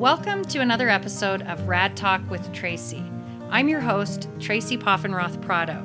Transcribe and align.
Welcome 0.00 0.46
to 0.46 0.60
another 0.60 0.88
episode 0.88 1.42
of 1.42 1.68
Rad 1.68 1.94
Talk 1.94 2.22
with 2.30 2.54
Tracy. 2.54 3.04
I'm 3.50 3.68
your 3.68 3.82
host, 3.82 4.30
Tracy 4.38 4.78
Poffenroth 4.78 5.42
Prado. 5.42 5.84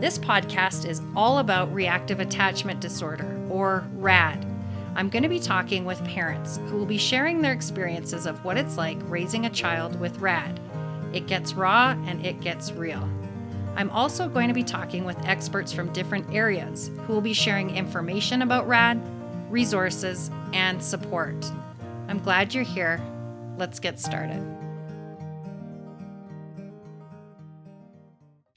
This 0.00 0.18
podcast 0.18 0.88
is 0.88 1.02
all 1.14 1.40
about 1.40 1.70
reactive 1.70 2.20
attachment 2.20 2.80
disorder, 2.80 3.38
or 3.50 3.86
RAD. 3.96 4.46
I'm 4.94 5.10
going 5.10 5.24
to 5.24 5.28
be 5.28 5.38
talking 5.38 5.84
with 5.84 6.02
parents 6.06 6.58
who 6.68 6.78
will 6.78 6.86
be 6.86 6.96
sharing 6.96 7.42
their 7.42 7.52
experiences 7.52 8.24
of 8.24 8.42
what 8.46 8.56
it's 8.56 8.78
like 8.78 8.96
raising 9.10 9.44
a 9.44 9.50
child 9.50 10.00
with 10.00 10.20
RAD. 10.20 10.58
It 11.12 11.26
gets 11.26 11.52
raw 11.52 11.90
and 12.06 12.24
it 12.24 12.40
gets 12.40 12.72
real. 12.72 13.06
I'm 13.76 13.90
also 13.90 14.26
going 14.26 14.48
to 14.48 14.54
be 14.54 14.64
talking 14.64 15.04
with 15.04 15.22
experts 15.26 15.70
from 15.70 15.92
different 15.92 16.34
areas 16.34 16.90
who 17.06 17.12
will 17.12 17.20
be 17.20 17.34
sharing 17.34 17.76
information 17.76 18.40
about 18.40 18.66
RAD, 18.66 18.98
resources, 19.50 20.30
and 20.54 20.82
support. 20.82 21.44
I'm 22.08 22.20
glad 22.20 22.54
you're 22.54 22.64
here. 22.64 23.02
Let's 23.60 23.78
get 23.78 24.00
started. 24.00 24.42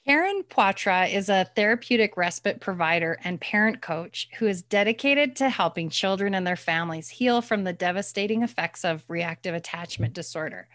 Karen 0.06 0.44
Poitras 0.48 1.12
is 1.12 1.28
a 1.28 1.44
therapeutic 1.54 2.16
respite 2.16 2.58
provider 2.58 3.18
and 3.22 3.38
parent 3.38 3.82
coach 3.82 4.30
who 4.38 4.46
is 4.46 4.62
dedicated 4.62 5.36
to 5.36 5.50
helping 5.50 5.90
children 5.90 6.34
and 6.34 6.46
their 6.46 6.56
families 6.56 7.10
heal 7.10 7.42
from 7.42 7.64
the 7.64 7.72
devastating 7.74 8.42
effects 8.42 8.82
of 8.82 9.04
reactive 9.06 9.54
attachment 9.54 10.14
disorder. 10.14 10.68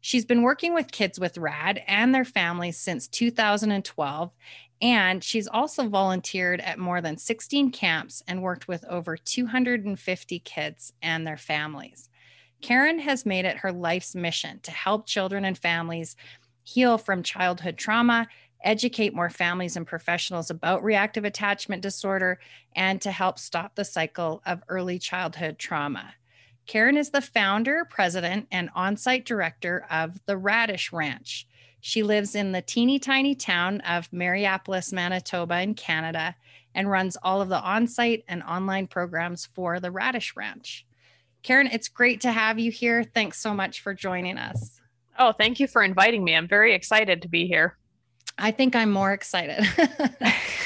She's 0.00 0.24
been 0.24 0.42
working 0.42 0.72
with 0.72 0.92
kids 0.92 1.18
with 1.18 1.36
RAD 1.36 1.82
and 1.88 2.14
their 2.14 2.24
families 2.24 2.76
since 2.76 3.08
2012, 3.08 4.30
and 4.82 5.24
she's 5.24 5.48
also 5.48 5.88
volunteered 5.88 6.60
at 6.60 6.78
more 6.78 7.00
than 7.00 7.16
16 7.16 7.72
camps 7.72 8.22
and 8.28 8.40
worked 8.40 8.68
with 8.68 8.84
over 8.84 9.16
250 9.16 10.38
kids 10.38 10.92
and 11.02 11.26
their 11.26 11.36
families. 11.36 12.08
Karen 12.64 13.00
has 13.00 13.26
made 13.26 13.44
it 13.44 13.58
her 13.58 13.70
life's 13.70 14.14
mission 14.14 14.58
to 14.60 14.70
help 14.70 15.06
children 15.06 15.44
and 15.44 15.58
families 15.58 16.16
heal 16.62 16.96
from 16.96 17.22
childhood 17.22 17.76
trauma, 17.76 18.26
educate 18.62 19.14
more 19.14 19.28
families 19.28 19.76
and 19.76 19.86
professionals 19.86 20.48
about 20.48 20.82
reactive 20.82 21.26
attachment 21.26 21.82
disorder, 21.82 22.40
and 22.74 23.02
to 23.02 23.10
help 23.10 23.38
stop 23.38 23.74
the 23.74 23.84
cycle 23.84 24.40
of 24.46 24.62
early 24.70 24.98
childhood 24.98 25.58
trauma. 25.58 26.14
Karen 26.66 26.96
is 26.96 27.10
the 27.10 27.20
founder, 27.20 27.84
president, 27.84 28.46
and 28.50 28.70
on 28.74 28.96
site 28.96 29.26
director 29.26 29.84
of 29.90 30.24
the 30.24 30.38
Radish 30.38 30.90
Ranch. 30.90 31.46
She 31.82 32.02
lives 32.02 32.34
in 32.34 32.52
the 32.52 32.62
teeny 32.62 32.98
tiny 32.98 33.34
town 33.34 33.82
of 33.82 34.10
Mariapolis, 34.10 34.90
Manitoba, 34.90 35.60
in 35.60 35.74
Canada, 35.74 36.34
and 36.74 36.90
runs 36.90 37.18
all 37.22 37.42
of 37.42 37.50
the 37.50 37.60
on 37.60 37.86
site 37.88 38.24
and 38.26 38.42
online 38.42 38.86
programs 38.86 39.44
for 39.52 39.80
the 39.80 39.90
Radish 39.90 40.34
Ranch. 40.34 40.86
Karen, 41.44 41.68
it's 41.70 41.88
great 41.88 42.22
to 42.22 42.32
have 42.32 42.58
you 42.58 42.72
here. 42.72 43.04
Thanks 43.04 43.38
so 43.38 43.52
much 43.54 43.82
for 43.82 43.92
joining 43.94 44.38
us. 44.38 44.80
Oh, 45.18 45.30
thank 45.30 45.60
you 45.60 45.68
for 45.68 45.82
inviting 45.82 46.24
me. 46.24 46.34
I'm 46.34 46.48
very 46.48 46.74
excited 46.74 47.22
to 47.22 47.28
be 47.28 47.46
here. 47.46 47.76
I 48.38 48.50
think 48.50 48.74
I'm 48.74 48.90
more 48.90 49.12
excited. 49.12 49.64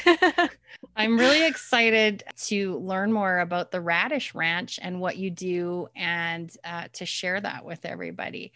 I'm 0.97 1.19
really 1.19 1.47
excited 1.47 2.23
to 2.45 2.79
learn 2.79 3.13
more 3.13 3.41
about 3.41 3.73
the 3.73 3.81
Radish 3.81 4.35
Ranch 4.35 4.79
and 4.81 5.01
what 5.01 5.17
you 5.17 5.31
do 5.31 5.89
and 5.97 6.51
uh, 6.65 6.85
to 6.95 7.05
share 7.05 7.41
that 7.41 7.65
with 7.65 7.85
everybody. 7.85 8.53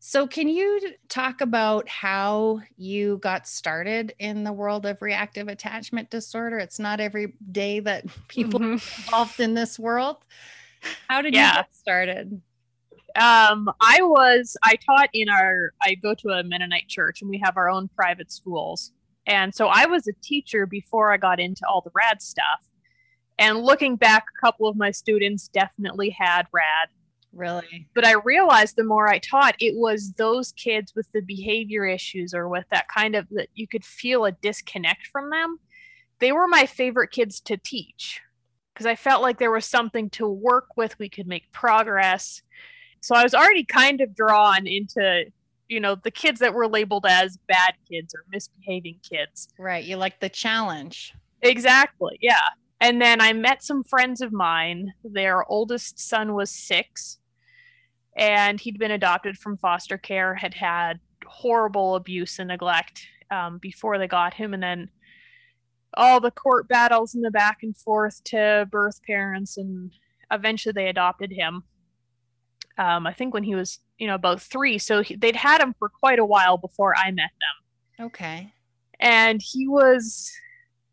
So, 0.00 0.26
can 0.26 0.48
you 0.48 0.94
talk 1.08 1.40
about 1.40 1.88
how 1.88 2.60
you 2.76 3.18
got 3.18 3.46
started 3.46 4.12
in 4.18 4.42
the 4.42 4.52
world 4.52 4.84
of 4.84 5.00
reactive 5.00 5.46
attachment 5.46 6.10
disorder? 6.10 6.58
It's 6.58 6.80
not 6.80 6.98
every 6.98 7.34
day 7.52 7.78
that 7.78 8.04
people 8.28 8.58
mm-hmm. 8.58 8.72
involved 8.72 9.38
in 9.38 9.54
this 9.54 9.78
world. 9.78 10.16
How 11.08 11.22
did 11.22 11.34
yeah. 11.34 11.48
you 11.48 11.54
get 11.56 11.76
started? 11.76 12.42
Um, 13.14 13.70
I 13.80 14.00
was 14.00 14.56
I 14.62 14.76
taught 14.76 15.10
in 15.12 15.28
our 15.28 15.72
I 15.82 15.94
go 15.94 16.14
to 16.14 16.28
a 16.30 16.42
Mennonite 16.42 16.88
church 16.88 17.20
and 17.20 17.28
we 17.28 17.40
have 17.44 17.56
our 17.56 17.68
own 17.68 17.88
private 17.94 18.32
schools. 18.32 18.92
And 19.26 19.54
so 19.54 19.68
I 19.68 19.86
was 19.86 20.08
a 20.08 20.12
teacher 20.22 20.66
before 20.66 21.12
I 21.12 21.16
got 21.16 21.38
into 21.38 21.66
all 21.68 21.82
the 21.82 21.92
rad 21.94 22.22
stuff. 22.22 22.68
And 23.38 23.60
looking 23.60 23.96
back, 23.96 24.24
a 24.36 24.40
couple 24.40 24.66
of 24.66 24.76
my 24.76 24.90
students 24.90 25.48
definitely 25.48 26.10
had 26.10 26.46
rad. 26.52 26.88
Really? 27.32 27.88
But 27.94 28.04
I 28.04 28.14
realized 28.24 28.76
the 28.76 28.84
more 28.84 29.08
I 29.08 29.18
taught, 29.18 29.54
it 29.58 29.74
was 29.76 30.12
those 30.12 30.52
kids 30.52 30.94
with 30.94 31.10
the 31.12 31.22
behavior 31.22 31.86
issues 31.86 32.34
or 32.34 32.48
with 32.48 32.66
that 32.70 32.88
kind 32.88 33.14
of 33.14 33.26
that 33.30 33.48
you 33.54 33.66
could 33.66 33.84
feel 33.84 34.24
a 34.24 34.32
disconnect 34.32 35.06
from 35.06 35.30
them. 35.30 35.58
They 36.18 36.32
were 36.32 36.46
my 36.46 36.66
favorite 36.66 37.10
kids 37.10 37.40
to 37.40 37.56
teach 37.56 38.20
because 38.72 38.86
I 38.86 38.94
felt 38.94 39.22
like 39.22 39.38
there 39.38 39.50
was 39.50 39.66
something 39.66 40.10
to 40.10 40.28
work 40.28 40.76
with. 40.76 40.98
We 40.98 41.08
could 41.08 41.26
make 41.26 41.52
progress. 41.52 42.42
So 43.00 43.14
I 43.14 43.22
was 43.22 43.34
already 43.34 43.64
kind 43.64 44.00
of 44.00 44.14
drawn 44.14 44.66
into 44.66 45.26
you 45.72 45.80
know 45.80 45.94
the 45.94 46.10
kids 46.10 46.38
that 46.40 46.52
were 46.52 46.68
labeled 46.68 47.06
as 47.08 47.38
bad 47.48 47.74
kids 47.90 48.14
or 48.14 48.24
misbehaving 48.30 48.98
kids 49.08 49.48
right 49.58 49.84
you 49.84 49.96
like 49.96 50.20
the 50.20 50.28
challenge 50.28 51.14
exactly 51.40 52.18
yeah 52.20 52.50
and 52.80 53.00
then 53.00 53.22
i 53.22 53.32
met 53.32 53.62
some 53.62 53.82
friends 53.82 54.20
of 54.20 54.32
mine 54.32 54.92
their 55.02 55.50
oldest 55.50 55.98
son 55.98 56.34
was 56.34 56.50
six 56.50 57.18
and 58.16 58.60
he'd 58.60 58.78
been 58.78 58.90
adopted 58.90 59.38
from 59.38 59.56
foster 59.56 59.96
care 59.96 60.34
had 60.34 60.52
had 60.52 61.00
horrible 61.26 61.94
abuse 61.94 62.38
and 62.38 62.48
neglect 62.48 63.06
um, 63.30 63.56
before 63.56 63.96
they 63.96 64.06
got 64.06 64.34
him 64.34 64.52
and 64.52 64.62
then 64.62 64.90
all 65.94 66.20
the 66.20 66.30
court 66.30 66.68
battles 66.68 67.14
and 67.14 67.24
the 67.24 67.30
back 67.30 67.58
and 67.62 67.76
forth 67.76 68.22
to 68.24 68.66
birth 68.70 69.00
parents 69.04 69.56
and 69.56 69.92
eventually 70.30 70.72
they 70.72 70.88
adopted 70.88 71.32
him. 71.32 71.64
Um, 72.78 73.06
i 73.06 73.12
think 73.12 73.34
when 73.34 73.42
he 73.42 73.54
was 73.54 73.80
you 73.98 74.06
know 74.06 74.14
about 74.14 74.40
three 74.40 74.78
so 74.78 75.02
he, 75.02 75.14
they'd 75.14 75.36
had 75.36 75.60
him 75.60 75.74
for 75.78 75.90
quite 75.90 76.18
a 76.18 76.24
while 76.24 76.56
before 76.56 76.96
i 76.96 77.10
met 77.10 77.30
them. 77.40 78.06
Okay. 78.06 78.52
And 78.98 79.42
he 79.42 79.68
was 79.68 80.30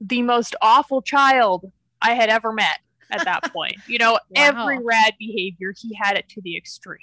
the 0.01 0.21
most 0.21 0.55
awful 0.61 1.01
child 1.01 1.71
i 2.01 2.13
had 2.13 2.29
ever 2.29 2.51
met 2.51 2.79
at 3.11 3.23
that 3.25 3.43
point. 3.53 3.77
You 3.87 3.97
know 3.99 4.13
wow. 4.13 4.19
every 4.35 4.79
rad 4.83 5.13
behavior 5.17 5.73
he 5.77 5.93
had 5.95 6.17
it 6.17 6.27
to 6.29 6.41
the 6.41 6.57
extreme. 6.57 6.99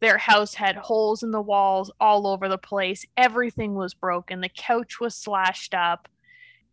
Their 0.00 0.18
house 0.18 0.54
had 0.54 0.76
holes 0.76 1.22
in 1.22 1.30
the 1.30 1.40
walls 1.40 1.90
all 2.00 2.26
over 2.26 2.48
the 2.48 2.58
place. 2.58 3.04
Everything 3.16 3.74
was 3.74 3.94
broken. 3.94 4.40
The 4.40 4.50
couch 4.50 5.00
was 5.00 5.14
slashed 5.14 5.74
up 5.74 6.08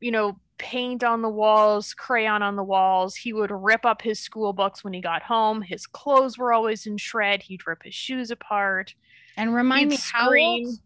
you 0.03 0.11
know 0.11 0.37
paint 0.57 1.03
on 1.03 1.21
the 1.21 1.29
walls, 1.29 1.93
crayon 1.93 2.41
on 2.41 2.55
the 2.55 2.63
walls. 2.63 3.15
He 3.15 3.33
would 3.33 3.51
rip 3.51 3.85
up 3.85 4.01
his 4.01 4.19
school 4.19 4.53
books 4.53 4.83
when 4.83 4.93
he 4.93 5.01
got 5.01 5.23
home. 5.23 5.61
His 5.61 5.87
clothes 5.87 6.37
were 6.37 6.53
always 6.53 6.85
in 6.85 6.97
shred. 6.97 7.41
He'd 7.41 7.65
rip 7.67 7.83
his 7.83 7.93
shoes 7.93 8.31
apart. 8.31 8.93
And 9.35 9.53
remind 9.53 9.81
He'd 9.81 9.89
me 9.89 9.97
scream. 9.97 10.77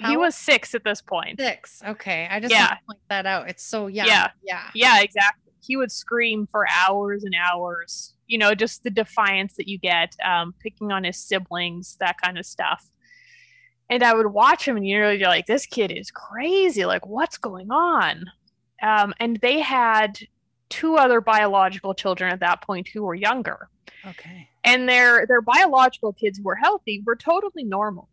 how 0.00 0.10
he 0.10 0.16
was 0.16 0.34
six 0.34 0.74
at 0.74 0.84
this 0.84 1.00
point. 1.00 1.38
Six. 1.40 1.82
Okay. 1.86 2.26
I 2.30 2.40
just 2.40 2.52
yeah. 2.52 2.68
want 2.68 2.70
to 2.70 2.86
point 2.86 3.00
that 3.08 3.26
out. 3.26 3.48
It's 3.48 3.62
so 3.62 3.86
young. 3.86 4.06
Yeah. 4.06 4.30
Yeah. 4.42 4.68
Yeah, 4.74 5.00
exactly. 5.00 5.52
He 5.60 5.76
would 5.76 5.92
scream 5.92 6.48
for 6.50 6.66
hours 6.68 7.22
and 7.22 7.34
hours. 7.34 8.14
You 8.26 8.38
know, 8.38 8.54
just 8.54 8.82
the 8.82 8.90
defiance 8.90 9.54
that 9.54 9.68
you 9.68 9.78
get, 9.78 10.16
um, 10.24 10.54
picking 10.60 10.90
on 10.90 11.04
his 11.04 11.16
siblings, 11.16 11.96
that 12.00 12.20
kind 12.20 12.38
of 12.38 12.44
stuff. 12.44 12.90
And 13.88 14.02
I 14.02 14.14
would 14.14 14.28
watch 14.28 14.66
him 14.66 14.76
and 14.76 14.86
you 14.86 14.98
know, 14.98 15.10
you're 15.10 15.28
like, 15.28 15.46
this 15.46 15.66
kid 15.66 15.92
is 15.92 16.10
crazy. 16.10 16.84
Like, 16.84 17.06
what's 17.06 17.38
going 17.38 17.70
on? 17.70 18.24
Um, 18.82 19.14
and 19.20 19.36
they 19.36 19.60
had 19.60 20.18
two 20.68 20.96
other 20.96 21.20
biological 21.20 21.94
children 21.94 22.32
at 22.32 22.40
that 22.40 22.62
point 22.62 22.88
who 22.88 23.02
were 23.02 23.14
younger. 23.14 23.68
Okay. 24.06 24.48
And 24.64 24.88
their 24.88 25.26
their 25.26 25.40
biological 25.42 26.12
kids 26.12 26.40
were 26.40 26.56
healthy 26.56 27.02
were 27.06 27.16
totally 27.16 27.64
normal. 27.64 28.08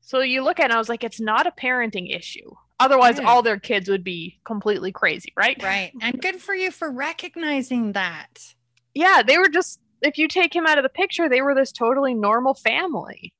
So 0.00 0.20
you 0.20 0.42
look 0.42 0.58
at 0.58 0.70
it, 0.70 0.74
I 0.74 0.78
was 0.78 0.88
like, 0.88 1.04
it's 1.04 1.20
not 1.20 1.46
a 1.46 1.52
parenting 1.52 2.14
issue. 2.14 2.50
Otherwise, 2.80 3.18
yeah. 3.18 3.28
all 3.28 3.42
their 3.42 3.60
kids 3.60 3.88
would 3.88 4.02
be 4.02 4.40
completely 4.44 4.90
crazy, 4.90 5.32
right? 5.36 5.62
Right. 5.62 5.92
And 6.00 6.20
good 6.20 6.40
for 6.40 6.54
you 6.54 6.72
for 6.72 6.90
recognizing 6.90 7.92
that. 7.92 8.54
Yeah, 8.94 9.22
they 9.24 9.38
were 9.38 9.48
just 9.48 9.80
if 10.00 10.18
you 10.18 10.26
take 10.26 10.54
him 10.54 10.66
out 10.66 10.78
of 10.78 10.82
the 10.82 10.88
picture, 10.88 11.28
they 11.28 11.42
were 11.42 11.54
this 11.54 11.70
totally 11.70 12.14
normal 12.14 12.54
family. 12.54 13.32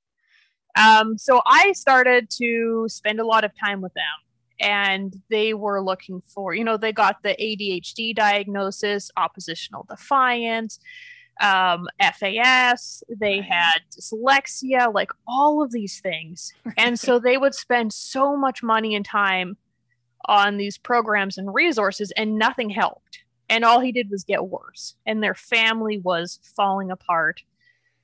Um, 0.77 1.19
so 1.19 1.43
I 1.45 1.73
started 1.73 2.31
to 2.39 2.87
spend 2.89 3.19
a 3.19 3.27
lot 3.27 3.45
of 3.45 3.51
time 3.59 3.81
with 3.81 3.93
them 3.95 4.05
and 4.63 5.21
they 5.29 5.53
were 5.53 5.83
looking 5.83 6.23
for, 6.23 6.55
you 6.55 6.65
know, 6.65 6.77
they 6.77 6.93
got 6.93 7.23
the 7.23 7.37
ADHD 7.39 8.15
diagnosis, 8.15 9.11
oppositional 9.17 9.85
defiance, 9.91 10.79
um, 11.41 11.89
FAS, 12.01 13.03
they 13.09 13.41
had 13.41 13.79
dyslexia, 13.91 14.93
like 14.95 15.11
all 15.27 15.63
of 15.63 15.73
these 15.73 16.01
things. 16.01 16.53
And 16.77 16.99
so 16.99 17.19
they 17.19 17.37
would 17.37 17.55
spend 17.55 17.93
so 17.93 18.37
much 18.37 18.63
money 18.63 18.95
and 18.95 19.05
time 19.05 19.57
on 20.27 20.57
these 20.57 20.79
programs 20.79 21.37
and 21.37 21.53
resources, 21.53 22.13
and 22.17 22.39
nothing 22.39 22.71
helped. 22.71 23.21
And 23.49 23.65
all 23.65 23.81
he 23.81 23.93
did 23.93 24.09
was 24.09 24.25
get 24.25 24.47
worse. 24.47 24.95
And 25.05 25.23
their 25.23 25.35
family 25.35 25.99
was 25.99 26.39
falling 26.57 26.91
apart. 26.91 27.43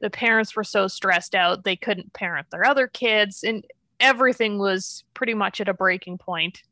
The 0.01 0.11
parents 0.11 0.57
were 0.57 0.65
so 0.65 0.89
stressed 0.89 1.35
out, 1.35 1.65
they 1.65 1.77
couldn't 1.77 2.13
parent 2.13 2.49
their 2.51 2.67
other 2.67 2.89
kids. 2.89 3.45
And 3.45 3.65
everything 4.01 4.59
was 4.59 5.05
pretty 5.15 5.35
much 5.35 5.61
at 5.61 5.69
a 5.69 5.75
breaking 5.75 6.19
point. 6.19 6.63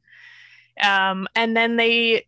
Um, 0.82 1.26
and 1.34 1.56
then 1.56 1.76
they 1.76 2.26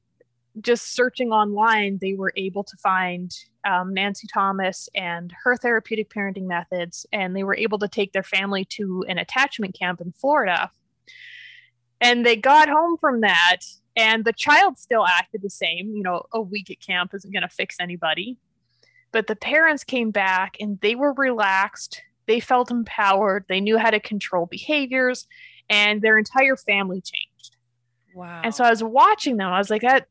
just 0.60 0.94
searching 0.94 1.30
online, 1.30 1.98
they 2.00 2.14
were 2.14 2.32
able 2.36 2.64
to 2.64 2.76
find 2.76 3.36
um, 3.64 3.94
Nancy 3.94 4.26
Thomas 4.32 4.88
and 4.94 5.32
her 5.44 5.56
therapeutic 5.56 6.10
parenting 6.10 6.46
methods, 6.46 7.06
and 7.12 7.34
they 7.36 7.44
were 7.44 7.56
able 7.56 7.78
to 7.78 7.88
take 7.88 8.12
their 8.12 8.22
family 8.22 8.64
to 8.66 9.04
an 9.08 9.18
attachment 9.18 9.78
camp 9.78 10.00
in 10.00 10.12
Florida. 10.12 10.70
And 12.00 12.24
they 12.24 12.36
got 12.36 12.68
home 12.68 12.96
from 12.98 13.20
that, 13.20 13.58
and 13.96 14.24
the 14.24 14.32
child 14.32 14.78
still 14.78 15.06
acted 15.06 15.42
the 15.42 15.50
same. 15.50 15.92
You 15.94 16.02
know, 16.02 16.22
a 16.32 16.40
week 16.40 16.70
at 16.70 16.80
camp 16.80 17.12
isn't 17.14 17.32
going 17.32 17.42
to 17.42 17.48
fix 17.48 17.76
anybody. 17.80 18.38
But 19.10 19.26
the 19.26 19.36
parents 19.36 19.84
came 19.84 20.10
back 20.10 20.56
and 20.60 20.78
they 20.80 20.94
were 20.94 21.14
relaxed. 21.14 22.02
They 22.28 22.38
felt 22.38 22.70
empowered. 22.70 23.46
They 23.48 23.60
knew 23.60 23.78
how 23.78 23.90
to 23.90 23.98
control 23.98 24.46
behaviors, 24.46 25.26
and 25.68 26.00
their 26.00 26.16
entire 26.16 26.56
family 26.56 27.00
changed. 27.00 27.56
Wow. 28.14 28.42
And 28.44 28.54
so 28.54 28.62
I 28.64 28.70
was 28.70 28.84
watching 28.84 29.36
them. 29.38 29.50
I 29.52 29.58
was 29.58 29.70
like, 29.70 29.82
that 29.82 30.06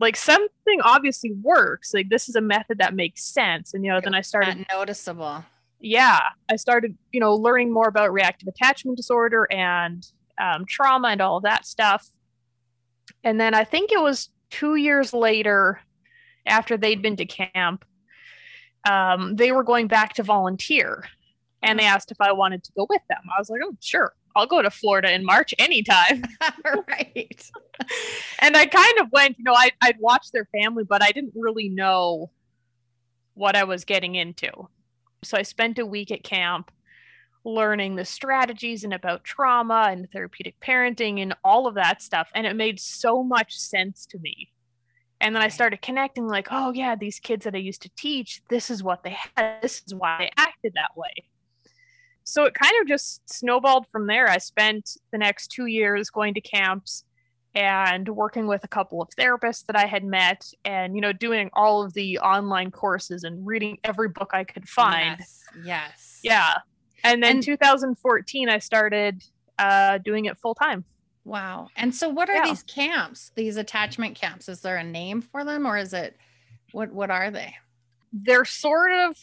like 0.00 0.16
something 0.16 0.80
obviously 0.82 1.32
works. 1.42 1.92
Like 1.94 2.08
this 2.08 2.28
is 2.28 2.36
a 2.36 2.40
method 2.40 2.78
that 2.78 2.94
makes 2.94 3.24
sense. 3.24 3.74
And 3.74 3.84
you 3.84 3.90
know, 3.92 4.00
then 4.00 4.14
I 4.14 4.20
started 4.20 4.58
Not 4.58 4.66
noticeable. 4.72 5.44
yeah, 5.80 6.20
I 6.48 6.56
started, 6.56 6.96
you 7.12 7.20
know, 7.20 7.34
learning 7.34 7.72
more 7.72 7.88
about 7.88 8.12
reactive 8.12 8.48
attachment 8.48 8.96
disorder 8.96 9.46
and 9.50 10.06
um, 10.40 10.66
trauma 10.66 11.08
and 11.08 11.20
all 11.20 11.38
of 11.38 11.42
that 11.42 11.66
stuff. 11.66 12.08
And 13.24 13.40
then 13.40 13.54
I 13.54 13.64
think 13.64 13.90
it 13.90 14.00
was 14.00 14.30
two 14.50 14.76
years 14.76 15.12
later, 15.12 15.80
after 16.46 16.76
they'd 16.76 17.02
been 17.02 17.16
to 17.16 17.26
camp, 17.26 17.84
um, 18.88 19.36
they 19.36 19.52
were 19.52 19.64
going 19.64 19.88
back 19.88 20.14
to 20.14 20.22
volunteer. 20.22 21.04
And 21.62 21.78
they 21.78 21.84
asked 21.84 22.10
if 22.10 22.20
I 22.20 22.32
wanted 22.32 22.62
to 22.64 22.72
go 22.76 22.86
with 22.88 23.02
them. 23.08 23.20
I 23.36 23.40
was 23.40 23.50
like, 23.50 23.60
oh, 23.64 23.76
sure. 23.80 24.12
I'll 24.36 24.46
go 24.46 24.62
to 24.62 24.70
Florida 24.70 25.12
in 25.12 25.24
March 25.24 25.54
anytime. 25.58 26.22
right. 26.64 27.50
and 28.38 28.56
I 28.56 28.66
kind 28.66 28.98
of 29.00 29.10
went, 29.10 29.38
you 29.38 29.44
know, 29.44 29.54
I, 29.54 29.72
I'd 29.80 29.98
watched 29.98 30.32
their 30.32 30.46
family, 30.46 30.84
but 30.84 31.02
I 31.02 31.10
didn't 31.10 31.32
really 31.34 31.68
know 31.68 32.30
what 33.34 33.56
I 33.56 33.64
was 33.64 33.84
getting 33.84 34.14
into. 34.14 34.50
So 35.24 35.36
I 35.36 35.42
spent 35.42 35.78
a 35.78 35.86
week 35.86 36.12
at 36.12 36.22
camp 36.22 36.70
learning 37.44 37.96
the 37.96 38.04
strategies 38.04 38.84
and 38.84 38.92
about 38.92 39.24
trauma 39.24 39.88
and 39.90 40.10
therapeutic 40.10 40.60
parenting 40.60 41.20
and 41.20 41.34
all 41.42 41.66
of 41.66 41.74
that 41.74 42.02
stuff. 42.02 42.28
And 42.34 42.46
it 42.46 42.56
made 42.56 42.78
so 42.78 43.22
much 43.22 43.58
sense 43.58 44.06
to 44.06 44.18
me. 44.18 44.50
And 45.20 45.34
then 45.34 45.42
I 45.42 45.48
started 45.48 45.82
connecting, 45.82 46.28
like, 46.28 46.48
oh, 46.52 46.72
yeah, 46.72 46.94
these 46.94 47.18
kids 47.18 47.44
that 47.44 47.54
I 47.54 47.58
used 47.58 47.82
to 47.82 47.90
teach, 47.96 48.40
this 48.50 48.70
is 48.70 48.84
what 48.84 49.02
they 49.02 49.16
had. 49.36 49.60
This 49.62 49.82
is 49.84 49.92
why 49.92 50.18
they 50.20 50.30
acted 50.36 50.74
that 50.74 50.96
way. 50.96 51.12
So 52.28 52.44
it 52.44 52.52
kind 52.52 52.74
of 52.82 52.86
just 52.86 53.22
snowballed 53.32 53.86
from 53.88 54.06
there. 54.06 54.28
I 54.28 54.36
spent 54.36 54.98
the 55.12 55.18
next 55.18 55.48
two 55.48 55.64
years 55.64 56.10
going 56.10 56.34
to 56.34 56.42
camps 56.42 57.04
and 57.54 58.06
working 58.10 58.46
with 58.46 58.64
a 58.64 58.68
couple 58.68 59.00
of 59.00 59.08
therapists 59.18 59.64
that 59.64 59.76
I 59.76 59.86
had 59.86 60.04
met 60.04 60.46
and, 60.62 60.94
you 60.94 61.00
know, 61.00 61.14
doing 61.14 61.48
all 61.54 61.82
of 61.82 61.94
the 61.94 62.18
online 62.18 62.70
courses 62.70 63.24
and 63.24 63.46
reading 63.46 63.78
every 63.82 64.10
book 64.10 64.32
I 64.34 64.44
could 64.44 64.68
find. 64.68 65.16
Yes. 65.18 65.42
yes. 65.64 66.20
Yeah. 66.22 66.54
And 67.02 67.22
then 67.22 67.36
And- 67.36 67.42
2014, 67.42 68.50
I 68.50 68.58
started 68.58 69.24
uh, 69.58 69.96
doing 69.96 70.26
it 70.26 70.36
full 70.36 70.54
time. 70.54 70.84
Wow. 71.24 71.68
And 71.76 71.94
so 71.94 72.10
what 72.10 72.28
are 72.28 72.34
Yeah. 72.36 72.44
these 72.48 72.62
camps? 72.62 73.32
These 73.36 73.56
attachment 73.56 74.16
camps? 74.16 74.50
Is 74.50 74.60
there 74.60 74.76
a 74.76 74.84
name 74.84 75.22
for 75.22 75.44
them 75.46 75.66
or 75.66 75.78
is 75.78 75.94
it 75.94 76.14
what 76.72 76.92
what 76.92 77.10
are 77.10 77.30
they? 77.30 77.54
They're 78.12 78.44
sort 78.44 78.92
of 78.92 79.16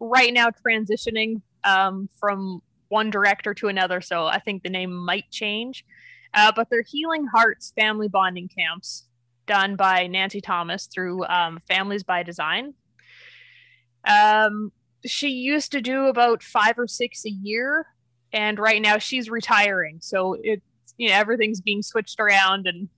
right 0.00 0.32
now 0.32 0.48
transitioning 0.50 1.42
um, 1.66 2.08
from 2.18 2.62
one 2.88 3.10
director 3.10 3.52
to 3.54 3.68
another. 3.68 4.00
So 4.00 4.26
I 4.26 4.38
think 4.38 4.62
the 4.62 4.70
name 4.70 4.94
might 4.94 5.30
change. 5.30 5.84
Uh, 6.34 6.52
but 6.54 6.68
they're 6.70 6.82
Healing 6.86 7.26
Hearts 7.26 7.72
family 7.78 8.08
bonding 8.08 8.48
camps 8.48 9.06
done 9.46 9.76
by 9.76 10.06
Nancy 10.06 10.40
Thomas 10.40 10.86
through 10.86 11.24
um, 11.26 11.58
Families 11.68 12.02
by 12.02 12.22
Design. 12.22 12.74
Um, 14.06 14.72
she 15.04 15.28
used 15.28 15.72
to 15.72 15.80
do 15.80 16.06
about 16.06 16.42
five 16.42 16.78
or 16.78 16.86
six 16.86 17.24
a 17.24 17.30
year, 17.30 17.86
and 18.32 18.58
right 18.58 18.80
now 18.82 18.98
she's 18.98 19.30
retiring. 19.30 19.98
So 20.00 20.36
it, 20.42 20.62
you 20.96 21.08
know, 21.08 21.14
everything's 21.14 21.60
being 21.60 21.82
switched 21.82 22.20
around, 22.20 22.66
and 22.66 22.88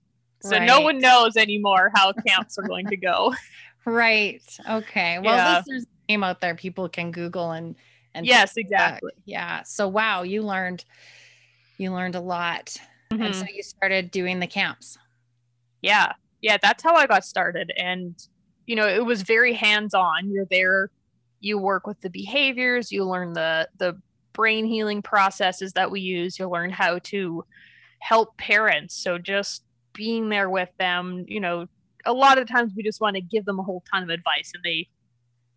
so 0.41 0.57
no 0.59 0.81
one 0.81 0.99
knows 0.99 1.35
anymore 1.37 1.91
how 1.95 2.13
camps 2.13 2.57
are 2.57 2.63
going 2.67 2.87
to 2.87 2.97
go. 2.97 3.33
Right. 3.85 4.41
Okay. 4.69 5.17
Well, 5.19 5.35
Yeah. 5.35 5.47
at 5.47 5.55
least 5.55 5.65
there's 5.67 5.83
a 5.83 6.11
name 6.11 6.23
out 6.23 6.41
there 6.41 6.53
people 6.53 6.89
can 6.89 7.11
Google 7.11 7.51
and 7.51 7.75
and 8.19 8.27
yes, 8.27 8.53
take 8.53 8.67
a 8.67 8.69
look. 8.69 8.71
exactly. 8.73 9.11
Yeah. 9.25 9.63
So 9.63 9.87
wow, 9.87 10.23
you 10.23 10.43
learned 10.43 10.85
you 11.77 11.91
learned 11.93 12.15
a 12.15 12.21
lot. 12.21 12.75
And 13.11 13.21
Mhm. 13.21 13.33
so 13.35 13.45
you 13.51 13.63
started 13.63 14.11
doing 14.11 14.39
the 14.39 14.47
camps. 14.47 14.97
yeah 15.81 16.11
yeah 16.41 16.57
that's 16.61 16.83
how 16.83 16.93
i 16.95 17.05
got 17.07 17.23
started 17.25 17.71
and 17.77 18.27
you 18.65 18.75
know 18.75 18.87
it 18.87 19.03
was 19.05 19.21
very 19.23 19.53
hands 19.53 19.93
on 19.93 20.29
you're 20.29 20.45
there 20.51 20.89
you 21.41 21.57
work 21.57 21.87
with 21.87 21.99
the 22.01 22.09
behaviors 22.09 22.91
you 22.91 23.03
learn 23.05 23.33
the 23.33 23.67
the 23.77 23.93
brain 24.33 24.65
healing 24.65 25.01
processes 25.01 25.71
that 25.73 25.89
we 25.91 26.01
use 26.01 26.37
you 26.37 26.47
learn 26.49 26.69
how 26.69 26.99
to 26.99 27.43
help 27.99 28.37
parents 28.37 28.93
so 28.95 29.17
just 29.17 29.63
being 29.93 30.29
there 30.29 30.49
with 30.49 30.69
them 30.79 31.23
you 31.27 31.39
know 31.39 31.65
a 32.05 32.13
lot 32.13 32.37
of 32.37 32.47
times 32.47 32.73
we 32.75 32.83
just 32.83 33.01
want 33.01 33.15
to 33.15 33.21
give 33.21 33.45
them 33.45 33.59
a 33.59 33.63
whole 33.63 33.83
ton 33.91 34.03
of 34.03 34.09
advice 34.09 34.51
and 34.53 34.63
they 34.63 34.87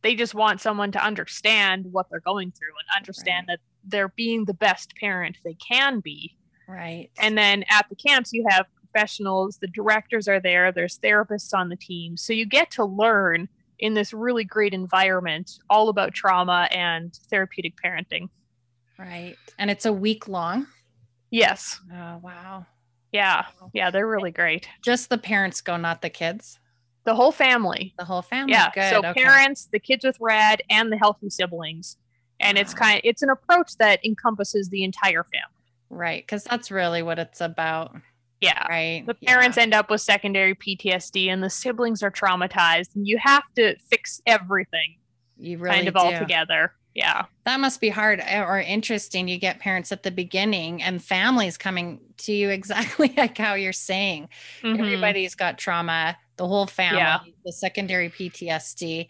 they 0.02 0.14
just 0.14 0.34
want 0.34 0.60
someone 0.60 0.93
to 0.93 1.04
understand 1.04 1.87
what 1.90 2.06
they're 2.10 2.20
going 2.20 2.50
through 2.52 2.69
and 2.69 2.96
understand 3.00 3.46
that 3.49 3.60
they're 3.84 4.08
being 4.16 4.44
the 4.44 4.54
best 4.54 4.94
parent 4.96 5.37
they 5.44 5.54
can 5.54 6.00
be 6.00 6.37
Right. 6.69 7.10
and 7.20 7.37
then 7.37 7.64
at 7.69 7.87
the 7.90 7.96
camps, 7.96 8.32
you 8.32 8.44
have 8.49 8.66
professionals, 8.81 9.58
the 9.58 9.66
directors 9.69 10.28
are 10.28 10.40
there, 10.40 10.70
there's 10.72 10.99
therapists 10.99 11.52
on 11.54 11.69
the 11.69 11.76
team. 11.76 12.16
So 12.16 12.32
you 12.32 12.46
get 12.46 12.70
to 12.72 12.84
learn 12.84 13.49
in 13.78 13.94
this 13.94 14.12
really 14.12 14.44
great 14.44 14.72
environment 14.75 15.50
all 15.70 15.88
about 15.88 16.14
trauma 16.14 16.69
and 16.70 17.12
therapeutic 17.31 17.75
parenting. 17.84 18.28
right. 18.98 19.37
And 19.58 19.70
it's 19.70 19.87
a 19.87 19.93
week 19.93 20.28
long. 20.28 20.66
Yes. 21.31 21.81
Oh 21.93 22.19
wow. 22.22 22.66
Yeah. 23.10 23.46
Yeah. 23.75 23.90
They're 23.90 24.06
really 24.08 24.31
great. 24.31 24.69
Just 24.82 25.08
the 25.10 25.19
parents 25.19 25.60
go, 25.60 25.76
not 25.76 26.00
the 26.02 26.10
kids. 26.10 26.58
The 27.04 27.14
whole 27.14 27.32
family. 27.32 27.94
The 27.99 28.04
whole 28.04 28.22
family. 28.22 28.52
Yeah. 28.52 28.70
Good. 28.75 28.90
So 28.90 28.99
okay. 28.99 29.22
parents, 29.22 29.69
the 29.72 29.78
kids 29.81 30.04
with 30.04 30.19
RAD, 30.20 30.62
and 30.70 30.93
the 30.93 30.96
healthy 30.96 31.31
siblings. 31.31 31.96
And 32.40 32.58
it's 32.58 32.75
kind 32.75 32.96
of, 32.99 33.02
it's 33.04 33.22
an 33.22 33.31
approach 33.31 33.76
that 33.78 34.04
encompasses 34.04 34.69
the 34.69 34.82
entire 34.84 35.25
family. 35.25 35.62
Right. 35.90 36.22
Because 36.22 36.44
that's 36.44 36.70
really 36.70 37.02
what 37.02 37.19
it's 37.19 37.40
about. 37.40 37.94
Yeah. 38.40 38.66
Right. 38.69 39.04
The 39.06 39.16
Yeah. 39.20 39.34
parents 39.34 39.56
end 39.58 39.75
up 39.75 39.90
with 39.90 40.00
secondary 40.00 40.54
PTSD 40.54 41.28
and 41.28 41.43
the 41.43 41.50
siblings 41.50 42.02
are 42.02 42.10
traumatized 42.10 42.96
and 42.96 43.06
you 43.06 43.19
have 43.19 43.44
to 43.56 43.76
fix 43.90 44.20
everything 44.26 44.96
you 45.38 45.58
really 45.58 45.76
kind 45.76 45.88
of 45.88 45.96
all 45.96 46.17
together. 46.19 46.72
Yeah. 46.94 47.24
That 47.46 47.60
must 47.60 47.81
be 47.81 47.88
hard 47.88 48.20
eh, 48.20 48.43
or 48.43 48.60
interesting. 48.60 49.29
You 49.29 49.38
get 49.38 49.60
parents 49.60 49.93
at 49.93 50.03
the 50.03 50.10
beginning 50.10 50.82
and 50.82 51.03
families 51.03 51.56
coming 51.56 52.00
to 52.19 52.32
you 52.32 52.50
exactly 52.58 53.12
like 53.17 53.38
how 53.38 53.55
you're 53.55 53.72
saying. 53.72 54.29
Mhm. 54.62 54.79
Everybody's 54.79 55.34
got 55.34 55.58
trauma, 55.58 56.17
the 56.43 56.49
whole 56.49 56.67
family, 56.67 56.99
Yeah. 56.99 57.20
the 57.44 57.53
secondary 57.53 58.11
PTSD. 58.11 59.08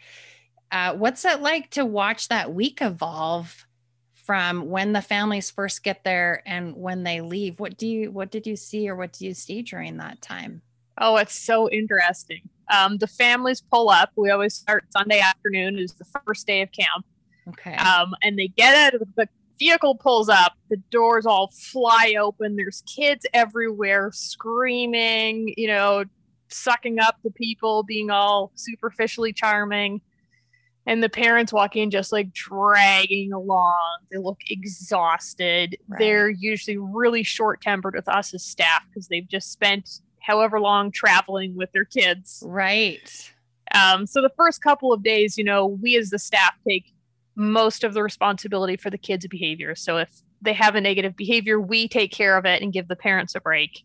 Uh, 0.71 0.93
what's 0.95 1.25
it 1.25 1.41
like 1.41 1.71
to 1.71 1.85
watch 1.87 2.29
that 2.29 2.53
week 2.53 2.83
evolve 2.83 3.67
from 4.13 4.69
when 4.69 4.93
the 4.93 5.01
families 5.01 5.51
first 5.51 5.83
get 5.83 6.05
there 6.05 6.43
and 6.45 6.77
when 6.77 7.05
they 7.05 7.23
leave? 7.23 7.59
What 7.59 7.79
do 7.79 7.89
you 7.89 8.11
what 8.11 8.31
did 8.31 8.47
you 8.47 8.55
see 8.55 8.87
or 8.87 8.97
what 8.97 9.15
do 9.15 9.25
you 9.25 9.33
see 9.33 9.63
during 9.63 9.97
that 9.97 10.21
time? 10.21 10.61
Oh, 10.99 11.17
it's 11.17 11.35
so 11.35 11.71
interesting. 11.71 12.43
Um, 12.71 12.99
the 12.99 13.07
families 13.07 13.63
pull 13.63 13.89
up. 13.89 14.11
We 14.15 14.29
always 14.31 14.55
start 14.55 14.85
Sunday 14.93 15.21
afternoon 15.21 15.79
is 15.79 15.95
the 15.95 16.05
first 16.27 16.47
day 16.47 16.61
of 16.61 16.71
camp. 16.71 17.07
Okay. 17.49 17.75
Um, 17.77 18.15
and 18.23 18.39
they 18.39 18.49
get 18.49 18.75
out 18.75 19.01
of 19.01 19.09
the 19.17 19.27
vehicle 19.59 19.95
pulls 19.95 20.29
up, 20.29 20.53
the 20.69 20.77
doors 20.91 21.25
all 21.25 21.49
fly 21.49 22.15
open. 22.21 22.57
There's 22.57 22.83
kids 22.83 23.25
everywhere 23.33 24.11
screaming, 24.13 25.55
you 25.57 25.69
know, 25.69 26.05
sucking 26.53 26.99
up 26.99 27.17
the 27.23 27.31
people, 27.31 27.83
being 27.83 28.11
all 28.11 28.53
superficially 28.55 29.33
charming. 29.33 30.01
And 30.85 31.03
the 31.03 31.09
parents 31.09 31.53
walk 31.53 31.77
in 31.77 31.91
just 31.91 32.11
like 32.11 32.33
dragging 32.33 33.33
along. 33.33 33.99
They 34.11 34.19
look 34.19 34.41
exhausted. 34.49 35.77
Right. 35.87 35.99
They're 35.99 36.29
usually 36.29 36.77
really 36.77 37.23
short 37.23 37.61
tempered 37.61 37.95
with 37.95 38.09
us 38.09 38.35
as 38.35 38.45
staff 38.45 38.83
because 38.89 39.07
they've 39.07 39.29
just 39.29 39.53
spent 39.53 40.01
however 40.21 40.61
long 40.61 40.91
traveling 40.91 41.55
with 41.55 41.71
their 41.73 41.85
kids. 41.85 42.43
right. 42.47 43.33
Um, 43.75 44.07
so 44.07 44.21
the 44.21 44.33
first 44.37 44.63
couple 44.63 44.93
of 44.93 45.03
days, 45.03 45.39
you 45.39 45.45
know, 45.45 45.67
we 45.67 45.97
as 45.97 46.11
the 46.11 46.19
staff 46.19 46.55
take 46.69 46.93
most 47.37 47.85
of 47.85 47.95
the 47.95 48.03
responsibility 48.03 48.77
for 48.77 48.91
the 48.91 48.99
kids' 48.99 49.27
behavior. 49.27 49.75
So 49.75 49.97
if 49.97 50.11
they 50.43 50.53
have 50.53 50.75
a 50.75 50.81
negative 50.81 51.17
behavior, 51.17 51.61
we 51.61 51.89
take 51.89 52.13
care 52.13 52.37
of 52.37 52.45
it 52.45 52.63
and 52.63 52.73
give 52.73 52.89
the 52.89 52.97
parents 52.97 53.35
a 53.35 53.41
break. 53.41 53.85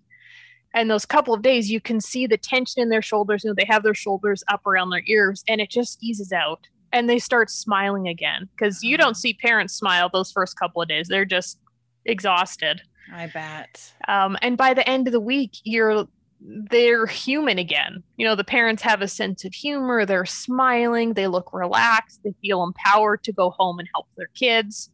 And 0.74 0.90
those 0.92 1.06
couple 1.06 1.34
of 1.34 1.42
days, 1.42 1.72
you 1.72 1.82
can 1.82 2.02
see 2.02 2.28
the 2.28 2.38
tension 2.38 2.82
in 2.82 2.90
their 2.90 3.02
shoulders. 3.02 3.44
You 3.44 3.50
know, 3.50 3.56
they 3.58 3.66
have 3.66 3.84
their 3.84 3.94
shoulders 3.94 4.44
up 4.48 4.66
around 4.68 4.90
their 4.90 5.04
ears, 5.08 5.44
and 5.48 5.62
it 5.62 5.70
just 5.70 5.98
eases 6.02 6.32
out. 6.32 6.68
And 6.94 7.10
they 7.10 7.20
start 7.20 7.50
smiling 7.50 8.08
again 8.08 8.48
because 8.56 8.82
you 8.84 8.98
don't 8.98 9.18
see 9.18 9.34
parents 9.34 9.74
smile 9.74 10.10
those 10.12 10.32
first 10.32 10.58
couple 10.58 10.82
of 10.82 10.88
days. 10.88 11.08
They're 11.08 11.26
just 11.26 11.60
exhausted. 12.06 12.82
I 13.14 13.28
bet. 13.28 13.94
Um, 14.08 14.38
and 14.42 14.58
by 14.58 14.74
the 14.74 14.88
end 14.88 15.08
of 15.08 15.14
the 15.14 15.20
week, 15.20 15.52
you're 15.64 16.08
they're 16.40 17.08
human 17.08 17.58
again. 17.58 18.04
You 18.16 18.26
know, 18.26 18.36
the 18.36 18.44
parents 18.44 18.84
have 18.84 19.02
a 19.02 19.08
sense 19.08 19.44
of 19.44 19.54
humor, 19.54 20.06
they're 20.06 20.26
smiling, 20.26 21.14
they 21.14 21.28
look 21.28 21.52
relaxed, 21.52 22.22
they 22.24 22.36
feel 22.42 22.64
empowered 22.64 23.24
to 23.24 23.34
go 23.34 23.50
home 23.52 23.80
and 23.80 23.90
help 23.94 24.08
their 24.16 24.30
kids. 24.36 24.90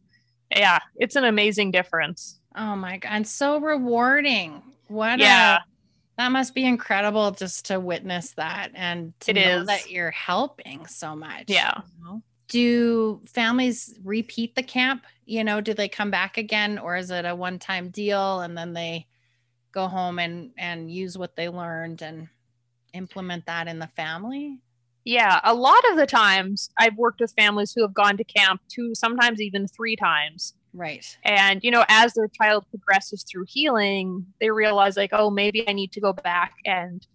Yeah, 0.50 0.78
it's 0.96 1.16
an 1.16 1.24
amazing 1.24 1.70
difference. 1.70 2.40
Oh 2.56 2.76
my 2.76 2.98
god, 2.98 3.10
and 3.12 3.26
so 3.26 3.58
rewarding. 3.60 4.62
What 4.88 5.18
yeah. 5.18 5.56
A, 5.56 5.60
that 6.16 6.32
must 6.32 6.54
be 6.54 6.64
incredible 6.64 7.32
just 7.32 7.66
to 7.66 7.80
witness 7.80 8.32
that 8.32 8.70
and 8.74 9.18
to 9.20 9.32
it 9.32 9.34
know 9.34 9.60
is. 9.60 9.66
that 9.66 9.90
you're 9.90 10.12
helping 10.12 10.86
so 10.86 11.16
much. 11.16 11.44
Yeah. 11.48 11.80
You 11.98 12.04
know? 12.04 12.22
Do 12.48 13.20
families 13.26 13.98
repeat 14.04 14.54
the 14.54 14.62
camp? 14.62 15.04
You 15.26 15.42
know, 15.42 15.60
do 15.60 15.74
they 15.74 15.88
come 15.88 16.10
back 16.10 16.36
again 16.36 16.78
or 16.78 16.96
is 16.96 17.10
it 17.10 17.24
a 17.24 17.34
one-time 17.34 17.88
deal 17.88 18.40
and 18.40 18.56
then 18.56 18.74
they 18.74 19.06
go 19.72 19.88
home 19.88 20.18
and 20.18 20.52
and 20.56 20.90
use 20.90 21.18
what 21.18 21.34
they 21.34 21.48
learned 21.48 22.02
and 22.02 22.28
implement 22.92 23.46
that 23.46 23.66
in 23.66 23.78
the 23.78 23.88
family? 23.88 24.60
Yeah, 25.04 25.40
a 25.44 25.52
lot 25.52 25.82
of 25.90 25.96
the 25.96 26.06
times 26.06 26.70
I've 26.78 26.96
worked 26.96 27.20
with 27.20 27.34
families 27.36 27.72
who 27.74 27.82
have 27.82 27.92
gone 27.92 28.16
to 28.16 28.24
camp 28.24 28.62
two, 28.68 28.94
sometimes 28.94 29.40
even 29.40 29.66
three 29.66 29.96
times. 29.96 30.54
Right. 30.76 31.16
And, 31.22 31.60
you 31.62 31.70
know, 31.70 31.84
as 31.88 32.14
their 32.14 32.28
child 32.28 32.66
progresses 32.68 33.22
through 33.22 33.46
healing, 33.48 34.26
they 34.40 34.50
realize, 34.50 34.96
like, 34.96 35.10
oh, 35.12 35.30
maybe 35.30 35.66
I 35.68 35.72
need 35.72 35.92
to 35.92 36.00
go 36.00 36.12
back 36.12 36.54
and, 36.64 37.06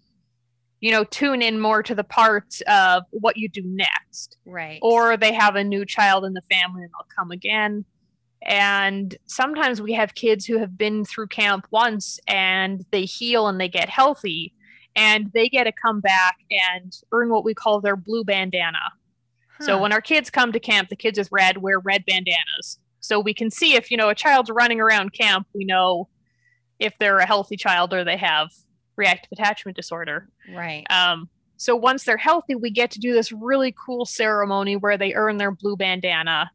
you 0.80 0.92
know, 0.92 1.04
tune 1.04 1.42
in 1.42 1.60
more 1.60 1.84
to 1.84 1.94
the 1.94 2.06
parts 2.06 2.62
of 2.68 3.04
what 3.12 3.36
you 3.36 3.50
do 3.50 3.62
next. 3.66 4.38
Right. 4.46 4.80
Or 4.82 5.18
they 5.18 5.34
have 5.34 5.58
a 5.58 5.64
new 5.64 5.86
child 5.86 6.24
in 6.24 6.34
the 6.34 6.42
family 6.50 6.84
and 6.84 6.92
they'll 6.92 7.16
come 7.16 7.32
again. 7.32 7.84
And 8.42 9.18
sometimes 9.26 9.82
we 9.82 9.92
have 9.92 10.16
kids 10.16 10.46
who 10.46 10.58
have 10.60 10.78
been 10.78 11.04
through 11.04 11.28
camp 11.28 11.68
once 11.70 12.18
and 12.28 12.86
they 12.92 13.04
heal 13.04 13.50
and 13.50 13.60
they 13.60 13.68
get 13.68 13.90
healthy 13.90 14.54
and 14.96 15.32
they 15.34 15.50
get 15.50 15.66
to 15.66 15.74
come 15.74 16.00
back 16.00 16.38
and 16.50 16.98
earn 17.12 17.30
what 17.30 17.44
we 17.44 17.54
call 17.54 17.82
their 17.82 17.98
blue 17.98 18.24
bandana. 18.24 18.94
Huh. 19.58 19.66
So 19.66 19.82
when 19.82 19.92
our 19.92 20.00
kids 20.00 20.30
come 20.30 20.54
to 20.54 20.60
camp, 20.62 20.88
the 20.88 20.96
kids 20.96 21.20
with 21.20 21.30
red 21.30 21.58
wear 21.58 21.80
red 21.80 22.06
bandanas. 22.06 22.80
So 23.10 23.20
we 23.20 23.34
can 23.34 23.50
see 23.50 23.74
if, 23.74 23.90
you 23.90 23.98
know, 23.98 24.10
a 24.10 24.14
child's 24.14 24.52
running 24.52 24.80
around 24.80 25.14
camp, 25.14 25.48
we 25.56 25.66
know 25.66 26.08
if 26.78 26.96
they're 27.00 27.18
a 27.18 27.26
healthy 27.26 27.58
child 27.58 27.92
or 27.92 28.04
they 28.04 28.18
have 28.18 28.52
reactive 28.98 29.32
attachment 29.32 29.76
disorder. 29.76 30.30
Right. 30.54 30.86
Um, 30.92 31.28
so 31.58 31.76
once 31.76 32.04
they're 32.04 32.18
healthy, 32.18 32.54
we 32.54 32.70
get 32.70 32.92
to 32.92 33.00
do 33.00 33.12
this 33.12 33.32
really 33.32 33.74
cool 33.84 34.06
ceremony 34.06 34.76
where 34.76 34.96
they 34.96 35.16
earn 35.16 35.38
their 35.38 35.50
blue 35.50 35.76
bandana 35.76 36.52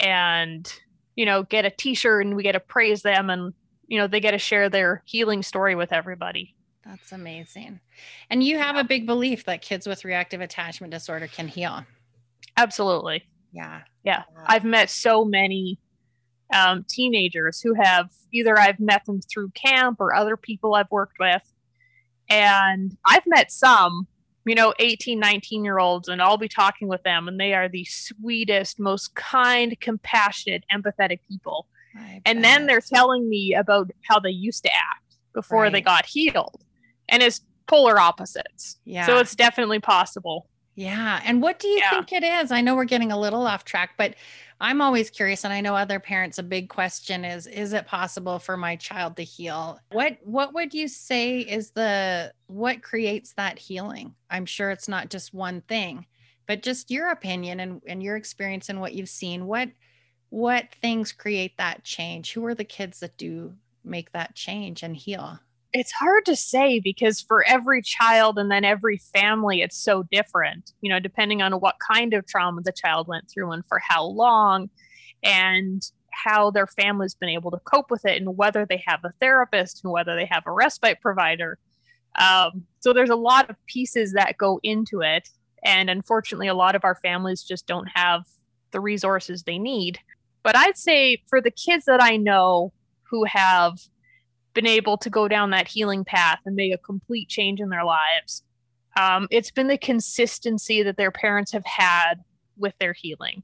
and 0.00 0.68
you 1.14 1.24
know, 1.24 1.44
get 1.44 1.64
a 1.64 1.70
t-shirt 1.70 2.26
and 2.26 2.34
we 2.34 2.42
get 2.42 2.52
to 2.52 2.60
praise 2.60 3.02
them 3.02 3.30
and 3.30 3.54
you 3.86 3.96
know, 3.96 4.08
they 4.08 4.18
get 4.18 4.32
to 4.32 4.38
share 4.38 4.68
their 4.68 5.00
healing 5.06 5.44
story 5.44 5.76
with 5.76 5.92
everybody. 5.92 6.56
That's 6.84 7.12
amazing. 7.12 7.78
And 8.30 8.42
you 8.42 8.58
have 8.58 8.74
a 8.74 8.82
big 8.82 9.06
belief 9.06 9.44
that 9.44 9.62
kids 9.62 9.86
with 9.86 10.04
reactive 10.04 10.40
attachment 10.40 10.92
disorder 10.92 11.28
can 11.28 11.46
heal. 11.46 11.84
Absolutely. 12.56 13.22
Yeah. 13.52 13.82
Yeah. 14.02 14.24
I've 14.44 14.64
met 14.64 14.90
so 14.90 15.24
many 15.24 15.78
um, 16.52 16.84
teenagers 16.88 17.60
who 17.60 17.74
have 17.74 18.10
either 18.32 18.58
I've 18.58 18.80
met 18.80 19.04
them 19.06 19.20
through 19.22 19.50
camp 19.50 20.00
or 20.00 20.14
other 20.14 20.36
people 20.36 20.74
I've 20.74 20.90
worked 20.90 21.18
with. 21.18 21.42
And 22.28 22.96
I've 23.06 23.26
met 23.26 23.50
some 23.50 24.06
you 24.44 24.54
know 24.54 24.74
18 24.78 25.18
19 25.18 25.64
year 25.64 25.78
olds 25.78 26.08
and 26.08 26.20
i'll 26.20 26.36
be 26.36 26.48
talking 26.48 26.88
with 26.88 27.02
them 27.02 27.28
and 27.28 27.40
they 27.40 27.54
are 27.54 27.68
the 27.68 27.84
sweetest 27.84 28.78
most 28.78 29.14
kind 29.14 29.78
compassionate 29.80 30.64
empathetic 30.72 31.20
people 31.28 31.66
and 32.26 32.42
then 32.42 32.66
they're 32.66 32.80
telling 32.80 33.28
me 33.28 33.54
about 33.54 33.90
how 34.02 34.18
they 34.18 34.30
used 34.30 34.64
to 34.64 34.70
act 34.74 35.16
before 35.32 35.62
right. 35.62 35.72
they 35.72 35.80
got 35.80 36.06
healed 36.06 36.64
and 37.08 37.22
it's 37.22 37.40
polar 37.66 37.98
opposites 37.98 38.78
yeah 38.84 39.06
so 39.06 39.18
it's 39.18 39.34
definitely 39.34 39.78
possible 39.78 40.48
yeah 40.74 41.20
and 41.24 41.40
what 41.40 41.58
do 41.58 41.68
you 41.68 41.78
yeah. 41.78 41.90
think 41.90 42.12
it 42.12 42.24
is 42.24 42.50
i 42.50 42.60
know 42.60 42.74
we're 42.74 42.84
getting 42.84 43.12
a 43.12 43.18
little 43.18 43.46
off 43.46 43.64
track 43.64 43.92
but 43.96 44.14
I'm 44.60 44.80
always 44.80 45.10
curious, 45.10 45.44
and 45.44 45.52
I 45.52 45.60
know 45.60 45.74
other 45.74 46.00
parents, 46.00 46.38
a 46.38 46.42
big 46.42 46.68
question 46.68 47.24
is, 47.24 47.46
is 47.46 47.72
it 47.72 47.86
possible 47.86 48.38
for 48.38 48.56
my 48.56 48.76
child 48.76 49.16
to 49.16 49.22
heal? 49.22 49.78
What 49.90 50.18
what 50.22 50.54
would 50.54 50.72
you 50.72 50.88
say 50.88 51.40
is 51.40 51.70
the 51.70 52.32
what 52.46 52.82
creates 52.82 53.34
that 53.34 53.58
healing? 53.58 54.14
I'm 54.30 54.46
sure 54.46 54.70
it's 54.70 54.88
not 54.88 55.10
just 55.10 55.34
one 55.34 55.60
thing, 55.62 56.06
but 56.46 56.62
just 56.62 56.90
your 56.90 57.10
opinion 57.10 57.60
and, 57.60 57.82
and 57.86 58.02
your 58.02 58.16
experience 58.16 58.68
and 58.68 58.80
what 58.80 58.94
you've 58.94 59.08
seen. 59.08 59.46
What 59.46 59.70
what 60.30 60.74
things 60.82 61.12
create 61.12 61.56
that 61.58 61.84
change? 61.84 62.32
Who 62.32 62.44
are 62.46 62.54
the 62.54 62.64
kids 62.64 63.00
that 63.00 63.16
do 63.16 63.54
make 63.84 64.12
that 64.12 64.34
change 64.34 64.82
and 64.82 64.96
heal? 64.96 65.38
It's 65.74 65.92
hard 65.92 66.24
to 66.24 66.36
say 66.36 66.78
because 66.78 67.20
for 67.20 67.44
every 67.46 67.82
child 67.82 68.38
and 68.38 68.50
then 68.50 68.64
every 68.64 68.96
family 68.96 69.60
it's 69.60 69.76
so 69.76 70.04
different 70.10 70.72
you 70.80 70.88
know 70.88 71.00
depending 71.00 71.42
on 71.42 71.52
what 71.54 71.74
kind 71.92 72.14
of 72.14 72.26
trauma 72.26 72.62
the 72.62 72.72
child 72.72 73.08
went 73.08 73.28
through 73.28 73.50
and 73.50 73.66
for 73.66 73.80
how 73.80 74.04
long 74.04 74.70
and 75.22 75.90
how 76.12 76.50
their 76.50 76.66
family's 76.66 77.14
been 77.14 77.28
able 77.28 77.50
to 77.50 77.58
cope 77.64 77.90
with 77.90 78.04
it 78.04 78.20
and 78.20 78.36
whether 78.36 78.64
they 78.64 78.82
have 78.86 79.00
a 79.04 79.10
therapist 79.20 79.82
and 79.82 79.92
whether 79.92 80.14
they 80.14 80.26
have 80.26 80.44
a 80.46 80.52
respite 80.52 81.00
provider. 81.00 81.58
Um, 82.16 82.64
so 82.78 82.92
there's 82.92 83.10
a 83.10 83.16
lot 83.16 83.50
of 83.50 83.56
pieces 83.66 84.12
that 84.12 84.38
go 84.38 84.60
into 84.62 85.00
it 85.00 85.28
and 85.64 85.90
unfortunately 85.90 86.46
a 86.46 86.54
lot 86.54 86.76
of 86.76 86.84
our 86.84 86.94
families 86.94 87.42
just 87.42 87.66
don't 87.66 87.88
have 87.94 88.22
the 88.70 88.80
resources 88.80 89.42
they 89.42 89.58
need. 89.58 89.98
But 90.44 90.56
i'd 90.56 90.76
say 90.76 91.22
for 91.26 91.40
the 91.40 91.50
kids 91.50 91.86
that 91.86 92.02
i 92.02 92.16
know 92.16 92.72
who 93.02 93.24
have 93.24 93.78
been 94.54 94.66
able 94.66 94.96
to 94.98 95.10
go 95.10 95.28
down 95.28 95.50
that 95.50 95.68
healing 95.68 96.04
path 96.04 96.38
and 96.46 96.56
make 96.56 96.72
a 96.72 96.78
complete 96.78 97.28
change 97.28 97.60
in 97.60 97.68
their 97.68 97.84
lives. 97.84 98.42
Um, 98.96 99.26
it's 99.30 99.50
been 99.50 99.66
the 99.66 99.78
consistency 99.78 100.82
that 100.82 100.96
their 100.96 101.10
parents 101.10 101.52
have 101.52 101.66
had 101.66 102.14
with 102.56 102.74
their 102.78 102.92
healing. 102.92 103.42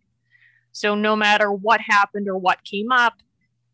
So, 0.73 0.95
no 0.95 1.17
matter 1.17 1.51
what 1.51 1.81
happened 1.81 2.29
or 2.29 2.39
what 2.39 2.63
came 2.63 2.93
up, 2.93 3.15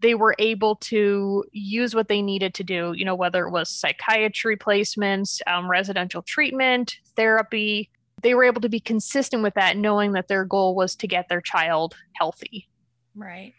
they 0.01 0.15
were 0.15 0.35
able 0.39 0.77
to 0.77 1.45
use 1.53 1.95
what 1.95 2.09
they 2.09 2.23
needed 2.23 2.55
to 2.55 2.65
do, 2.65 2.93
you 2.97 3.05
know, 3.05 3.15
whether 3.15 3.47
it 3.47 3.51
was 3.51 3.69
psychiatry 3.69 4.57
placements, 4.57 5.41
um, 5.47 5.71
residential 5.71 6.23
treatment, 6.23 6.97
therapy. 7.17 7.91
They 8.23 8.35
were 8.35 8.45
able 8.45 8.63
to 8.63 8.69
be 8.69 8.81
consistent 8.81 9.43
with 9.43 9.55
that, 9.55 9.77
knowing 9.77 10.13
that 10.13 10.29
their 10.29 10.45
goal 10.45 10.75
was 10.75 10.97
to 10.97 11.07
get 11.07 11.29
their 11.29 11.43
child 11.43 11.95
healthy. 12.15 12.67
Right, 13.15 13.55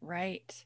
right. 0.00 0.64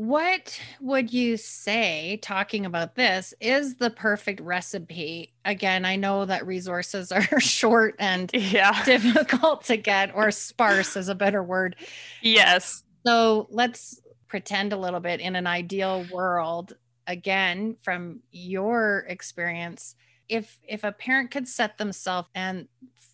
What 0.00 0.58
would 0.80 1.12
you 1.12 1.36
say, 1.36 2.18
talking 2.22 2.64
about 2.64 2.94
this, 2.94 3.34
is 3.38 3.74
the 3.74 3.90
perfect 3.90 4.40
recipe? 4.40 5.34
Again, 5.44 5.84
I 5.84 5.96
know 5.96 6.24
that 6.24 6.46
resources 6.46 7.12
are 7.12 7.38
short 7.38 7.96
and 7.98 8.30
yeah. 8.32 8.82
difficult 8.84 9.64
to 9.64 9.76
get, 9.76 10.14
or 10.14 10.30
sparse 10.30 10.96
is 10.96 11.10
a 11.10 11.14
better 11.14 11.42
word. 11.42 11.76
Yes. 12.22 12.82
So 13.06 13.46
let's 13.50 14.00
pretend 14.26 14.72
a 14.72 14.78
little 14.78 15.00
bit 15.00 15.20
in 15.20 15.36
an 15.36 15.46
ideal 15.46 16.06
world, 16.10 16.72
again, 17.06 17.76
from 17.82 18.20
your 18.32 19.04
experience. 19.06 19.96
If 20.30 20.62
if 20.66 20.82
a 20.82 20.92
parent 20.92 21.30
could 21.30 21.46
set 21.46 21.76
themselves 21.76 22.30
and 22.34 22.68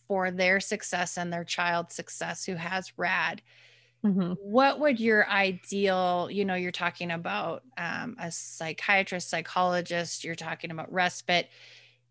for 0.07 0.31
their 0.31 0.61
success 0.61 1.19
and 1.19 1.33
their 1.33 1.43
child's 1.43 1.97
success 1.97 2.45
who 2.45 2.55
has 2.55 2.97
rad 2.97 3.43
Mm-hmm. 4.07 4.33
What 4.35 4.79
would 4.81 5.01
your 5.01 5.29
ideal, 5.29 6.29
you 6.31 6.45
know, 6.45 6.55
you're 6.55 6.71
talking 6.71 7.11
about 7.11 7.65
um, 7.77 8.17
a 8.21 8.31
psychiatrist, 8.31 9.29
psychologist, 9.29 10.23
you're 10.23 10.37
talking 10.37 10.71
about 10.71 10.93
respite. 10.93 11.49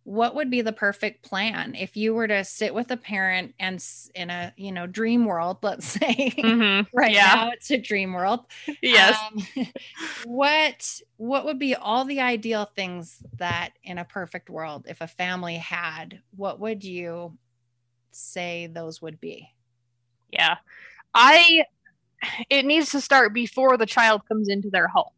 What 0.04 0.36
would 0.36 0.52
be 0.52 0.62
the 0.62 0.74
perfect 0.74 1.24
plan 1.24 1.74
if 1.74 1.98
you 1.98 2.14
were 2.14 2.28
to 2.28 2.44
sit 2.44 2.74
with 2.74 2.92
a 2.92 2.98
parent 2.98 3.56
and 3.60 3.84
in 4.14 4.30
a, 4.30 4.54
you 4.58 4.72
know, 4.72 4.86
dream 4.86 5.26
world, 5.26 5.58
let's 5.64 5.88
say, 5.88 6.34
mm-hmm. 6.38 6.96
right 6.96 7.14
yeah. 7.14 7.34
now 7.34 7.52
it's 7.52 7.72
a 7.72 7.78
dream 7.78 8.14
world. 8.14 8.42
Yes. 8.82 9.18
Um, 9.32 9.68
what 10.26 11.02
what 11.18 11.46
would 11.46 11.58
be 11.58 11.76
all 11.76 12.04
the 12.04 12.20
ideal 12.20 12.70
things 12.76 13.24
that 13.38 13.72
in 13.84 13.98
a 13.98 14.06
perfect 14.06 14.50
world, 14.50 14.86
if 14.88 15.00
a 15.02 15.08
family 15.08 15.56
had, 15.56 16.20
what 16.36 16.60
would 16.60 16.84
you 16.84 17.38
say 18.12 18.68
those 18.68 19.02
would 19.02 19.20
be? 19.22 19.50
Yeah. 20.30 20.58
I 21.16 21.64
it 22.50 22.66
needs 22.66 22.92
to 22.92 23.02
start 23.02 23.34
before 23.34 23.78
the 23.78 23.86
child 23.86 24.22
comes 24.28 24.50
into 24.50 24.70
their 24.70 24.88
home. 24.88 25.12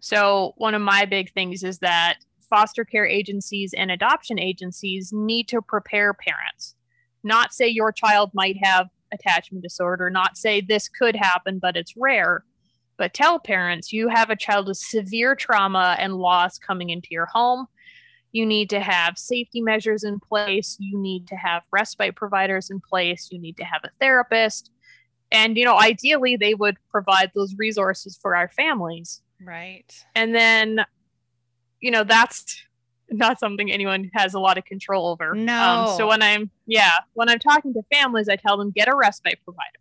So, 0.00 0.54
one 0.56 0.74
of 0.74 0.82
my 0.82 1.04
big 1.04 1.32
things 1.32 1.62
is 1.62 1.78
that 1.80 2.18
foster 2.48 2.84
care 2.84 3.06
agencies 3.06 3.72
and 3.76 3.90
adoption 3.90 4.38
agencies 4.38 5.12
need 5.12 5.46
to 5.48 5.62
prepare 5.62 6.14
parents, 6.14 6.74
not 7.22 7.52
say 7.52 7.68
your 7.68 7.92
child 7.92 8.30
might 8.34 8.56
have 8.62 8.88
attachment 9.12 9.62
disorder, 9.62 10.10
not 10.10 10.36
say 10.36 10.60
this 10.60 10.88
could 10.88 11.16
happen, 11.16 11.58
but 11.58 11.76
it's 11.76 11.96
rare, 11.96 12.44
but 12.96 13.14
tell 13.14 13.38
parents 13.38 13.92
you 13.92 14.08
have 14.08 14.30
a 14.30 14.36
child 14.36 14.66
with 14.66 14.76
severe 14.76 15.34
trauma 15.34 15.96
and 15.98 16.16
loss 16.16 16.58
coming 16.58 16.90
into 16.90 17.08
your 17.10 17.26
home. 17.26 17.66
You 18.32 18.46
need 18.46 18.70
to 18.70 18.80
have 18.80 19.18
safety 19.18 19.60
measures 19.60 20.04
in 20.04 20.20
place. 20.20 20.76
You 20.78 20.98
need 20.98 21.26
to 21.28 21.36
have 21.36 21.62
respite 21.72 22.14
providers 22.14 22.70
in 22.70 22.80
place. 22.80 23.28
You 23.30 23.40
need 23.40 23.56
to 23.56 23.64
have 23.64 23.80
a 23.84 23.90
therapist 23.98 24.70
and 25.32 25.56
you 25.56 25.64
know 25.64 25.78
ideally 25.78 26.36
they 26.36 26.54
would 26.54 26.76
provide 26.90 27.30
those 27.34 27.54
resources 27.56 28.18
for 28.20 28.34
our 28.34 28.48
families 28.48 29.22
right 29.44 30.04
and 30.14 30.34
then 30.34 30.84
you 31.80 31.90
know 31.90 32.04
that's 32.04 32.62
not 33.10 33.40
something 33.40 33.70
anyone 33.70 34.10
has 34.14 34.34
a 34.34 34.40
lot 34.40 34.58
of 34.58 34.64
control 34.64 35.08
over. 35.08 35.34
No. 35.34 35.62
Um, 35.62 35.96
so 35.96 36.08
when 36.08 36.22
I'm 36.22 36.50
yeah, 36.66 36.92
when 37.14 37.28
I'm 37.28 37.38
talking 37.38 37.72
to 37.74 37.82
families, 37.92 38.28
I 38.28 38.36
tell 38.36 38.56
them 38.56 38.70
get 38.70 38.88
a 38.88 38.94
respite 38.94 39.38
provider. 39.44 39.80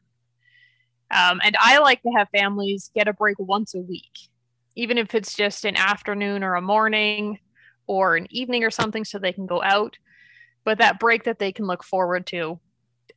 Um, 1.11 1.41
and 1.43 1.55
I 1.59 1.79
like 1.79 2.01
to 2.03 2.11
have 2.17 2.27
families 2.29 2.91
get 2.93 3.07
a 3.07 3.13
break 3.13 3.37
once 3.39 3.73
a 3.73 3.79
week, 3.79 4.29
even 4.75 4.97
if 4.97 5.15
it's 5.15 5.35
just 5.35 5.65
an 5.65 5.75
afternoon 5.75 6.43
or 6.43 6.55
a 6.55 6.61
morning 6.61 7.39
or 7.87 8.15
an 8.15 8.27
evening 8.29 8.63
or 8.63 8.69
something, 8.69 9.03
so 9.03 9.17
they 9.17 9.33
can 9.33 9.47
go 9.47 9.61
out. 9.63 9.97
But 10.65 10.77
that 10.77 10.99
break 10.99 11.23
that 11.23 11.39
they 11.39 11.51
can 11.51 11.65
look 11.65 11.83
forward 11.83 12.25
to. 12.27 12.59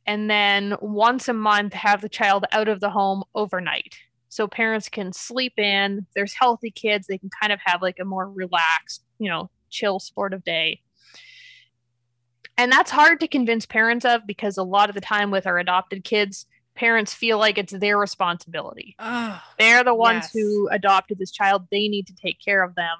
And 0.05 0.29
then 0.29 0.75
once 0.81 1.27
a 1.27 1.33
month, 1.33 1.73
have 1.73 2.01
the 2.01 2.09
child 2.09 2.45
out 2.51 2.67
of 2.67 2.79
the 2.79 2.89
home 2.89 3.23
overnight. 3.33 3.95
So 4.29 4.47
parents 4.47 4.89
can 4.89 5.13
sleep 5.13 5.57
in. 5.57 6.07
There's 6.15 6.33
healthy 6.33 6.71
kids. 6.71 7.07
They 7.07 7.17
can 7.17 7.29
kind 7.41 7.53
of 7.53 7.59
have 7.65 7.81
like 7.81 7.99
a 7.99 8.05
more 8.05 8.29
relaxed, 8.29 9.03
you 9.19 9.29
know, 9.29 9.49
chill 9.69 9.99
sort 9.99 10.33
of 10.33 10.43
day. 10.43 10.81
And 12.57 12.71
that's 12.71 12.91
hard 12.91 13.19
to 13.21 13.27
convince 13.27 13.65
parents 13.65 14.05
of 14.05 14.27
because 14.27 14.57
a 14.57 14.63
lot 14.63 14.89
of 14.89 14.95
the 14.95 15.01
time 15.01 15.31
with 15.31 15.47
our 15.47 15.57
adopted 15.57 16.03
kids, 16.03 16.45
parents 16.75 17.13
feel 17.13 17.37
like 17.37 17.57
it's 17.57 17.73
their 17.73 17.97
responsibility. 17.97 18.95
Oh, 18.99 19.41
They're 19.57 19.83
the 19.83 19.95
ones 19.95 20.25
yes. 20.25 20.33
who 20.33 20.67
adopted 20.69 21.17
this 21.17 21.31
child. 21.31 21.67
They 21.71 21.87
need 21.87 22.07
to 22.07 22.15
take 22.15 22.39
care 22.39 22.63
of 22.63 22.75
them. 22.75 22.97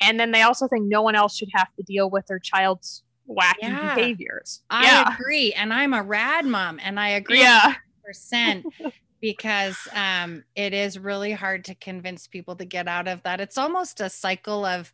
And 0.00 0.18
then 0.18 0.32
they 0.32 0.42
also 0.42 0.66
think 0.66 0.86
no 0.86 1.02
one 1.02 1.14
else 1.14 1.36
should 1.36 1.50
have 1.54 1.68
to 1.76 1.82
deal 1.82 2.10
with 2.10 2.26
their 2.26 2.40
child's 2.40 3.03
wacky 3.28 3.78
Yeah. 3.78 3.78
behaviors. 3.78 4.62
I 4.70 4.92
yeah. 4.92 5.16
agree. 5.16 5.52
And 5.54 5.72
I'm 5.72 5.94
a 5.94 6.02
rad 6.02 6.46
mom 6.46 6.78
and 6.82 6.98
I 7.00 7.10
agree 7.10 7.46
Yeah. 7.46 7.74
percent 8.04 8.66
because 9.20 9.88
um, 9.92 10.44
it 10.56 10.74
is 10.74 10.98
really 10.98 11.32
hard 11.32 11.64
to 11.66 11.74
convince 11.76 12.26
people 12.28 12.56
to 12.56 12.64
get 12.66 12.88
out 12.88 13.08
of 13.08 13.22
that. 13.24 13.40
It's 13.40 13.58
almost 13.58 14.00
a 14.00 14.10
cycle 14.10 14.64
of 14.66 14.92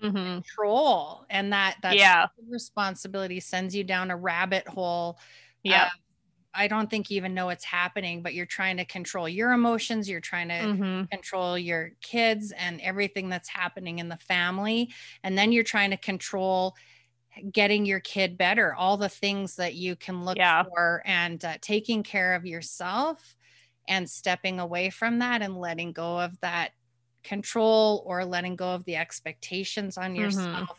hmm 0.00 0.42
control, 0.58 1.26
and 1.30 1.52
that 1.52 1.78
that 1.82 1.98
Yeah. 1.98 2.28
responsibility 2.50 3.40
sends 3.40 3.74
you 3.76 3.84
down 3.84 4.10
a 4.10 4.16
rabbit 4.16 4.66
hole. 4.68 5.18
Yeah. 5.62 5.84
of, 5.84 5.90
I 6.54 6.68
don't 6.68 6.90
think 6.90 7.10
you 7.10 7.16
even 7.16 7.34
know 7.34 7.46
what's 7.46 7.64
happening, 7.64 8.22
but 8.22 8.34
you're 8.34 8.46
trying 8.46 8.76
to 8.78 8.84
control 8.84 9.28
your 9.28 9.52
emotions. 9.52 10.08
You're 10.08 10.20
trying 10.20 10.48
to 10.48 10.68
hmm 10.68 11.04
control 11.10 11.58
your 11.58 11.92
kids 12.02 12.52
and 12.52 12.80
everything 12.80 13.28
that's 13.28 13.48
happening 13.48 13.98
in 13.98 14.08
the 14.08 14.16
family. 14.18 14.90
And 15.22 15.36
then 15.38 15.52
you're 15.52 15.64
trying 15.64 15.90
to 15.90 15.96
control 15.96 16.74
getting 17.50 17.86
your 17.86 18.00
kid 18.00 18.36
better, 18.36 18.74
all 18.74 18.96
the 18.96 19.08
things 19.08 19.56
that 19.56 19.74
you 19.74 19.96
can 19.96 20.24
look 20.24 20.36
Yeah. 20.36 20.64
for 20.64 21.02
and 21.04 21.44
uh, 21.44 21.56
taking 21.60 22.02
care 22.02 22.34
of 22.34 22.44
yourself 22.44 23.36
and 23.88 24.08
stepping 24.08 24.60
away 24.60 24.90
from 24.90 25.18
that 25.20 25.42
and 25.42 25.56
letting 25.56 25.92
go 25.92 26.20
of 26.20 26.38
that 26.40 26.72
control 27.24 28.02
or 28.06 28.24
letting 28.24 28.56
go 28.56 28.74
of 28.74 28.84
the 28.84 28.96
expectations 28.96 29.96
on 29.96 30.12
Mhm. 30.12 30.20
yourself. 30.20 30.78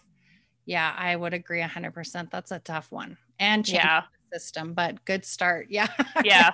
Yeah, 0.65 0.93
I 0.97 1.15
would 1.15 1.33
agree 1.33 1.61
100%. 1.61 2.31
That's 2.31 2.51
a 2.51 2.59
tough 2.59 2.91
one. 2.91 3.17
And 3.39 3.65
change 3.65 3.83
Yeah. 3.83 4.03
the 4.31 4.39
system, 4.39 4.73
but 4.73 5.03
good 5.05 5.25
start. 5.25 5.67
Yeah. 5.71 5.87
Yeah. 6.23 6.51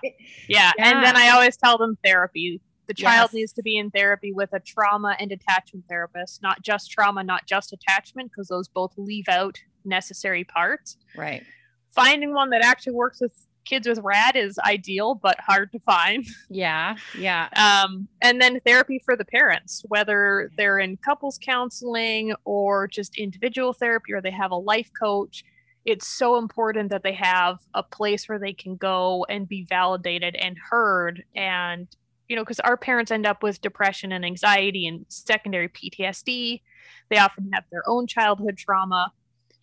Yeah. 0.48 0.72
And 0.80 1.04
then 1.04 1.16
I 1.16 1.30
always 1.30 1.58
tell 1.58 1.78
them 1.78 1.98
therapy. 2.04 2.62
The 2.88 2.94
child 2.96 3.30
Yes. 3.30 3.34
needs 3.34 3.54
to 3.54 3.62
be 3.62 3.78
in 3.78 3.92
therapy 3.92 4.34
with 4.34 4.52
a 4.54 4.60
trauma 4.60 5.16
and 5.20 5.32
attachment 5.32 5.86
therapist, 5.88 6.42
not 6.42 6.64
just 6.64 6.90
trauma, 6.90 7.24
not 7.24 7.46
just 7.46 7.72
attachment, 7.72 8.32
because 8.32 8.48
those 8.48 8.68
both 8.68 8.98
leave 8.98 9.30
out 9.30 9.60
necessary 9.86 10.44
parts. 10.44 10.98
right. 11.16 11.44
Finding 11.92 12.34
one 12.34 12.52
that 12.52 12.62
actually 12.62 12.94
works 12.94 13.20
with 13.20 13.34
kids 13.66 13.88
with 13.88 14.00
RAD 14.00 14.36
is 14.36 14.60
ideal, 14.60 15.16
but 15.16 15.40
hard 15.40 15.72
to 15.72 15.80
find. 15.80 16.26
Yeah. 16.50 16.96
Yeah. 17.18 17.48
Um, 17.56 18.08
and 18.22 18.42
then 18.42 18.60
therapy 18.66 19.00
for 19.04 19.16
the 19.16 19.26
parents, 19.26 19.84
whether 19.88 20.52
they're 20.58 20.80
in 20.80 20.98
couples 20.98 21.40
counseling 21.42 22.34
or 22.46 22.88
just 22.88 23.18
individual 23.18 23.74
therapy 23.74 24.14
or 24.14 24.22
they 24.22 24.32
have 24.32 24.52
a 24.52 24.56
life 24.56 24.90
coach. 25.00 25.44
It's 25.86 26.08
so 26.08 26.38
important 26.38 26.90
that 26.92 27.04
they 27.04 27.14
have 27.14 27.60
a 27.74 27.84
place 27.84 28.28
where 28.28 28.40
they 28.40 28.54
can 28.54 28.76
go 28.76 29.26
and 29.30 29.48
be 29.48 29.64
validated 29.64 30.36
and 30.36 30.58
heard. 30.70 31.24
And, 31.36 31.88
you 32.28 32.36
know, 32.36 32.44
because 32.44 32.60
our 32.62 32.78
parents 32.78 33.12
end 33.12 33.26
up 33.26 33.44
with 33.44 33.62
depression 33.62 34.12
and 34.12 34.26
anxiety 34.26 34.88
and 34.88 35.06
secondary 35.10 35.70
PTSD. 35.70 36.62
They 37.10 37.18
often 37.18 37.50
have 37.54 37.64
their 37.72 37.84
own 37.88 38.08
childhood 38.08 38.58
trauma. 38.58 39.12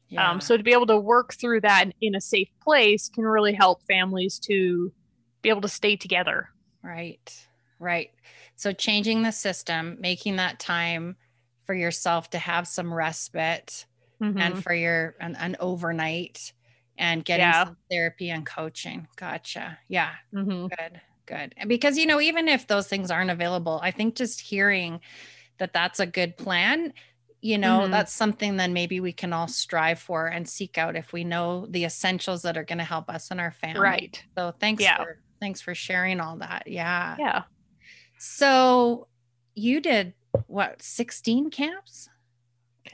Yeah. 0.09 0.31
Um, 0.31 0.41
so 0.41 0.57
to 0.57 0.63
be 0.63 0.73
able 0.73 0.87
to 0.87 0.99
work 0.99 1.35
through 1.35 1.63
that 1.63 1.93
in 2.01 2.15
a 2.15 2.21
safe 2.21 2.49
place 2.63 3.09
can 3.09 3.25
really 3.25 3.53
help 3.53 3.83
families 3.83 4.39
to 4.41 4.93
be 5.43 5.49
able 5.49 5.61
to 5.63 5.69
stay 5.69 5.97
together. 5.97 6.49
Right. 6.83 7.47
Right. 7.79 8.11
So 8.55 8.73
changing 8.73 9.23
the 9.23 9.33
system, 9.33 9.97
making 10.01 10.37
that 10.37 10.59
time 10.61 11.17
for 11.65 11.75
yourself 11.75 12.31
to 12.31 12.39
have 12.39 12.69
some 12.69 12.93
respite 12.95 13.87
Mhm. 14.23 14.41
and 14.41 14.63
for 14.63 14.73
your 14.73 15.15
an, 15.21 15.35
an 15.37 15.57
overnight 15.61 16.53
and 16.97 17.25
getting 17.25 17.45
Yeah. 17.47 17.65
some 17.65 17.77
therapy 17.91 18.31
and 18.31 18.47
coaching. 18.47 19.09
Gotcha. 19.17 19.79
Yeah. 19.89 20.15
Mhm. 20.33 20.71
Good. 20.71 21.01
Good. 21.27 21.55
And 21.57 21.69
Because 21.69 21.99
you 21.99 22.07
know, 22.07 22.21
even 22.21 22.49
if 22.49 22.67
those 22.69 22.87
things 22.89 23.11
aren't 23.11 23.31
available, 23.31 23.81
I 23.83 23.91
think 23.91 24.15
just 24.15 24.41
hearing 24.41 25.01
that 25.59 25.73
that's 25.73 26.01
a 26.01 26.07
good 26.07 26.37
plan, 26.37 26.95
you 27.43 27.59
know, 27.59 27.81
Mhm. 27.83 27.91
that's 27.91 28.13
something 28.13 28.57
then 28.57 28.73
maybe 28.73 28.99
we 29.01 29.13
can 29.13 29.33
all 29.33 29.47
strive 29.49 29.99
for 29.99 30.27
and 30.27 30.49
seek 30.49 30.79
out 30.79 30.97
if 30.97 31.13
we 31.13 31.23
know 31.25 31.67
the 31.67 31.85
essentials 31.85 32.43
that 32.43 32.57
are 32.57 32.65
going 32.65 32.79
to 32.79 32.85
help 32.85 33.09
us 33.11 33.31
and 33.31 33.41
our 33.41 33.53
family. 33.53 33.81
Right. 33.81 34.25
So 34.37 34.53
thanks 34.59 34.83
Yeah. 34.83 34.97
for 34.97 35.21
thanks 35.41 35.61
for 35.61 35.75
sharing 35.75 36.19
all 36.21 36.37
that. 36.39 36.67
Yeah. 36.67 37.15
Yeah. 37.19 37.43
So 38.19 39.09
you 39.55 39.81
did 39.81 40.15
what, 40.47 40.83
16 40.83 41.51
camps? 41.51 42.09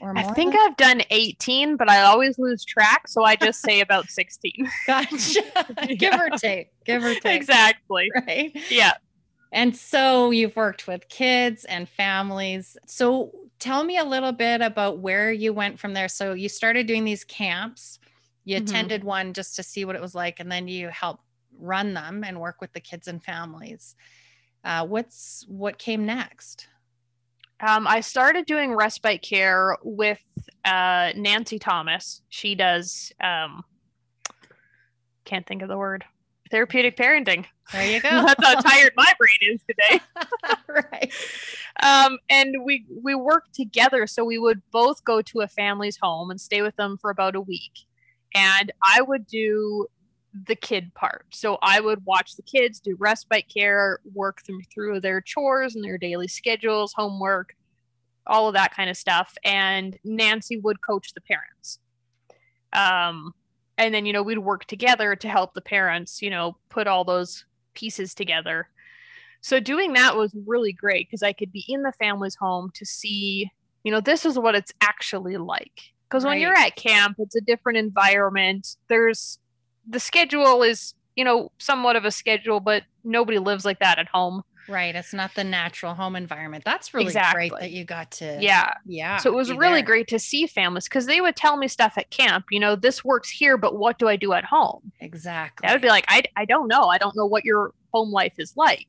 Or 0.01 0.17
I 0.17 0.23
think 0.33 0.55
I've 0.55 0.75
done 0.75 1.03
18, 1.11 1.75
but 1.77 1.89
I 1.89 2.01
always 2.01 2.39
lose 2.39 2.65
track. 2.65 3.07
So 3.07 3.23
I 3.23 3.35
just 3.35 3.61
say 3.61 3.79
about 3.79 4.09
16. 4.09 4.69
gotcha. 4.87 5.41
give 5.97 6.15
or 6.15 6.29
take. 6.31 6.69
Give 6.85 7.03
or 7.03 7.13
take. 7.15 7.37
exactly. 7.37 8.09
Right. 8.27 8.51
Yeah. 8.69 8.93
And 9.53 9.77
so 9.77 10.31
you've 10.31 10.55
worked 10.55 10.87
with 10.87 11.07
kids 11.09 11.63
and 11.65 11.87
families. 11.87 12.75
So 12.87 13.31
tell 13.59 13.83
me 13.83 13.97
a 13.97 14.03
little 14.03 14.31
bit 14.31 14.61
about 14.61 14.97
where 14.97 15.31
you 15.31 15.53
went 15.53 15.79
from 15.79 15.93
there. 15.93 16.09
So 16.09 16.33
you 16.33 16.49
started 16.49 16.87
doing 16.87 17.05
these 17.05 17.23
camps. 17.23 17.99
You 18.45 18.57
Mhm. 18.57 18.63
attended 18.63 19.03
one 19.03 19.31
just 19.31 19.55
to 19.55 19.63
see 19.63 19.85
what 19.85 19.95
it 19.95 20.01
was 20.01 20.15
like, 20.15 20.39
and 20.39 20.51
then 20.51 20.67
you 20.67 20.89
helped 20.89 21.23
run 21.57 21.93
them 21.93 22.23
and 22.25 22.41
work 22.41 22.59
with 22.59 22.73
the 22.73 22.81
kids 22.81 23.07
and 23.07 23.23
families. 23.23 23.95
Uh, 24.63 24.85
what's 24.87 25.45
what 25.47 25.77
came 25.77 26.05
next? 26.05 26.67
Um, 27.59 27.87
I 27.87 28.01
started 28.01 28.45
doing 28.45 28.73
respite 28.73 29.21
care 29.21 29.77
with 29.83 30.21
uh, 30.65 31.13
Nancy 31.15 31.59
Thomas. 31.59 32.21
She 32.29 32.55
does, 32.55 33.13
um, 33.21 33.63
can't 35.25 35.45
think 35.45 35.61
of 35.61 35.69
the 35.69 35.77
word, 35.77 36.03
therapeutic 36.51 36.97
parenting. 36.97 37.45
There 37.71 37.85
you 37.85 38.01
go. 38.01 38.09
That's 38.09 38.45
how 38.45 38.59
tired 38.61 38.93
my 38.95 39.13
brain 39.17 39.53
is 39.53 39.61
today. 39.67 40.01
right. 40.91 41.11
um, 41.81 42.19
and 42.29 42.63
we 42.63 42.85
we 43.01 43.15
worked 43.15 43.53
together 43.53 44.07
so 44.07 44.23
we 44.23 44.37
would 44.37 44.61
both 44.71 45.03
go 45.03 45.21
to 45.21 45.41
a 45.41 45.47
family's 45.47 45.97
home 46.01 46.29
and 46.29 46.39
stay 46.39 46.61
with 46.61 46.75
them 46.75 46.97
for 46.97 47.09
about 47.09 47.35
a 47.35 47.41
week 47.41 47.85
and 48.33 48.71
i 48.81 49.01
would 49.01 49.25
do 49.25 49.87
the 50.47 50.55
kid 50.55 50.93
part 50.95 51.25
so 51.31 51.57
i 51.61 51.79
would 51.79 52.03
watch 52.05 52.35
the 52.35 52.41
kids 52.41 52.79
do 52.79 52.95
respite 52.99 53.47
care 53.53 53.99
work 54.13 54.43
them 54.43 54.59
through 54.73 54.99
their 54.99 55.21
chores 55.21 55.75
and 55.75 55.83
their 55.83 55.97
daily 55.97 56.27
schedules 56.27 56.93
homework 56.93 57.55
all 58.25 58.47
of 58.47 58.53
that 58.53 58.73
kind 58.73 58.89
of 58.89 58.97
stuff 58.97 59.35
and 59.43 59.97
nancy 60.03 60.57
would 60.57 60.81
coach 60.81 61.13
the 61.13 61.21
parents 61.21 61.79
um, 62.73 63.35
and 63.77 63.93
then 63.93 64.05
you 64.05 64.13
know 64.13 64.23
we'd 64.23 64.39
work 64.39 64.65
together 64.65 65.15
to 65.15 65.27
help 65.27 65.53
the 65.53 65.61
parents 65.61 66.21
you 66.21 66.29
know 66.29 66.57
put 66.69 66.87
all 66.87 67.03
those 67.03 67.45
pieces 67.73 68.13
together 68.13 68.67
so 69.43 69.59
doing 69.59 69.91
that 69.93 70.15
was 70.15 70.33
really 70.47 70.71
great 70.71 71.09
because 71.09 71.21
I 71.21 71.33
could 71.33 71.51
be 71.51 71.65
in 71.67 71.83
the 71.83 71.91
family's 71.91 72.35
home 72.35 72.71
to 72.75 72.85
see, 72.85 73.51
you 73.83 73.91
know, 73.91 73.99
this 73.99 74.25
is 74.25 74.39
what 74.39 74.55
it's 74.55 74.71
actually 74.79 75.35
like. 75.35 75.81
Because 76.07 76.23
when 76.23 76.39
you're 76.39 76.57
at 76.57 76.77
camp, 76.77 77.17
it's 77.19 77.35
a 77.35 77.41
different 77.41 77.77
environment. 77.77 78.77
There's 78.87 79.39
the 79.85 79.99
schedule 79.99 80.63
is, 80.63 80.93
you 81.17 81.25
know, 81.25 81.51
somewhat 81.57 81.97
of 81.97 82.05
a 82.05 82.11
schedule, 82.11 82.61
but 82.61 82.83
nobody 83.03 83.37
lives 83.37 83.65
like 83.65 83.79
that 83.79 83.99
at 83.99 84.07
home. 84.07 84.43
Right. 84.67 84.95
It's 84.95 85.13
not 85.13 85.35
the 85.35 85.43
natural 85.43 85.93
home 85.93 86.15
environment. 86.15 86.63
That's 86.65 86.93
really 86.93 87.07
Exactly. 87.07 87.49
great 87.49 87.59
that 87.59 87.71
you 87.71 87.83
got 87.85 88.11
to. 88.11 88.37
Yeah. 88.39 88.73
Yeah. 88.85 89.17
So 89.17 89.29
it 89.31 89.35
was 89.35 89.51
really 89.51 89.75
there. 89.75 89.83
great 89.83 90.07
to 90.09 90.19
see 90.19 90.47
families 90.47 90.85
because 90.85 91.05
they 91.05 91.21
would 91.21 91.35
tell 91.35 91.57
me 91.57 91.67
stuff 91.67 91.97
at 91.97 92.09
camp, 92.09 92.45
you 92.51 92.59
know, 92.59 92.75
this 92.75 93.03
works 93.03 93.29
here, 93.29 93.57
but 93.57 93.77
what 93.77 93.99
do 93.99 94.07
I 94.07 94.15
do 94.15 94.33
at 94.33 94.45
home? 94.45 94.91
Exactly. 95.01 95.67
I 95.67 95.73
would 95.73 95.81
be 95.81 95.89
like, 95.89 96.05
I, 96.07 96.23
I 96.35 96.45
don't 96.45 96.67
know. 96.67 96.85
I 96.85 96.97
don't 96.97 97.15
know 97.15 97.25
what 97.25 97.45
your 97.45 97.73
home 97.93 98.11
life 98.11 98.33
is 98.37 98.53
like. 98.55 98.87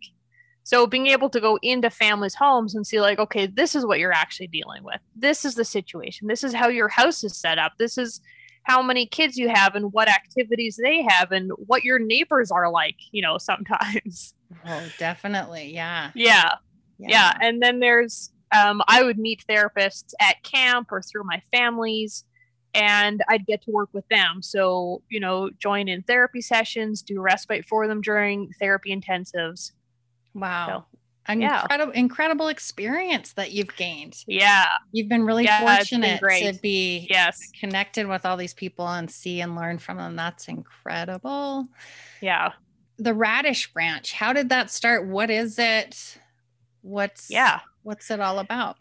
So 0.66 0.86
being 0.86 1.08
able 1.08 1.28
to 1.28 1.40
go 1.40 1.58
into 1.60 1.90
families' 1.90 2.34
homes 2.34 2.74
and 2.74 2.86
see, 2.86 2.98
like, 2.98 3.18
okay, 3.18 3.46
this 3.46 3.74
is 3.74 3.84
what 3.84 3.98
you're 3.98 4.14
actually 4.14 4.46
dealing 4.46 4.82
with. 4.82 4.98
This 5.14 5.44
is 5.44 5.56
the 5.56 5.64
situation. 5.64 6.26
This 6.26 6.42
is 6.42 6.54
how 6.54 6.68
your 6.68 6.88
house 6.88 7.22
is 7.22 7.36
set 7.36 7.58
up. 7.58 7.72
This 7.78 7.98
is 7.98 8.22
how 8.64 8.82
many 8.82 9.06
kids 9.06 9.36
you 9.36 9.48
have 9.48 9.74
and 9.74 9.92
what 9.92 10.08
activities 10.08 10.78
they 10.82 11.02
have 11.02 11.32
and 11.32 11.52
what 11.66 11.84
your 11.84 11.98
neighbors 11.98 12.50
are 12.50 12.70
like, 12.70 12.96
you 13.12 13.22
know, 13.22 13.38
sometimes. 13.38 14.34
Oh, 14.66 14.86
definitely. 14.98 15.72
Yeah. 15.72 16.10
yeah. 16.14 16.54
Yeah. 16.98 17.34
And 17.40 17.62
then 17.62 17.80
there's 17.80 18.32
um, 18.54 18.82
I 18.86 19.02
would 19.02 19.18
meet 19.18 19.44
therapists 19.48 20.12
at 20.20 20.42
camp 20.42 20.88
or 20.92 21.02
through 21.02 21.24
my 21.24 21.42
families, 21.52 22.24
and 22.72 23.22
I'd 23.28 23.46
get 23.46 23.62
to 23.62 23.70
work 23.70 23.88
with 23.92 24.06
them. 24.08 24.42
So, 24.42 25.02
you 25.08 25.20
know, 25.20 25.50
join 25.58 25.88
in 25.88 26.02
therapy 26.02 26.40
sessions, 26.40 27.02
do 27.02 27.20
respite 27.20 27.64
for 27.66 27.88
them 27.88 28.00
during 28.00 28.52
therapy 28.60 28.94
intensives. 28.94 29.72
Wow. 30.34 30.86
An 31.26 31.40
Yeah. 31.40 31.62
incredible, 31.62 31.92
incredible 31.94 32.48
experience 32.48 33.32
that 33.32 33.52
you've 33.52 33.74
gained. 33.76 34.22
Yeah. 34.26 34.66
You've 34.92 35.08
been 35.08 35.24
really 35.24 35.44
Yeah, 35.44 35.60
it's 35.80 35.90
been 35.90 36.02
fortunate 36.02 36.54
to 36.54 36.60
be 36.60 37.06
Yes. 37.10 37.50
connected 37.58 38.06
with 38.06 38.26
all 38.26 38.36
these 38.36 38.52
people 38.54 38.86
and 38.88 39.10
see 39.10 39.40
and 39.40 39.56
learn 39.56 39.78
from 39.78 39.96
them. 39.96 40.16
That's 40.16 40.48
incredible. 40.48 41.66
Yeah. 42.20 42.52
The 42.98 43.14
Radish 43.14 43.70
Ranch, 43.74 44.12
how 44.12 44.32
did 44.32 44.50
that 44.50 44.70
start? 44.70 45.06
What 45.06 45.30
is 45.30 45.58
it? 45.58 46.18
What's 46.82 47.30
Yeah. 47.30 47.60
What's 47.82 48.10
it 48.10 48.20
all 48.20 48.38
about? 48.38 48.76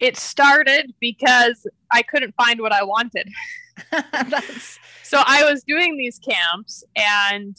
It 0.00 0.16
started 0.16 0.94
because 1.00 1.66
I 1.92 2.02
couldn't 2.02 2.34
find 2.36 2.60
what 2.60 2.72
I 2.72 2.82
wanted. 2.84 3.28
That's 4.12 4.78
so 5.02 5.22
I 5.26 5.42
was 5.50 5.62
doing 5.64 5.96
these 5.96 6.18
camps 6.20 6.84
and 6.96 7.56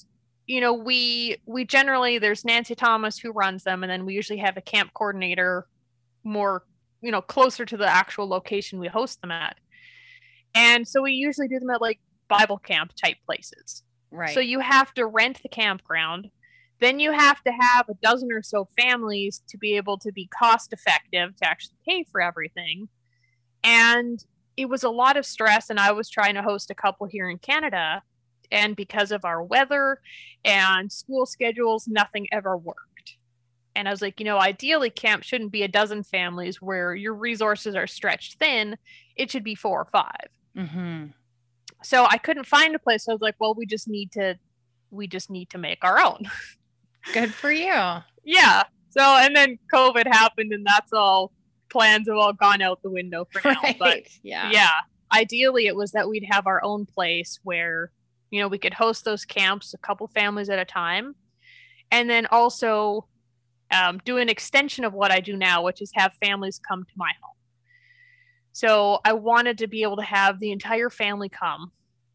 you 0.48 0.62
know 0.62 0.74
we 0.74 1.38
we 1.46 1.66
generally 1.66 2.18
there's 2.20 2.46
Nancy 2.46 2.76
Thomas 2.76 3.18
who 3.18 3.32
runs 3.32 3.64
them 3.64 3.84
and 3.84 3.92
then 3.92 4.06
we 4.06 4.14
usually 4.14 4.40
have 4.40 4.58
a 4.58 4.62
camp 4.62 4.92
coordinator 4.94 5.68
more 6.24 6.64
you 7.02 7.12
know 7.12 7.22
closer 7.22 7.66
to 7.66 7.78
the 7.78 7.88
actual 7.88 8.28
location 8.28 8.80
we 8.80 8.88
host 8.88 9.22
them 9.22 9.32
at. 9.32 9.58
And 10.56 10.88
so 10.88 11.02
we 11.02 11.12
usually 11.12 11.48
do 11.48 11.60
them 11.60 11.70
at 11.70 11.82
like 11.82 12.00
Bible 12.28 12.58
camp 12.58 12.94
type 12.96 13.18
places. 13.26 13.84
right. 14.12 14.34
So 14.34 14.40
you 14.40 14.60
have 14.60 14.94
to 14.96 15.06
rent 15.06 15.42
the 15.44 15.50
campground. 15.50 16.30
Then 16.82 17.00
you 17.00 17.12
have 17.12 17.42
to 17.44 17.52
have 17.52 17.88
a 17.90 17.94
dozen 18.02 18.32
or 18.32 18.42
so 18.42 18.68
families 18.78 19.42
to 19.50 19.58
be 19.58 19.78
able 19.78 19.98
to 20.00 20.12
be 20.12 20.28
cost 20.28 20.74
effective 20.74 21.36
to 21.38 21.48
actually 21.48 21.78
pay 21.88 22.06
for 22.12 22.22
everything. 22.22 22.90
And 23.64 24.24
it 24.58 24.70
was 24.70 24.84
a 24.84 24.90
lot 24.90 25.18
of 25.18 25.26
stress. 25.26 25.70
And 25.70 25.80
I 25.80 25.92
was 25.92 26.10
trying 26.10 26.36
to 26.36 26.42
host 26.42 26.70
a 26.70 26.76
couple 26.76 27.08
here 27.08 27.30
in 27.30 27.38
Canada. 27.38 28.02
And 28.52 28.76
because 28.76 29.12
of 29.12 29.26
our 29.26 29.42
weather 29.42 30.00
and 30.44 30.92
school 30.92 31.26
schedules, 31.26 31.88
nothing 31.88 32.28
ever 32.32 32.58
worked. 32.58 33.18
And 33.76 33.88
I 33.88 33.92
was 33.92 34.02
like, 34.02 34.20
you 34.20 34.26
know, 34.26 34.40
ideally, 34.40 34.90
camp 34.90 35.24
shouldn't 35.24 35.52
be 35.52 35.64
a 35.64 35.68
dozen 35.68 36.04
families 36.04 36.62
where 36.62 36.96
your 36.96 37.14
resources 37.14 37.76
are 37.76 37.88
stretched 37.88 38.40
thin. 38.40 38.78
It 39.16 39.30
should 39.30 39.44
be 39.44 39.56
four 39.56 39.82
or 39.82 39.86
five 39.86 40.30
hmm 40.56 41.08
so 41.86 42.06
I 42.10 42.18
couldn't 42.18 42.46
find 42.46 42.74
a 42.76 42.80
place. 42.80 43.08
I 43.08 43.12
was 43.12 43.22
like, 43.22 43.36
well, 43.40 43.54
we 43.54 43.66
just 43.66 43.88
need 43.88 44.12
to, 44.14 44.38
we 44.90 45.08
just 45.08 45.30
need 45.30 45.52
to 45.52 45.60
make 45.60 45.84
our 45.84 46.04
own. 46.04 46.24
Good 47.14 47.34
for 47.34 47.52
you. 47.52 47.68
yeah. 48.24 48.64
So 48.90 49.02
and 49.02 49.36
then 49.36 49.60
COVID 49.74 50.08
happened, 50.08 50.52
and 50.52 50.66
that's 50.66 50.92
all 50.94 51.32
plans 51.70 52.08
have 52.08 52.18
all 52.18 52.34
gone 52.34 52.62
out 52.62 52.82
the 52.82 52.90
window 52.90 53.28
for 53.32 53.42
now. 53.48 53.60
Right. 53.64 53.78
But 53.78 54.00
yeah. 54.24 54.50
yeah, 54.52 54.70
ideally, 55.14 55.68
it 55.68 55.76
was 55.76 55.92
that 55.92 56.10
we'd 56.10 56.28
have 56.30 56.48
our 56.48 56.64
own 56.64 56.86
place 56.86 57.40
where 57.44 57.92
you 58.32 58.42
know 58.42 58.48
we 58.48 58.58
could 58.58 58.74
host 58.74 59.06
those 59.06 59.26
camps, 59.26 59.74
a 59.74 59.78
couple 59.78 60.08
families 60.08 60.50
at 60.50 60.60
a 60.60 60.66
time, 60.66 61.16
and 61.92 62.10
then 62.10 62.26
also 62.28 63.08
um, 63.72 64.00
do 64.06 64.18
an 64.18 64.30
extension 64.30 64.84
of 64.84 64.94
what 64.94 65.12
I 65.12 65.20
do 65.20 65.36
now, 65.36 65.64
which 65.64 65.82
is 65.82 65.92
have 65.96 66.14
families 66.22 66.60
come 66.60 66.84
to 66.84 66.94
my 66.96 67.12
home. 67.22 67.36
So 68.52 69.00
I 69.04 69.14
wanted 69.14 69.58
to 69.60 69.68
be 69.68 69.84
able 69.84 69.98
to 69.98 70.04
have 70.04 70.40
the 70.40 70.52
entire 70.52 70.90
family 70.90 71.30
come 71.30 71.72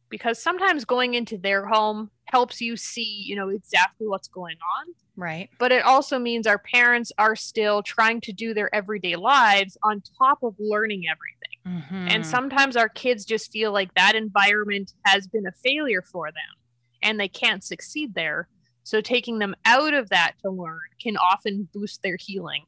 because 0.09 0.43
sometimes 0.43 0.85
going 0.85 1.15
into 1.15 1.37
their 1.37 1.67
home 1.67 2.11
helps 2.31 2.61
you 2.61 2.77
see, 2.77 3.25
you 3.27 3.37
know, 3.37 3.49
exactly 3.49 4.07
what's 4.07 4.29
going 4.29 4.57
on. 4.79 4.95
Right. 5.17 5.51
But 5.59 5.73
it 5.73 5.85
also 5.85 6.19
means 6.19 6.47
our 6.47 6.59
parents 6.59 7.13
are 7.19 7.37
still 7.37 7.83
trying 7.83 8.21
to 8.23 8.33
do 8.33 8.55
their 8.55 8.75
everyday 8.75 9.17
lives 9.17 9.77
on 9.83 10.03
top 10.19 10.39
of 10.43 10.55
learning 10.59 11.05
everything. 11.09 12.13
And 12.15 12.23
Mhm. 12.23 12.27
sometimes 12.27 12.77
our 12.77 12.89
kids 12.89 13.25
just 13.25 13.53
feel 13.53 13.73
like 13.73 13.93
that 13.95 14.15
environment 14.17 14.93
has 15.05 15.27
been 15.27 15.47
a 15.47 15.53
failure 15.63 16.03
for 16.11 16.31
them 16.33 16.57
and 17.03 17.21
they 17.21 17.29
can't 17.29 17.63
succeed 17.63 18.15
there. 18.15 18.49
So 18.83 19.01
taking 19.01 19.39
them 19.39 19.55
out 19.65 19.95
of 19.95 20.09
that 20.09 20.33
to 20.43 20.51
learn 20.51 20.81
can 21.01 21.17
often 21.17 21.69
boost 21.73 22.03
their 22.03 22.17
healing. 22.19 22.65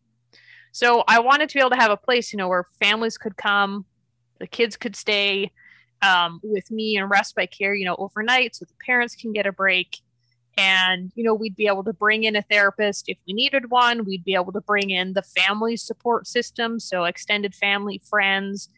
So 0.72 1.05
I 1.09 1.20
wanted 1.20 1.48
to 1.48 1.55
be 1.55 1.61
able 1.61 1.70
to 1.70 1.77
have 1.77 1.90
a 1.90 1.96
place, 1.96 2.33
you 2.33 2.37
know, 2.37 2.48
where 2.48 2.64
families 2.81 3.18
could 3.18 3.37
come, 3.37 3.87
the 4.38 4.46
kids 4.46 4.77
could 4.77 4.96
stay 4.96 5.53
um, 6.03 6.41
with 6.43 6.71
me 6.71 6.97
and 6.97 7.11
respite 7.11 7.51
care, 7.51 7.75
you 7.75 7.85
know, 7.85 7.97
overnight 7.99 8.57
so 8.57 8.65
the 8.65 8.75
parents 8.85 9.15
can 9.15 9.33
get 9.33 9.47
a 9.47 9.53
break. 9.53 9.99
And, 10.59 11.11
you 11.15 11.25
know, 11.25 11.33
we'd 11.33 11.57
be 11.57 11.67
able 11.67 11.85
to 11.85 11.95
bring 11.95 12.25
in 12.25 12.37
a 12.37 12.43
therapist 12.43 13.09
if 13.09 13.19
we 13.27 13.33
needed 13.33 13.71
one. 13.71 14.05
We'd 14.05 14.25
be 14.25 14.35
able 14.35 14.53
to 14.53 14.61
bring 14.61 14.91
in 14.91 15.15
the 15.15 15.23
family 15.23 15.77
support 15.77 16.27
system. 16.27 16.79
So 16.79 17.05
extended 17.05 17.55
family, 17.55 18.03
friends, 18.05 18.69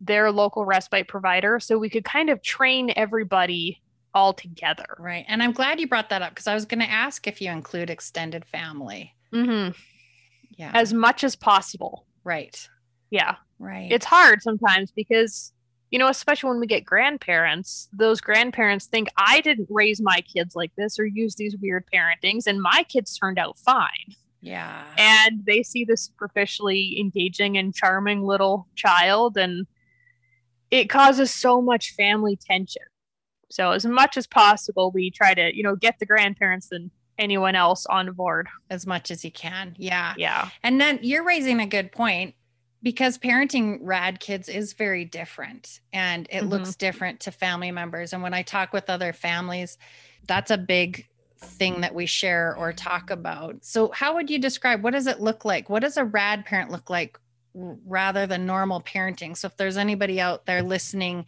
their 0.00 0.30
local 0.30 0.64
respite 0.64 1.08
provider. 1.08 1.58
So 1.58 1.76
we 1.76 1.90
could 1.90 2.04
kind 2.04 2.30
of 2.30 2.42
train 2.42 2.92
everybody 2.94 3.80
all 4.12 4.32
together. 4.32 4.96
Right. 4.98 5.24
And 5.26 5.42
I'm 5.42 5.50
glad 5.50 5.80
you 5.80 5.88
brought 5.88 6.10
that 6.10 6.22
up 6.22 6.30
because 6.30 6.46
I 6.46 6.54
was 6.54 6.66
going 6.66 6.80
to 6.80 6.90
ask 6.90 7.26
if 7.26 7.40
you 7.40 7.50
include 7.50 7.90
extended 7.90 8.44
family. 8.44 9.12
Mm-hmm. 9.32 9.72
Yeah. 10.56 10.70
As 10.72 10.92
much 10.92 11.24
as 11.24 11.34
possible. 11.34 12.06
right. 12.22 12.68
Yeah. 13.10 13.36
Right. 13.58 13.90
It's 13.90 14.04
hard 14.04 14.42
sometimes 14.42 14.90
because, 14.90 15.52
you 15.94 15.98
know, 16.00 16.08
especially 16.08 16.50
when 16.50 16.58
we 16.58 16.66
get 16.66 16.84
grandparents, 16.84 17.88
those 17.92 18.20
grandparents 18.20 18.86
think 18.86 19.08
I 19.16 19.40
didn't 19.40 19.68
raise 19.70 20.00
my 20.00 20.22
kids 20.22 20.56
like 20.56 20.72
this 20.74 20.98
or 20.98 21.06
use 21.06 21.36
these 21.36 21.56
weird 21.62 21.84
parentings, 21.86 22.48
and 22.48 22.60
my 22.60 22.84
kids 22.88 23.16
turned 23.16 23.38
out 23.38 23.56
fine. 23.56 24.16
yeah. 24.40 24.82
and 24.98 25.46
they 25.46 25.62
see 25.62 25.84
the 25.84 25.96
superficially 25.96 26.98
engaging 26.98 27.56
and 27.56 27.72
charming 27.72 28.24
little 28.24 28.66
child 28.74 29.36
and 29.36 29.68
it 30.72 30.90
causes 30.90 31.32
so 31.32 31.62
much 31.62 31.92
family 31.92 32.36
tension 32.44 32.82
so 33.48 33.70
as 33.70 33.86
much 33.86 34.16
as 34.16 34.26
possible 34.26 34.90
we 34.90 35.12
try 35.12 35.32
to 35.32 35.56
you 35.56 35.62
know 35.62 35.76
get 35.76 35.98
the 36.00 36.06
grandparents 36.06 36.72
and 36.72 36.90
anyone 37.18 37.54
else 37.54 37.86
on 37.86 38.12
board 38.12 38.48
as 38.68 38.86
much 38.86 39.10
as 39.12 39.24
you 39.24 39.30
can. 39.30 39.76
Yeah. 39.78 40.14
yeah 40.16 40.48
And 40.64 40.80
then 40.80 40.98
you're 41.02 41.24
raising 41.24 41.60
a 41.60 41.66
good 41.66 41.92
point 41.92 42.34
because 42.84 43.16
parenting 43.18 43.78
rad 43.80 44.20
kids 44.20 44.48
is 44.48 44.74
very 44.74 45.06
different 45.06 45.80
and 45.92 46.28
it 46.30 46.42
Mhm. 46.42 46.50
looks 46.50 46.76
different 46.76 47.18
to 47.20 47.32
family 47.32 47.72
members. 47.72 48.12
And 48.12 48.22
when 48.22 48.34
I 48.34 48.42
talk 48.42 48.72
with 48.74 48.90
other 48.90 49.12
families, 49.14 49.78
that's 50.26 50.50
a 50.50 50.58
big 50.58 51.08
thing 51.38 51.80
that 51.80 51.94
we 51.94 52.06
share 52.06 52.54
or 52.56 52.72
talk 52.74 53.10
about. 53.10 53.64
So, 53.64 53.90
how 53.90 54.14
would 54.14 54.30
you 54.30 54.38
describe 54.38 54.82
what 54.84 54.92
does 54.92 55.06
it 55.06 55.18
look 55.20 55.44
like? 55.44 55.70
What 55.70 55.80
does 55.80 55.96
a 55.96 56.04
rad 56.04 56.44
parent 56.44 56.70
look 56.70 56.90
like 56.90 57.18
rather 57.54 58.26
than 58.26 58.46
normal 58.46 58.82
parenting? 58.82 59.36
So, 59.36 59.46
if 59.46 59.56
there's 59.56 59.78
anybody 59.78 60.20
out 60.20 60.44
there 60.46 60.62
listening, 60.62 61.24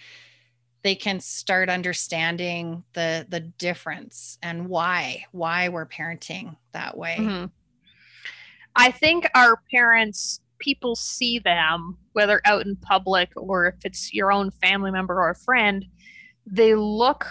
they 0.82 0.94
can 0.94 1.20
start 1.20 1.68
understanding 1.70 2.84
the 2.92 3.26
the 3.28 3.40
difference 3.40 4.38
and 4.42 4.68
why 4.68 5.24
why 5.32 5.68
we're 5.70 5.86
parenting 5.86 6.56
that 6.72 6.96
way. 6.96 7.16
Mhm. 7.18 7.50
i 8.76 8.90
think 8.90 9.26
our 9.34 9.56
parents 9.72 10.40
people 10.58 10.96
see 10.96 11.38
them 11.38 11.96
whether 12.12 12.40
out 12.44 12.66
in 12.66 12.76
public 12.76 13.30
or 13.36 13.66
if 13.66 13.84
it's 13.84 14.12
your 14.14 14.32
own 14.32 14.50
family 14.50 14.90
member 14.90 15.14
or 15.20 15.30
a 15.30 15.34
friend 15.34 15.84
they 16.46 16.74
look 16.74 17.26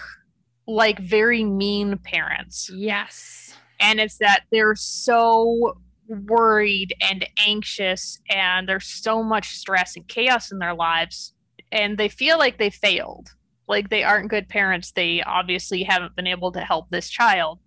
like 0.67 0.99
very 0.99 1.43
mean 1.43 1.97
parents. 1.99 2.69
Yes. 2.73 3.55
and 3.79 3.99
it's 3.99 4.17
that 4.17 4.43
they're 4.51 4.75
so 4.75 5.77
worried 6.07 6.93
and 7.01 7.27
anxious 7.45 8.19
and 8.29 8.69
there's 8.69 8.85
so 8.87 9.23
much 9.23 9.57
stress 9.57 9.95
and 9.95 10.07
chaos 10.07 10.51
in 10.51 10.59
their 10.59 10.73
lives 10.73 11.33
and 11.71 11.97
they 11.97 12.09
feel 12.09 12.37
like 12.37 12.57
they 12.57 12.69
failed. 12.69 13.29
Like 13.67 13.89
they 13.89 14.03
aren't 14.03 14.29
good 14.29 14.47
parents. 14.47 14.91
They 14.91 15.21
obviously 15.23 15.83
haven't 15.83 16.15
been 16.15 16.27
able 16.27 16.51
to 16.51 16.61
help 16.61 16.89
this 16.89 17.09
child. 17.09 17.59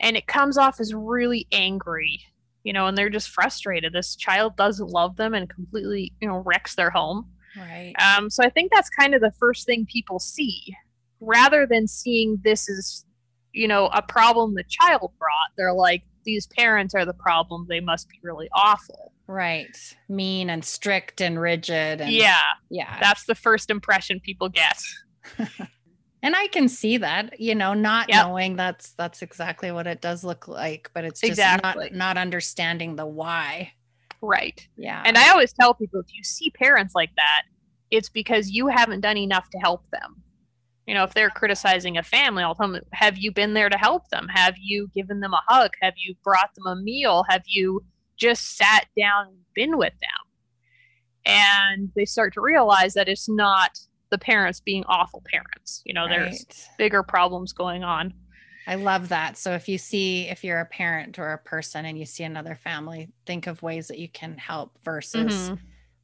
And 0.00 0.16
it 0.16 0.26
comes 0.26 0.56
off 0.56 0.80
as 0.80 0.94
really 0.94 1.46
angry 1.52 2.22
you 2.64 2.72
know 2.72 2.86
and 2.86 2.96
they're 2.98 3.10
just 3.10 3.28
frustrated 3.30 3.92
this 3.92 4.16
child 4.16 4.56
doesn't 4.56 4.88
love 4.90 5.16
them 5.16 5.34
and 5.34 5.48
completely 5.48 6.12
you 6.20 6.28
know 6.28 6.38
wrecks 6.38 6.74
their 6.74 6.90
home 6.90 7.26
Right. 7.56 7.94
um, 7.98 8.30
so 8.30 8.44
I 8.44 8.48
think 8.50 8.70
that's 8.72 8.88
kind 8.90 9.12
of 9.12 9.20
the 9.20 9.32
first 9.32 9.66
thing 9.66 9.84
people 9.84 10.20
see, 10.20 10.72
rather 11.18 11.66
than 11.66 11.88
seeing 11.88 12.38
this 12.44 12.70
as, 12.70 13.04
you 13.52 13.66
know, 13.66 13.86
a 13.86 14.02
problem 14.02 14.54
the 14.54 14.62
child 14.68 15.10
brought. 15.18 15.50
They're 15.56 15.72
like, 15.72 16.04
these 16.24 16.46
parents 16.46 16.94
are 16.94 17.04
the 17.04 17.12
problem. 17.12 17.66
They 17.68 17.80
must 17.80 18.08
be 18.08 18.20
really 18.22 18.48
awful. 18.54 19.12
Right. 19.26 19.76
Mean 20.08 20.48
and 20.48 20.64
strict 20.64 21.20
and 21.20 21.40
rigid. 21.40 22.00
And 22.00 22.12
yeah, 22.12 22.38
Yeah. 22.70 22.98
that's 23.00 23.24
the 23.24 23.34
first 23.34 23.68
impression 23.68 24.20
people 24.20 24.48
get. 24.48 24.80
and 26.22 26.34
I 26.36 26.46
can 26.48 26.68
see 26.68 26.96
that, 26.98 27.40
you 27.40 27.54
know, 27.54 27.74
not 27.74 28.08
Yep. 28.08 28.26
knowing 28.26 28.56
that's 28.56 28.92
that's 28.92 29.22
exactly 29.22 29.70
what 29.72 29.86
it 29.86 30.00
does 30.00 30.24
look 30.24 30.48
like, 30.48 30.90
but 30.94 31.04
it's 31.04 31.20
just 31.20 31.30
Exactly. 31.32 31.90
not 31.90 31.92
not 31.92 32.18
understanding 32.18 32.96
the 32.96 33.06
why. 33.06 33.72
Right. 34.22 34.66
Yeah. 34.76 35.02
And 35.04 35.16
I 35.16 35.30
always 35.30 35.52
tell 35.52 35.74
people 35.74 36.00
if 36.00 36.14
you 36.14 36.22
see 36.22 36.50
parents 36.50 36.94
like 36.94 37.14
that, 37.16 37.42
it's 37.90 38.08
because 38.08 38.50
you 38.50 38.68
haven't 38.68 39.00
done 39.00 39.16
enough 39.16 39.48
to 39.50 39.58
help 39.58 39.88
them. 39.90 40.22
You 40.86 40.94
know, 40.94 41.04
if 41.04 41.14
they're 41.14 41.30
criticizing 41.30 41.96
a 41.96 42.02
family, 42.02 42.42
I'll 42.42 42.54
tell 42.54 42.70
them, 42.70 42.82
have 42.92 43.16
you 43.16 43.32
been 43.32 43.54
there 43.54 43.68
to 43.68 43.78
help 43.78 44.08
them? 44.08 44.26
Have 44.28 44.54
you 44.58 44.90
given 44.94 45.20
them 45.20 45.32
a 45.32 45.40
hug? 45.46 45.70
Have 45.80 45.94
you 45.96 46.16
brought 46.22 46.54
them 46.54 46.66
a 46.66 46.76
meal? 46.76 47.24
Have 47.28 47.42
you 47.46 47.84
just 48.20 48.56
sat 48.56 48.86
down 48.96 49.28
and 49.28 49.36
been 49.54 49.76
with 49.76 49.94
them. 50.00 51.26
And 51.26 51.90
they 51.96 52.04
start 52.04 52.34
to 52.34 52.40
realize 52.40 52.94
that 52.94 53.08
it's 53.08 53.28
not 53.28 53.78
the 54.10 54.18
parents 54.18 54.60
being 54.60 54.84
awful 54.86 55.22
parents. 55.30 55.82
You 55.84 55.94
know, 55.94 56.06
right. 56.06 56.30
there's 56.30 56.68
bigger 56.78 57.02
problems 57.02 57.52
going 57.52 57.84
on. 57.84 58.14
I 58.66 58.74
love 58.74 59.08
that. 59.08 59.36
So 59.36 59.52
if 59.52 59.68
you 59.68 59.78
see, 59.78 60.28
if 60.28 60.44
you're 60.44 60.60
a 60.60 60.66
parent 60.66 61.18
or 61.18 61.32
a 61.32 61.38
person 61.38 61.86
and 61.86 61.98
you 61.98 62.04
see 62.04 62.24
another 62.24 62.54
family, 62.54 63.08
think 63.26 63.46
of 63.46 63.62
ways 63.62 63.88
that 63.88 63.98
you 63.98 64.08
can 64.08 64.36
help 64.36 64.78
versus 64.84 65.32
mm-hmm. 65.32 65.54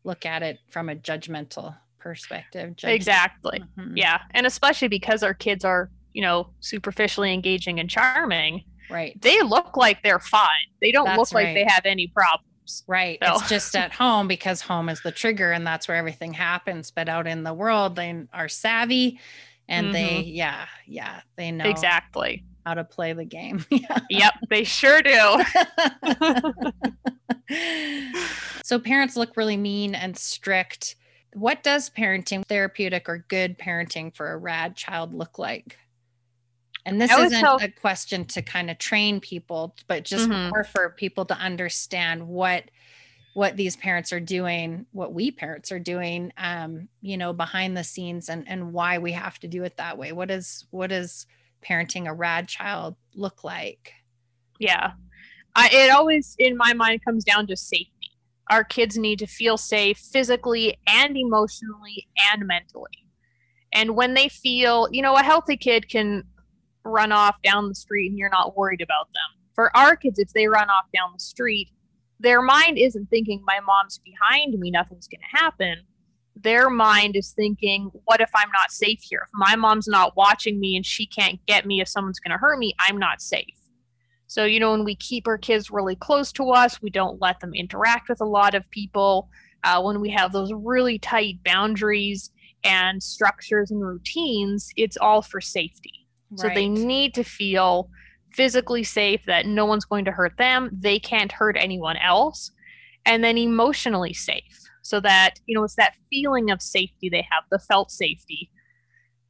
look 0.05 0.27
at 0.27 0.42
it 0.42 0.59
from 0.69 0.88
a 0.88 0.97
judgmental 0.97 1.77
perspective. 1.99 2.75
Exactly. 2.83 3.62
Mm-hmm. 3.79 3.97
Yeah. 3.97 4.21
And 4.33 4.47
especially 4.47 4.88
because 4.88 5.23
our 5.23 5.35
kids 5.35 5.64
are, 5.64 5.90
you 6.12 6.23
know, 6.23 6.49
superficially 6.61 7.33
engaging 7.33 7.79
and 7.79 7.90
charming. 7.90 8.64
Right. 8.90 9.21
They 9.21 9.42
look 9.42 9.77
like 9.77 10.03
they're 10.03 10.19
fine. 10.19 10.49
They 10.81 10.92
don't 10.92 11.05
That's 11.05 11.19
look 11.19 11.33
right. 11.33 11.47
like 11.47 11.55
they 11.55 11.66
have 11.69 11.85
any 11.85 12.07
problems. 12.09 12.49
Right. 12.87 13.18
So. 13.22 13.35
It's 13.35 13.48
just 13.48 13.76
at 13.76 13.92
home 13.92 14.29
because 14.29 14.61
home 14.61 14.88
is 14.88 15.00
the 15.02 15.12
trigger 15.12 15.52
and 15.52 15.66
that's 15.66 15.88
where 15.88 15.96
everything 15.96 16.33
happens. 16.33 16.90
But 16.90 17.09
out 17.09 17.26
in 17.26 17.44
the 17.44 17.55
world, 17.55 17.96
they 17.96 18.24
are 18.33 18.48
savvy 18.48 19.20
and 19.68 19.87
mm-hmm. 19.87 19.92
they, 19.92 20.20
yeah, 20.22 20.66
yeah, 20.87 21.20
they 21.37 21.50
know 21.50 21.68
exactly 21.68 22.44
how 22.64 22.74
to 22.74 22.85
play 22.85 23.12
the 23.12 23.24
game. 23.24 23.64
yep, 24.11 24.35
they 24.50 24.64
sure 24.64 25.00
do. 25.02 25.42
so 28.64 28.79
parents 28.79 29.16
look 29.16 29.37
really 29.37 29.57
mean 29.57 29.94
and 29.94 30.16
strict. 30.16 30.96
What 31.33 31.62
does 31.62 31.90
parenting, 31.90 32.44
therapeutic 32.44 33.09
or 33.09 33.24
good 33.29 33.59
parenting 33.59 34.14
for 34.14 34.33
a 34.33 34.37
rad 34.37 34.74
child 34.74 35.14
look 35.14 35.38
like? 35.38 35.79
And 36.87 37.01
this 37.01 37.11
isn't 37.11 37.44
a 37.44 37.68
question 37.68 38.25
to 38.27 38.42
kind 38.42 38.70
of 38.70 38.79
train 38.79 39.18
people, 39.18 39.75
but 39.88 40.05
just 40.05 40.31
mm-hmm. 40.31 40.51
more 40.51 40.62
for 40.62 40.90
people 40.90 41.25
to 41.27 41.35
understand 41.35 42.27
what 42.29 42.64
what 43.35 43.57
these 43.57 43.77
parents 43.77 44.14
are 44.14 44.20
doing, 44.20 44.87
what 44.92 45.12
we 45.12 45.31
parents 45.31 45.70
are 45.70 45.79
doing, 45.79 46.33
um, 46.38 46.88
you 47.03 47.18
know, 47.18 47.35
behind 47.35 47.77
the 47.77 47.83
scenes 47.83 48.29
and 48.29 48.49
and 48.49 48.72
why 48.72 48.99
we 48.99 49.12
have 49.12 49.38
to 49.40 49.49
do 49.49 49.64
it 49.64 49.77
that 49.79 49.99
way. 49.99 50.12
What 50.12 50.31
is 50.31 50.64
what 50.70 50.92
is 50.92 51.27
parenting 51.61 52.07
a 52.07 52.14
rad 52.14 52.46
child 52.46 52.94
look 53.14 53.42
like? 53.42 53.92
Yeah. 54.61 54.92
I, 55.57 55.68
it 55.72 55.90
always, 55.90 56.37
in 56.38 56.57
my 56.57 56.72
mind, 56.72 57.05
comes 57.05 57.25
down 57.25 57.49
to 57.49 57.57
safety. 57.57 57.90
Our 58.49 58.62
kids 58.62 58.96
need 58.96 59.18
to 59.18 59.27
feel 59.27 59.57
safe 59.57 59.99
physically 59.99 60.79
and 60.87 61.16
emotionally 61.16 62.07
and 62.33 62.46
mentally. 62.46 63.09
And 63.72 63.96
when 63.96 64.14
they 64.14 64.29
feel, 64.29 64.88
you 64.92 65.03
know, 65.03 65.16
a 65.16 65.22
healthy 65.22 65.57
kid 65.57 65.88
can 65.88 66.25
run 66.87 67.12
off 67.12 67.37
down 67.42 67.68
the 67.68 67.75
street 67.75 68.09
and 68.09 68.18
you're 68.18 68.31
not 68.31 68.57
worried 68.57 68.81
about 68.81 69.09
them. 69.12 69.42
For 69.55 69.75
our 69.77 69.96
kids, 69.96 70.18
if 70.18 70.33
they 70.33 70.49
run 70.49 70.68
off 70.70 70.87
down 70.94 71.11
the 71.12 71.20
street, 71.20 71.70
their 72.20 72.42
mind 72.42 72.79
isn't 72.79 73.11
thinking, 73.11 73.42
my 73.46 73.61
mom's 73.61 73.99
behind 73.99 74.59
me, 74.59 74.70
nothing's 74.70 75.09
going 75.09 75.20
to 75.20 75.38
happen 75.38 75.79
their 76.37 76.68
mind 76.68 77.16
is 77.16 77.33
thinking, 77.33 77.90
what 78.05 78.20
if 78.20 78.31
I'm 78.35 78.51
not 78.53 78.70
safe 78.70 79.01
here? 79.03 79.22
If 79.25 79.31
my 79.33 79.57
mom's 79.57 79.88
not 79.88 80.16
watching 80.16 80.61
me 80.61 80.77
and 80.77 80.85
she 80.85 81.07
can't 81.07 81.44
get 81.46 81.66
me 81.66 81.81
if 81.81 81.88
someone's 81.88 82.20
going 82.20 82.33
to 82.33 82.38
hurt 82.38 82.59
me, 82.59 82.75
I'm 82.79 82.99
not 82.99 83.22
safe. 83.22 83.59
So, 84.27 84.44
you 84.44 84.61
know, 84.61 84.72
when 84.72 84.85
we 84.85 84.96
keep 84.96 85.27
our 85.27 85.38
kids 85.38 85.70
really 85.70 85.96
close 85.96 86.33
to 86.33 86.51
us, 86.51 86.83
we 86.83 86.90
don't 86.90 87.20
let 87.20 87.40
them 87.40 87.55
interact 87.55 88.09
with 88.09 88.20
a 88.20 88.27
lot 88.27 88.55
of 88.55 88.70
people. 88.70 89.31
Uh, 89.64 89.81
when 89.83 90.01
we 90.01 90.11
have 90.11 90.33
those 90.33 90.53
really 90.53 90.99
tight 90.99 91.42
boundaries 91.44 92.31
and 92.64 93.03
structures 93.03 93.70
and 93.70 93.81
routines, 93.81 94.70
it's 94.77 94.96
all 94.96 95.22
for 95.22 95.40
safety. 95.40 96.06
Right. 96.31 96.41
So 96.41 96.49
they 96.49 96.69
need 96.69 97.15
to 97.15 97.25
feel 97.25 97.89
physically 98.33 98.85
safe 98.85 99.23
that 99.27 99.47
no 99.47 99.65
one's 99.65 99.85
going 99.85 100.05
to 100.05 100.12
hurt 100.12 100.37
them, 100.37 100.71
they 100.73 100.99
can't 100.99 101.33
hurt 101.33 101.57
anyone 101.59 101.97
else, 101.97 102.51
and 103.05 103.25
then 103.25 103.39
emotionally 103.39 104.12
safe. 104.12 104.61
So 104.83 105.01
that 105.01 105.41
you 105.47 105.57
know 105.57 105.65
it's 105.65 105.75
that 105.77 105.97
feeling 106.11 106.51
of 106.51 106.62
safety 106.62 107.09
they 107.09 107.27
have 107.31 107.45
the 107.51 107.59
felt 107.59 107.91
safety. 107.91 108.51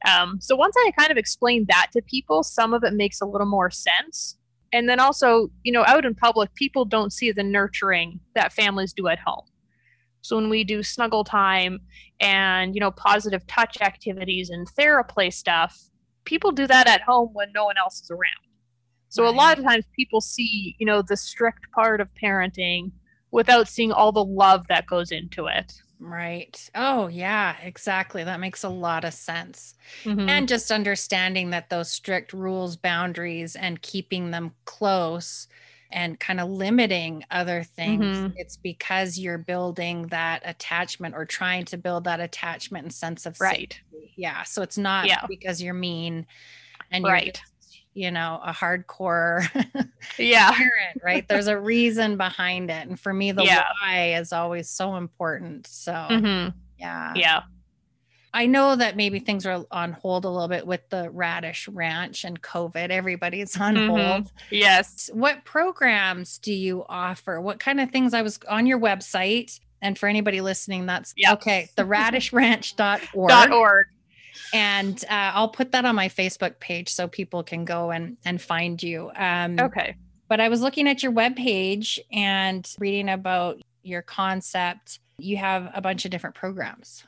Um, 0.07 0.37
so 0.39 0.55
once 0.55 0.75
i 0.77 0.91
kind 0.91 1.09
of 1.09 1.17
explain 1.17 1.65
that 1.69 1.87
to 1.93 2.01
people 2.03 2.43
some 2.43 2.71
of 2.73 2.83
it 2.83 2.93
makes 2.93 3.21
a 3.21 3.25
little 3.25 3.47
more 3.47 3.71
sense. 3.71 4.37
And 4.71 4.87
then 4.87 4.99
also 4.99 5.49
you 5.63 5.71
know 5.71 5.83
out 5.85 6.05
in 6.05 6.13
public 6.13 6.53
people 6.53 6.85
don't 6.85 7.13
see 7.13 7.31
the 7.31 7.43
nurturing 7.43 8.19
that 8.35 8.53
families 8.53 8.93
do 8.93 9.07
at 9.07 9.19
home. 9.19 9.45
So 10.21 10.35
when 10.35 10.49
we 10.49 10.63
do 10.63 10.83
snuggle 10.83 11.23
time 11.23 11.79
and 12.19 12.75
you 12.75 12.81
know 12.81 12.91
positive 12.91 13.47
touch 13.47 13.81
activities 13.81 14.49
and 14.51 14.67
theraplay 14.75 15.33
stuff 15.33 15.89
people 16.27 16.51
do 16.51 16.67
that 16.67 16.87
at 16.87 17.01
home 17.01 17.29
when 17.33 17.51
no 17.53 17.65
one 17.65 17.77
else 17.77 18.01
is 18.01 18.11
around 18.11 18.47
so 19.09 19.23
right. 19.23 19.33
a 19.33 19.37
lot 19.37 19.57
of 19.57 19.63
times 19.63 19.85
people 19.95 20.21
see 20.21 20.75
you 20.77 20.85
know 20.85 21.01
the 21.01 21.17
strict 21.17 21.71
part 21.71 22.01
of 22.01 22.13
parenting 22.21 22.91
without 23.31 23.67
seeing 23.67 23.91
all 23.91 24.11
the 24.11 24.23
love 24.23 24.67
that 24.67 24.87
goes 24.87 25.11
into 25.11 25.47
it. 25.47 25.81
Right. 25.99 26.69
Oh, 26.75 27.07
yeah, 27.07 27.55
exactly. 27.61 28.23
That 28.23 28.39
makes 28.39 28.63
a 28.63 28.69
lot 28.69 29.03
of 29.03 29.13
sense. 29.13 29.73
Mm-hmm. 30.03 30.29
And 30.29 30.47
just 30.47 30.71
understanding 30.71 31.49
that 31.49 31.69
those 31.69 31.89
strict 31.89 32.33
rules, 32.33 32.75
boundaries, 32.75 33.55
and 33.55 33.81
keeping 33.81 34.29
them 34.29 34.53
close 34.65 35.47
and 35.91 36.19
kind 36.19 36.39
of 36.39 36.49
limiting 36.49 37.23
other 37.31 37.63
things, 37.63 38.05
mm-hmm. 38.05 38.37
it's 38.37 38.57
because 38.57 39.17
you're 39.17 39.37
building 39.37 40.07
that 40.07 40.41
attachment 40.45 41.15
or 41.15 41.25
trying 41.25 41.65
to 41.65 41.77
build 41.77 42.03
that 42.05 42.19
attachment 42.19 42.83
and 42.85 42.93
sense 42.93 43.25
of 43.25 43.39
right. 43.39 43.79
Safety. 43.91 44.13
Yeah. 44.15 44.43
So 44.43 44.61
it's 44.61 44.77
not 44.77 45.07
yeah. 45.07 45.25
because 45.27 45.61
you're 45.61 45.73
mean 45.73 46.25
and 46.91 47.03
you're 47.03 47.13
right 47.13 47.41
you 47.97 48.11
know 48.11 48.39
a 48.45 48.53
hardcore 48.53 49.43
yeah 50.19 50.51
parent 50.51 51.01
right 51.03 51.27
there's 51.27 51.47
a 51.47 51.59
reason 51.59 52.15
behind 52.15 52.69
it 52.69 52.87
and 52.87 52.99
for 52.99 53.11
me 53.11 53.31
the 53.31 53.43
yeah. 53.43 53.65
why 53.81 54.13
is 54.13 54.31
always 54.31 54.69
so 54.69 54.97
important 54.97 55.65
so 55.65 55.91
mm-hmm. 55.91 56.55
yeah 56.77 57.11
yeah 57.15 57.41
I 58.33 58.45
know 58.45 58.75
that 58.75 58.95
maybe 58.95 59.19
things 59.19 59.45
are 59.45 59.65
on 59.71 59.93
hold 59.93 60.25
a 60.25 60.29
little 60.29 60.47
bit 60.47 60.67
with 60.67 60.87
the 60.89 61.09
Radish 61.09 61.67
Ranch 61.67 62.23
and 62.23 62.41
COVID. 62.41 62.89
Everybody's 62.89 63.59
on 63.59 63.75
mm-hmm. 63.75 63.89
hold. 63.89 64.31
Yes. 64.51 65.09
What 65.13 65.45
programs 65.45 66.37
do 66.37 66.53
you 66.53 66.85
offer? 66.87 67.39
What 67.41 67.59
kind 67.59 67.79
of 67.79 67.91
things? 67.91 68.13
I 68.13 68.21
was 68.21 68.39
on 68.49 68.67
your 68.67 68.79
website, 68.79 69.59
and 69.81 69.97
for 69.97 70.07
anybody 70.07 70.41
listening, 70.41 70.85
that's 70.85 71.13
yep. 71.17 71.33
okay. 71.33 71.69
The 71.75 71.83
radishranch.org. 71.83 73.51
.org 73.51 73.87
and 74.53 75.03
uh, 75.09 75.31
I'll 75.33 75.49
put 75.49 75.71
that 75.71 75.85
on 75.85 75.95
my 75.95 76.09
Facebook 76.09 76.59
page 76.59 76.89
so 76.89 77.07
people 77.07 77.43
can 77.43 77.65
go 77.65 77.91
and 77.91 78.17
and 78.25 78.41
find 78.41 78.81
you. 78.81 79.11
Um, 79.15 79.59
okay. 79.59 79.95
But 80.29 80.39
I 80.39 80.49
was 80.49 80.61
looking 80.61 80.87
at 80.87 81.03
your 81.03 81.11
web 81.11 81.35
page 81.35 81.99
and 82.11 82.69
reading 82.79 83.09
about 83.09 83.61
your 83.83 84.01
concept. 84.01 84.99
You 85.17 85.37
have 85.37 85.71
a 85.73 85.81
bunch 85.81 86.05
of 86.05 86.11
different 86.11 86.35
programs. 86.35 87.03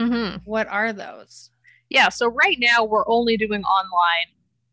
Mm-hmm. 0.00 0.38
What 0.44 0.66
are 0.68 0.92
those? 0.92 1.50
Yeah. 1.88 2.08
So 2.08 2.28
right 2.28 2.56
now 2.58 2.84
we're 2.84 3.08
only 3.08 3.36
doing 3.36 3.62
online. 3.62 4.26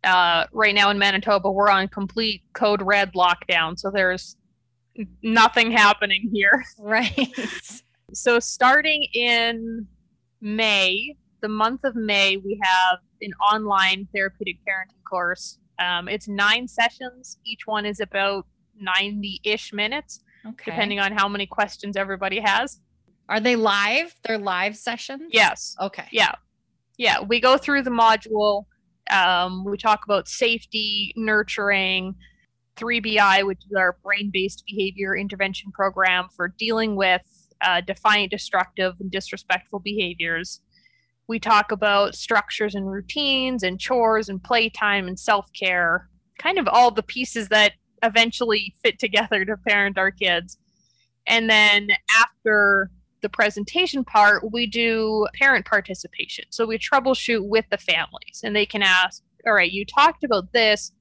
Uh, 0.04 0.48
right 0.52 0.74
now 0.74 0.90
in 0.90 0.98
Manitoba, 0.98 1.52
we're 1.52 1.70
on 1.70 1.88
complete 1.88 2.42
code 2.54 2.82
red 2.82 3.14
lockdown. 3.14 3.78
So 3.78 3.92
there's 3.92 4.36
nothing 5.22 5.72
happening 5.72 6.30
here. 6.34 6.64
Right. 6.80 7.32
so 8.14 8.40
starting 8.40 9.06
in 9.14 9.88
May, 10.42 11.16
the 11.42 11.48
month 11.48 11.84
of 11.84 11.96
May, 11.96 12.38
we 12.38 12.60
have 12.64 13.00
an 13.22 13.34
online 13.36 14.08
therapeutic 14.14 14.58
parenting 14.68 15.04
course. 15.08 15.60
Um, 15.80 16.08
it's 16.08 16.28
nine 16.28 16.68
sessions. 16.68 17.38
Each 17.46 17.66
one 17.66 17.86
is 17.86 18.00
about 18.00 18.46
90 18.80 19.42
ish 19.44 19.74
minutes, 19.74 20.22
okay. 20.46 20.66
depending 20.66 21.00
on 21.00 21.12
how 21.12 21.28
many 21.28 21.46
questions 21.46 21.96
everybody 21.96 22.40
has. 22.40 22.80
Are 23.32 23.39
they 23.39 23.56
live? 23.56 24.13
They're 24.24 24.38
live 24.38 24.76
sessions? 24.76 25.30
Yes. 25.32 25.76
Okay. 25.82 26.06
Yeah. 26.12 26.34
Yeah. 26.98 27.22
We 27.22 27.39
go 27.39 27.58
through 27.58 27.84
the 27.84 27.89
module. 27.89 28.65
Um, 29.10 29.65
we 29.65 29.78
talk 29.78 30.02
about 30.06 30.28
safety, 30.28 31.13
nurturing, 31.15 32.15
3BI, 32.78 33.46
which 33.46 33.65
is 33.65 33.74
our 33.76 33.98
brain 34.04 34.30
based 34.32 34.63
behavior 34.67 35.15
intervention 35.15 35.72
program 35.72 36.28
for 36.36 36.54
dealing 36.60 36.96
with 36.96 37.22
uh, 37.62 37.82
defiant, 37.82 38.32
destructive, 38.32 38.96
and 39.00 39.10
disrespectful 39.10 39.80
behaviors 39.80 40.62
we 41.32 41.39
talk 41.39 41.72
about 41.72 42.13
structures 42.13 42.76
and 42.76 42.91
routines 42.91 43.63
and 43.63 43.80
chores 43.80 44.28
and 44.28 44.44
playtime 44.44 45.08
and 45.08 45.17
self-care 45.17 46.10
kind 46.38 46.58
of 46.58 46.67
all 46.67 46.91
the 46.91 47.02
pieces 47.02 47.48
that 47.48 47.72
eventually 48.04 48.74
fit 48.84 49.00
together 49.00 49.46
to 49.46 49.56
parent 49.65 49.98
our 49.98 50.12
kids 50.12 50.58
and 51.26 51.50
then 51.50 51.91
after 52.20 52.91
the 53.22 53.30
presentation 53.30 54.04
part 54.04 54.52
we 54.52 54.66
do 54.68 55.28
parent 55.34 55.66
participation 55.66 56.46
so 56.50 56.66
we 56.66 56.78
troubleshoot 56.78 57.48
with 57.48 57.66
the 57.70 57.78
families 57.78 58.42
and 58.44 58.56
they 58.56 58.66
can 58.66 58.82
ask 58.82 59.22
all 59.46 59.54
right 59.54 59.72
you 59.72 59.86
talked 59.86 60.24
about 60.24 60.52
this 60.54 60.92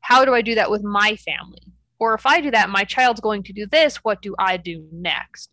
how 0.00 0.24
do 0.24 0.34
i 0.34 0.42
do 0.42 0.54
that 0.54 0.70
with 0.70 0.82
my 0.82 1.16
family 1.16 1.60
or 1.98 2.14
if 2.14 2.24
i 2.26 2.40
do 2.40 2.50
that 2.50 2.70
my 2.70 2.84
child's 2.84 3.20
going 3.20 3.42
to 3.42 3.52
do 3.52 3.66
this 3.66 3.96
what 3.96 4.22
do 4.22 4.34
i 4.38 4.56
do 4.56 4.86
next 4.92 5.50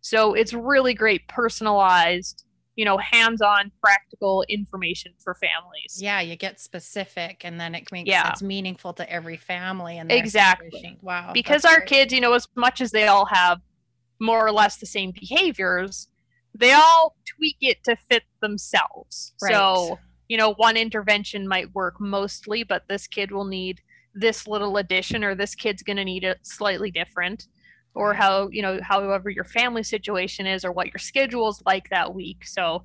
so 0.00 0.34
it's 0.34 0.52
really 0.52 0.94
great 0.94 1.26
personalized 1.28 2.44
you 2.76 2.84
know, 2.84 2.98
hands-on 2.98 3.70
practical 3.80 4.44
information 4.48 5.12
for 5.22 5.36
families. 5.36 6.00
Yeah, 6.00 6.20
you 6.20 6.34
get 6.34 6.58
specific 6.58 7.42
and 7.44 7.60
then 7.60 7.74
it 7.74 7.90
makes 7.92 8.08
Yeah. 8.08 8.30
it's 8.32 8.42
meaningful 8.42 8.92
to 8.94 9.08
every 9.08 9.36
family 9.36 9.98
and 9.98 10.10
Exactly. 10.10 10.70
situation. 10.72 10.98
Wow. 11.00 11.30
because 11.32 11.64
our 11.64 11.76
great. 11.76 11.88
kids, 11.88 12.12
you 12.12 12.20
know, 12.20 12.32
as 12.32 12.48
much 12.56 12.80
as 12.80 12.90
they 12.90 13.06
all 13.06 13.26
have 13.26 13.60
more 14.24 14.46
or 14.46 14.52
less 14.52 14.76
the 14.76 14.86
same 14.86 15.12
behaviors, 15.12 16.08
they 16.54 16.72
all 16.72 17.16
tweak 17.36 17.56
it 17.60 17.84
to 17.84 17.96
fit 17.96 18.22
themselves. 18.40 19.34
Right. 19.42 19.52
So, 19.52 19.98
you 20.28 20.36
know, 20.36 20.54
one 20.54 20.76
intervention 20.76 21.46
might 21.46 21.74
work 21.74 22.00
mostly, 22.00 22.62
but 22.62 22.84
this 22.88 23.06
kid 23.06 23.30
will 23.30 23.44
need 23.44 23.80
this 24.14 24.46
little 24.46 24.76
addition, 24.76 25.24
or 25.24 25.34
this 25.34 25.54
kid's 25.54 25.82
going 25.82 25.96
to 25.96 26.04
need 26.04 26.24
it 26.24 26.38
slightly 26.42 26.90
different, 26.90 27.48
or 27.94 28.14
how, 28.14 28.48
you 28.50 28.62
know, 28.62 28.80
however 28.82 29.28
your 29.28 29.44
family 29.44 29.82
situation 29.82 30.46
is, 30.46 30.64
or 30.64 30.72
what 30.72 30.86
your 30.86 30.98
schedule's 30.98 31.62
like 31.66 31.88
that 31.90 32.14
week. 32.14 32.46
So, 32.46 32.84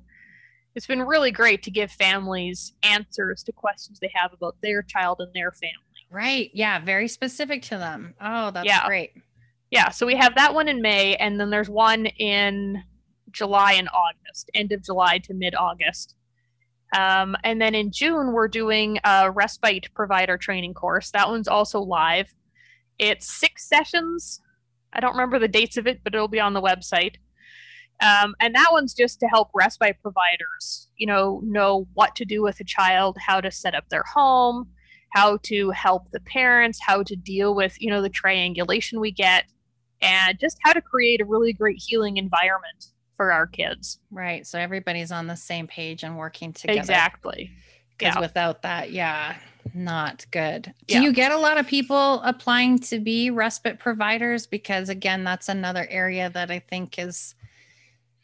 it's 0.76 0.86
been 0.86 1.02
really 1.02 1.32
great 1.32 1.64
to 1.64 1.70
give 1.70 1.90
families 1.90 2.74
answers 2.84 3.42
to 3.42 3.52
questions 3.52 3.98
they 3.98 4.12
have 4.14 4.32
about 4.32 4.56
their 4.62 4.82
child 4.82 5.16
and 5.20 5.32
their 5.34 5.50
family. 5.50 5.74
Right. 6.10 6.50
Yeah, 6.54 6.78
very 6.84 7.08
specific 7.08 7.62
to 7.62 7.76
them. 7.78 8.14
Oh, 8.20 8.50
that's 8.52 8.66
Yeah. 8.66 8.86
great. 8.86 9.12
Yeah, 9.70 9.90
so 9.90 10.04
we 10.04 10.16
have 10.16 10.34
that 10.34 10.52
one 10.52 10.68
in 10.68 10.82
May, 10.82 11.14
and 11.16 11.38
then 11.38 11.50
there's 11.50 11.70
one 11.70 12.06
in 12.06 12.82
July 13.30 13.74
and 13.74 13.88
August, 13.88 14.50
end 14.54 14.72
of 14.72 14.82
July 14.82 15.18
to 15.18 15.34
mid 15.34 15.54
August. 15.54 16.16
Um, 16.96 17.36
and 17.44 17.60
then 17.60 17.74
in 17.74 17.92
June, 17.92 18.32
we're 18.32 18.48
doing 18.48 18.98
a 19.04 19.30
respite 19.30 19.88
provider 19.94 20.36
training 20.36 20.74
course. 20.74 21.12
That 21.12 21.28
one's 21.28 21.46
also 21.46 21.80
live. 21.80 22.34
It's 22.98 23.32
six 23.32 23.68
sessions. 23.68 24.40
I 24.92 24.98
don't 24.98 25.12
remember 25.12 25.38
the 25.38 25.46
dates 25.46 25.76
of 25.76 25.86
it, 25.86 26.00
but 26.02 26.14
it'll 26.14 26.26
be 26.26 26.40
on 26.40 26.52
the 26.52 26.60
website. 26.60 27.16
Um, 28.02 28.34
and 28.40 28.54
that 28.54 28.70
one's 28.72 28.94
just 28.94 29.20
to 29.20 29.26
help 29.26 29.50
respite 29.54 29.96
providers, 30.02 30.88
you 30.96 31.06
know, 31.06 31.40
know 31.44 31.86
what 31.94 32.16
to 32.16 32.24
do 32.24 32.42
with 32.42 32.58
a 32.58 32.64
child, 32.64 33.18
how 33.24 33.40
to 33.40 33.50
set 33.50 33.74
up 33.74 33.88
their 33.88 34.04
home, 34.14 34.68
how 35.10 35.36
to 35.44 35.70
help 35.70 36.10
the 36.10 36.20
parents, 36.20 36.80
how 36.84 37.02
to 37.02 37.14
deal 37.14 37.54
with, 37.54 37.80
you 37.80 37.90
know, 37.90 38.00
the 38.00 38.08
triangulation 38.08 39.00
we 39.00 39.12
get, 39.12 39.44
and 40.02 40.38
just 40.38 40.58
how 40.62 40.72
to 40.72 40.80
create 40.80 41.20
a 41.20 41.24
really 41.24 41.52
great 41.52 41.78
healing 41.78 42.16
environment 42.16 42.86
for 43.16 43.32
our 43.32 43.46
kids. 43.46 43.98
Right. 44.10 44.46
So 44.46 44.58
everybody's 44.58 45.12
on 45.12 45.26
the 45.26 45.36
same 45.36 45.66
page 45.66 46.02
and 46.04 46.16
working 46.16 46.52
together. 46.52 46.78
Exactly. 46.80 47.50
Because 47.98 48.14
Yeah. 48.14 48.20
without 48.20 48.62
that, 48.62 48.92
yeah, 48.92 49.36
not 49.74 50.24
good. 50.30 50.72
Do 50.86 50.94
Yeah. 50.94 51.00
you 51.02 51.12
get 51.12 51.32
a 51.32 51.36
lot 51.36 51.58
of 51.58 51.66
people 51.66 52.22
applying 52.22 52.78
to 52.78 52.98
be 52.98 53.30
respite 53.30 53.78
providers? 53.78 54.46
Because 54.46 54.88
again, 54.88 55.22
that's 55.22 55.48
another 55.50 55.86
area 55.90 56.30
that 56.30 56.50
I 56.50 56.60
think 56.60 56.98
is 56.98 57.34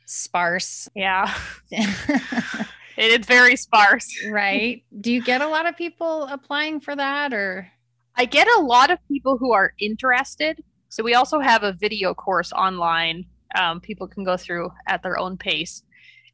sparse. 0.06 0.88
Yeah. 0.94 1.32
It 2.98 3.20
is 3.20 3.26
very 3.26 3.56
sparse. 3.56 4.08
right. 4.26 4.82
Do 5.02 5.12
you 5.12 5.22
get 5.22 5.42
a 5.42 5.46
lot 5.48 5.66
of 5.66 5.76
people 5.76 6.22
applying 6.28 6.80
for 6.80 6.96
that 6.96 7.34
or? 7.34 7.70
I 8.14 8.24
get 8.24 8.48
a 8.56 8.60
lot 8.62 8.90
of 8.90 8.98
people 9.06 9.36
who 9.36 9.52
are 9.52 9.74
interested. 9.78 10.64
So 10.96 11.04
we 11.04 11.12
also 11.12 11.40
have 11.40 11.62
a 11.62 11.74
video 11.74 12.14
course 12.14 12.54
online. 12.54 13.26
Um, 13.54 13.82
people 13.82 14.08
can 14.08 14.24
go 14.24 14.38
through 14.38 14.70
at 14.86 15.02
their 15.02 15.18
own 15.18 15.36
pace. 15.36 15.82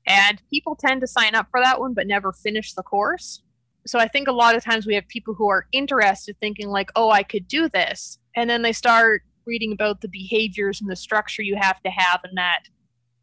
And 0.06 0.40
people 0.50 0.76
tend 0.76 1.00
to 1.00 1.08
sign 1.08 1.34
up 1.34 1.48
for 1.50 1.58
that 1.58 1.80
one 1.80 1.94
but 1.94 2.06
never 2.06 2.32
finish 2.32 2.72
the 2.72 2.84
course. 2.84 3.42
So 3.88 3.98
I 3.98 4.06
think 4.06 4.28
a 4.28 4.32
lot 4.32 4.54
of 4.54 4.62
times 4.62 4.86
we 4.86 4.94
have 4.94 5.08
people 5.08 5.34
who 5.34 5.48
are 5.50 5.66
interested 5.72 6.36
thinking 6.38 6.68
like, 6.68 6.92
"Oh, 6.94 7.10
I 7.10 7.24
could 7.24 7.48
do 7.48 7.68
this." 7.68 8.20
And 8.36 8.48
then 8.48 8.62
they 8.62 8.72
start 8.72 9.22
reading 9.46 9.72
about 9.72 10.00
the 10.00 10.08
behaviors 10.08 10.80
and 10.80 10.88
the 10.88 10.94
structure 10.94 11.42
you 11.42 11.56
have 11.56 11.82
to 11.82 11.90
have 11.90 12.20
and 12.22 12.38
that 12.38 12.68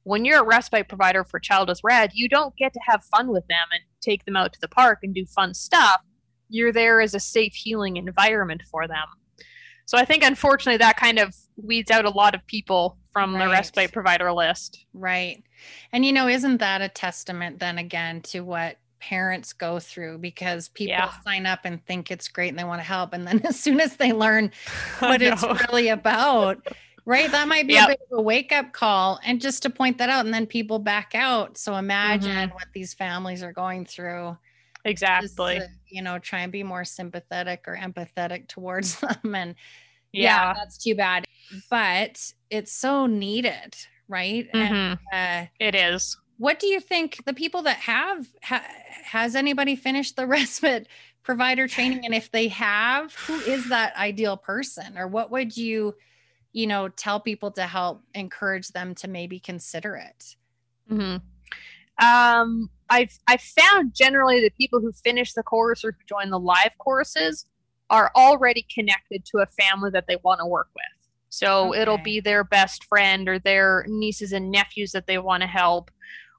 when 0.04 0.26
you're 0.26 0.42
a 0.42 0.46
respite 0.46 0.90
provider 0.90 1.24
for 1.24 1.40
Child 1.40 1.70
with 1.70 1.80
RAD, 1.86 2.12
you 2.14 2.28
don't 2.28 2.58
get 2.58 2.74
to 2.74 2.82
have 2.86 3.06
fun 3.06 3.30
with 3.30 3.48
them 3.48 3.68
and 3.72 3.82
take 4.02 4.26
them 4.26 4.36
out 4.36 4.52
to 4.52 4.60
the 4.60 4.68
park 4.68 5.00
and 5.04 5.16
do 5.16 5.26
fun 5.26 5.54
stuff. 5.54 6.02
You're 6.50 6.74
there 6.74 7.00
as 7.00 7.14
a 7.14 7.20
safe 7.22 7.54
healing 7.54 7.96
environment 7.96 8.64
for 8.70 8.90
them. 8.90 9.08
So 9.90 9.98
I 9.98 10.06
think 10.06 10.24
unfortunately 10.24 10.78
that 10.78 10.98
kind 10.98 11.18
of 11.18 11.36
weeds 11.58 11.90
out 11.90 12.06
a 12.06 12.12
lot 12.12 12.36
of 12.36 12.46
people 12.46 12.96
from 13.12 13.34
the 13.34 13.48
respite 13.50 13.92
provider 13.92 14.32
list. 14.32 14.86
Right. 14.94 15.42
And 15.92 16.06
you 16.06 16.12
know, 16.14 16.28
isn't 16.28 16.58
that 16.58 16.84
a 16.84 16.90
testament 16.90 17.58
then 17.58 17.80
again 17.80 18.22
to 18.22 18.42
what 18.42 18.78
parents 19.00 19.52
go 19.52 19.80
through 19.80 20.20
because 20.20 20.70
people 20.70 20.92
Yeah. 20.92 21.10
sign 21.26 21.48
up 21.48 21.62
and 21.64 21.84
think 21.88 22.12
it's 22.12 22.28
great 22.28 22.50
and 22.50 22.60
they 22.60 22.66
want 22.66 22.82
to 22.82 22.86
help 22.88 23.14
and 23.14 23.26
then 23.26 23.42
as 23.48 23.60
soon 23.60 23.80
as 23.82 23.96
they 23.96 24.14
learn 24.14 24.52
what 25.00 25.24
it's 25.24 25.44
really 25.72 25.88
about, 25.88 26.60
right? 27.06 27.32
That 27.32 27.48
might 27.48 27.66
be 27.66 27.74
Yep. 27.74 27.86
a 27.86 27.88
bit 27.94 28.00
of 28.12 28.20
a 28.20 28.22
wake 28.22 28.52
up 28.52 28.74
call 28.74 29.20
and 29.26 29.42
just 29.42 29.64
to 29.64 29.72
point 29.72 29.98
that 29.98 30.10
out 30.10 30.24
and 30.24 30.32
then 30.32 30.46
people 30.46 30.78
back 30.78 31.14
out. 31.16 31.58
So 31.58 31.76
imagine 31.76 32.30
Mm-hmm. 32.30 32.54
what 32.54 32.68
these 32.76 32.94
families 32.94 33.42
are 33.42 33.54
going 33.54 33.88
through. 33.88 34.38
Exactly. 34.86 35.60
to, 35.60 35.68
you 35.88 36.02
know, 36.02 36.20
try 36.20 36.42
and 36.42 36.52
be 36.52 36.64
more 36.64 36.86
sympathetic 36.86 37.66
or 37.68 37.76
empathetic 37.78 38.48
towards 38.48 39.00
them 39.24 39.36
and 39.36 39.56
yeah. 40.12 40.54
that's 40.56 40.78
too 40.78 40.96
bad. 40.96 41.26
But 41.70 42.34
it's 42.50 42.72
so 42.72 43.06
needed, 43.06 43.76
right? 44.08 44.48
And 44.52 44.72
Mhm. 44.72 45.00
uh 45.14 45.46
It 45.60 45.76
is. 45.76 46.18
what 46.38 46.60
do 46.60 46.68
you 46.68 46.80
think 46.80 47.18
the 47.26 47.34
people 47.34 47.62
that 47.64 47.78
have 47.78 48.28
ha, 48.44 48.64
has 49.04 49.36
anybody 49.36 49.76
finished 49.76 50.16
the 50.16 50.26
respite 50.38 50.88
provider 51.24 51.68
training 51.68 52.06
and 52.06 52.16
if 52.16 52.32
they 52.32 52.48
have 52.48 53.14
who 53.28 53.40
is 53.42 53.66
that 53.70 53.96
ideal 53.98 54.38
person 54.38 54.98
or 54.98 55.08
what 55.08 55.30
would 55.32 55.56
you 55.58 55.94
you 56.54 56.66
know 56.66 56.88
tell 56.88 57.20
people 57.20 57.52
to 57.52 57.64
help 57.64 58.02
encourage 58.16 58.70
them 58.70 58.96
to 58.96 59.08
maybe 59.08 59.40
consider 59.40 59.96
it 59.96 60.36
hmm 60.88 61.18
Um, 62.02 62.70
I've 62.90 63.18
I've 63.28 63.42
found 63.42 63.94
generally 63.94 64.42
that 64.42 64.58
people 64.58 64.80
who 64.80 64.92
finish 64.92 65.34
the 65.34 65.44
course 65.44 65.84
or 65.84 65.92
who 65.92 66.04
join 66.08 66.30
the 66.30 66.40
live 66.40 66.78
courses 66.78 67.46
are 67.90 68.12
already 68.16 68.66
connected 68.74 69.26
to 69.26 69.40
a 69.40 69.46
family 69.46 69.90
that 69.92 70.06
they 70.08 70.18
want 70.24 70.40
to 70.40 70.46
work 70.46 70.70
with. 70.76 71.00
So 71.30 71.74
it'll 71.76 72.00
be 72.00 72.20
their 72.20 72.44
best 72.44 72.84
friend 72.86 73.30
or 73.30 73.40
their 73.40 73.86
nieces 73.88 74.32
and 74.32 74.52
nephews 74.52 74.92
that 74.92 75.06
they 75.06 75.20
want 75.20 75.42
to 75.42 75.48
help, 75.48 75.92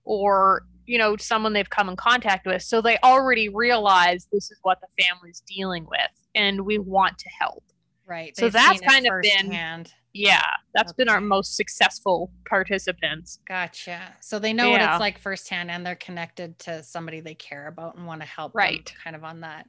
or 0.05 0.67
you 0.87 0.99
know 0.99 1.17
someone 1.17 1.53
they've 1.53 1.71
come 1.71 1.89
in 1.89 1.97
contact 1.97 2.47
with. 2.47 2.63
So 2.63 2.81
they 2.81 2.99
already 3.05 3.49
realize 3.49 4.27
this 4.33 4.51
is 4.51 4.59
what 4.63 4.79
the 4.81 5.03
family's 5.03 5.43
dealing 5.47 5.87
with, 5.89 6.11
and 6.35 6.63
we 6.63 6.79
want 6.79 7.19
to 7.19 7.29
help. 7.39 7.63
Right 8.11 8.37
So 8.37 8.51
that's 8.51 8.81
kind 8.81 9.07
of 9.07 9.23
been- 9.23 9.33
firsthand. 9.47 9.95
Yeah, 10.13 10.43
that's 10.75 10.93
been 10.93 11.09
our 11.09 11.21
most 11.21 11.55
successful 11.55 12.33
participants. 12.49 13.39
gotcha 13.47 14.13
so 14.21 14.41
they 14.41 14.53
know 14.53 14.71
what 14.71 14.83
it's 14.83 14.99
like 14.99 15.19
firsthand 15.19 15.71
and 15.71 15.87
they're 15.87 15.95
connected 15.95 16.59
to 16.61 16.83
somebody 16.83 17.21
they 17.21 17.35
care 17.37 17.69
about 17.69 17.97
and 17.97 18.07
want 18.07 18.21
to 18.21 18.27
help 18.27 18.53
them 18.53 18.59
Right. 18.59 18.93
kind 19.05 19.15
of 19.15 19.23
on 19.23 19.41
that 19.43 19.67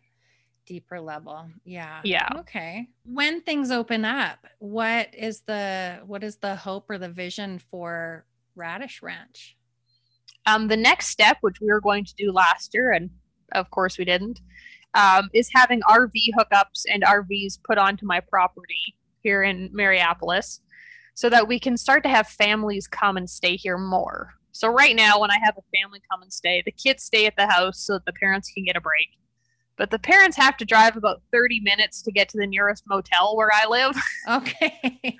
deeper 0.65 0.99
level 0.99 1.47
yeah 1.63 2.01
Yeah. 2.03 2.27
okay 2.39 2.87
when 3.03 3.41
things 3.41 3.69
open 3.71 4.03
up 4.03 4.39
what 4.59 5.13
is 5.13 5.41
the 5.41 5.99
what 6.05 6.23
is 6.23 6.37
the 6.37 6.55
hope 6.55 6.89
or 6.89 6.97
the 6.97 7.09
vision 7.09 7.59
for 7.59 8.25
radish 8.55 9.01
ranch 9.03 9.55
Um, 10.47 10.67
the 10.69 10.77
next 10.77 11.07
step, 11.09 11.37
which 11.41 11.61
we 11.61 11.67
were 11.67 11.81
going 11.81 12.03
to 12.05 12.15
do 12.15 12.31
last 12.31 12.73
year, 12.73 12.91
and 12.91 13.11
of 13.51 13.69
course 13.69 13.99
we 13.99 14.05
didn't, 14.05 14.39
um, 14.93 15.29
is 15.33 15.49
having 15.53 15.81
RV 15.81 16.11
hookups 16.37 16.83
and 16.91 17.03
RVs 17.03 17.59
put 17.63 17.77
onto 17.77 18.05
my 18.05 18.19
property 18.19 18.95
here 19.23 19.43
in 19.43 19.69
Mariapolis 19.73 20.61
so 21.13 21.29
that 21.29 21.47
we 21.47 21.59
can 21.59 21.77
start 21.77 22.03
to 22.03 22.09
have 22.09 22.27
families 22.27 22.87
come 22.87 23.17
and 23.17 23.29
stay 23.29 23.55
here 23.55 23.77
more. 23.77 24.33
So, 24.53 24.67
right 24.67 24.95
now, 24.95 25.19
when 25.19 25.31
I 25.31 25.37
have 25.43 25.57
a 25.57 25.77
family 25.77 26.01
come 26.11 26.21
and 26.21 26.33
stay, 26.33 26.61
the 26.65 26.71
kids 26.71 27.03
stay 27.03 27.25
at 27.25 27.35
the 27.37 27.47
house 27.47 27.85
so 27.85 27.93
that 27.93 28.05
the 28.05 28.13
parents 28.13 28.51
can 28.53 28.65
get 28.65 28.75
a 28.75 28.81
break. 28.81 29.09
But 29.77 29.91
the 29.91 29.99
parents 29.99 30.37
have 30.37 30.57
to 30.57 30.65
drive 30.65 30.97
about 30.97 31.21
30 31.31 31.61
minutes 31.61 32.01
to 32.03 32.11
get 32.11 32.27
to 32.29 32.37
the 32.37 32.45
nearest 32.45 32.83
motel 32.87 33.35
where 33.35 33.49
I 33.53 33.65
live. 33.67 33.95
okay 34.29 35.17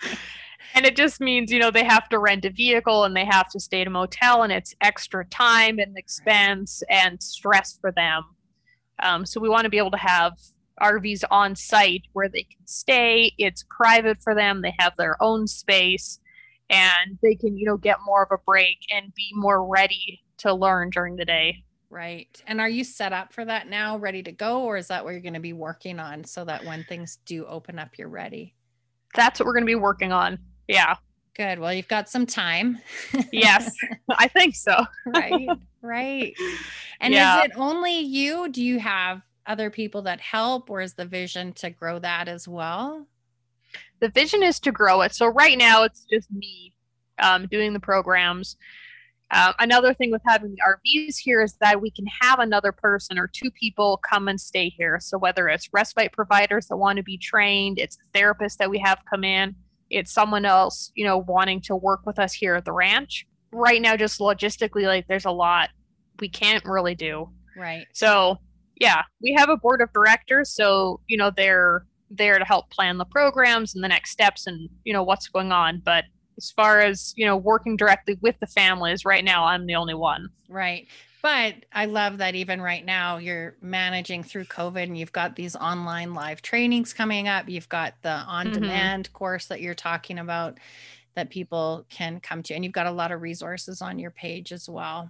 And 0.74 0.86
it 0.86 0.96
just 0.96 1.20
means, 1.20 1.52
you 1.52 1.60
know, 1.60 1.72
they 1.72 1.84
have 1.84 2.08
to 2.10 2.20
rent 2.20 2.46
a 2.46 2.50
vehicle 2.50 3.04
and 3.04 3.16
they 3.16 3.26
have 3.26 3.50
to 3.50 3.60
stay 3.60 3.82
at 3.82 3.88
a 3.88 3.90
motel, 3.90 4.44
and 4.44 4.54
it's 4.54 4.76
extra 4.82 5.26
time 5.26 5.80
and 5.80 5.98
expense 5.98 6.84
and 6.90 7.22
stress 7.22 7.78
for 7.80 7.92
them. 7.92 8.24
Um, 9.02 9.26
so 9.26 9.40
we 9.40 9.50
want 9.50 9.64
to 9.64 9.70
be 9.70 9.78
able 9.78 9.92
to 9.92 9.98
have 9.98 10.34
RVs 10.82 11.24
on 11.30 11.56
site 11.56 12.04
where 12.14 12.30
they 12.30 12.44
can 12.44 12.66
stay. 12.66 13.34
It's 13.38 13.64
private 13.70 14.22
for 14.24 14.34
them. 14.34 14.62
They 14.62 14.74
have 14.80 14.96
their 14.98 15.22
own 15.22 15.48
space, 15.48 16.20
and 16.70 17.18
they 17.22 17.36
can, 17.36 17.58
you 17.58 17.66
know, 17.66 17.78
get 17.78 17.98
more 18.06 18.24
of 18.24 18.30
a 18.32 18.42
break 18.46 18.78
and 18.94 19.14
be 19.14 19.30
more 19.34 19.66
ready 19.68 20.22
to 20.40 20.54
learn 20.54 20.90
during 20.90 21.16
the 21.18 21.26
day. 21.26 21.64
right 21.90 22.42
and 22.48 22.60
are 22.62 22.70
you 22.70 22.84
set 22.84 23.14
up 23.14 23.34
for 23.34 23.46
that 23.46 23.68
now 23.70 23.98
ready 23.98 24.24
to 24.24 24.32
go 24.32 24.62
or 24.64 24.78
is 24.78 24.88
that 24.88 25.04
what 25.04 25.12
you're 25.12 25.20
going 25.20 25.34
to 25.34 25.40
be 25.40 25.54
working 25.54 26.00
on 26.00 26.24
so 26.24 26.46
that 26.46 26.64
when 26.66 26.84
things 26.86 27.20
do 27.26 27.46
open 27.46 27.78
up 27.78 27.90
you're 27.98 28.08
ready 28.10 28.56
That's 29.14 29.40
what 29.40 29.46
we're 29.46 29.54
going 29.54 29.66
to 29.66 29.68
be 29.68 29.76
working 29.76 30.12
on. 30.14 30.40
Yeah. 30.68 30.96
Good 31.36 31.60
well 31.60 31.74
you've 31.74 31.88
got 31.88 32.10
some 32.10 32.26
time 32.26 32.78
Yes, 33.32 33.74
I 34.10 34.28
think 34.28 34.56
so. 34.56 34.86
right 35.06 35.50
right 35.82 36.34
and 37.00 37.14
Yeah. 37.14 37.40
is 37.40 37.46
it 37.46 37.52
only 37.56 38.00
you 38.00 38.50
do 38.50 38.62
you 38.64 38.80
have 38.80 39.22
other 39.48 39.70
people 39.70 40.02
that 40.04 40.20
help 40.22 40.70
or 40.70 40.82
is 40.82 40.94
the 40.94 41.06
vision 41.06 41.54
to 41.54 41.70
grow 41.70 41.98
that 42.00 42.28
as 42.28 42.48
well 42.48 43.08
the 44.00 44.10
vision 44.10 44.44
is 44.44 44.60
to 44.62 44.72
grow 44.72 45.02
it. 45.02 45.14
So 45.14 45.28
right 45.28 45.58
now 45.58 45.84
it's 45.84 46.06
just 46.12 46.30
me 46.32 46.74
um, 47.20 47.48
doing 47.48 47.72
the 47.74 47.80
programs. 47.80 48.58
Uh, 49.30 49.54
another 49.60 49.94
thing 49.94 50.12
with 50.12 50.24
having 50.28 50.54
the 50.56 50.62
RVs 50.62 51.18
here 51.18 51.42
is 51.42 51.54
that 51.62 51.80
we 51.80 51.90
can 51.92 52.06
have 52.20 52.40
another 52.40 52.72
person 52.72 53.18
or 53.18 53.28
two 53.32 53.50
people 53.52 54.02
come 54.10 54.28
and 54.28 54.42
stay 54.42 54.70
here. 54.70 55.00
So 55.00 55.18
whether 55.18 55.48
it's 55.48 55.70
respite 55.72 56.12
providers 56.12 56.66
that 56.68 56.78
want 56.78 56.98
to 56.98 57.04
be 57.04 57.18
trained, 57.18 57.78
it's 57.80 57.96
a 57.98 58.10
therapist 58.12 58.58
that 58.60 58.70
we 58.70 58.80
have 58.80 58.98
come 59.10 59.24
in, 59.24 59.56
it's 59.92 60.12
someone 60.12 60.46
else, 60.46 60.92
you 60.96 61.06
know, 61.06 61.20
wanting 61.20 61.62
to 61.62 61.76
work 61.76 62.06
with 62.06 62.20
us 62.20 62.34
here 62.34 62.56
at 62.56 62.66
the 62.66 62.72
ranch. 62.72 63.28
Right 63.52 63.82
now, 63.82 63.98
just 63.98 64.20
logistically, 64.20 64.86
like 64.86 65.08
there's 65.08 65.26
a 65.26 65.32
lot 65.32 65.70
we 66.20 66.30
can't 66.30 66.64
really 66.66 66.96
do. 66.96 67.30
Right. 67.58 67.86
So 67.94 68.38
yeah, 68.80 69.04
we 69.22 69.34
have 69.38 69.50
a 69.50 69.58
board 69.58 69.82
of 69.82 69.92
directors, 69.94 70.50
so 70.50 71.02
you 71.08 71.18
know 71.18 71.32
they're 71.36 71.86
there 72.10 72.40
to 72.40 72.46
help 72.46 72.70
plan 72.70 72.98
the 72.98 73.06
programs 73.06 73.76
and 73.76 73.84
the 73.84 73.88
next 73.88 74.12
steps 74.12 74.48
and 74.48 74.70
you 74.84 74.94
know 74.94 75.04
what's 75.04 75.28
going 75.28 75.52
on. 75.52 75.82
But 75.84 76.06
as 76.38 76.52
far 76.52 76.80
as 76.80 77.14
you 77.16 77.26
know 77.26 77.38
working 77.38 77.78
directly 77.78 78.18
with 78.22 78.40
the 78.40 78.48
families 78.48 79.06
right 79.06 79.24
now 79.24 79.46
i'm 79.46 79.66
the 79.66 79.76
only 79.76 79.94
one 79.94 80.30
right 80.50 80.88
but 81.22 81.56
i 81.74 81.86
love 81.86 82.18
that 82.18 82.36
even 82.36 82.62
right 82.62 82.86
now 82.86 83.18
you're 83.18 83.56
managing 83.62 84.24
through 84.24 84.46
covid 84.46 84.84
and 84.84 84.98
you've 84.98 85.12
got 85.12 85.36
these 85.36 85.56
online 85.56 86.14
live 86.14 86.42
trainings 86.42 86.94
coming 86.94 87.28
up 87.28 87.48
you've 87.50 87.70
got 87.70 87.94
the 88.02 88.10
on 88.10 88.52
demand 88.52 89.06
mm-hmm. 89.06 89.18
course 89.18 89.48
that 89.48 89.62
you're 89.62 89.74
talking 89.74 90.20
about 90.20 90.58
that 91.16 91.30
people 91.30 91.86
can 91.90 92.20
come 92.20 92.42
to 92.42 92.54
and 92.54 92.64
you've 92.64 92.74
got 92.74 92.88
a 92.88 92.92
lot 92.92 93.12
of 93.12 93.22
resources 93.22 93.82
on 93.82 94.00
your 94.00 94.12
page 94.12 94.52
as 94.52 94.70
well 94.70 95.10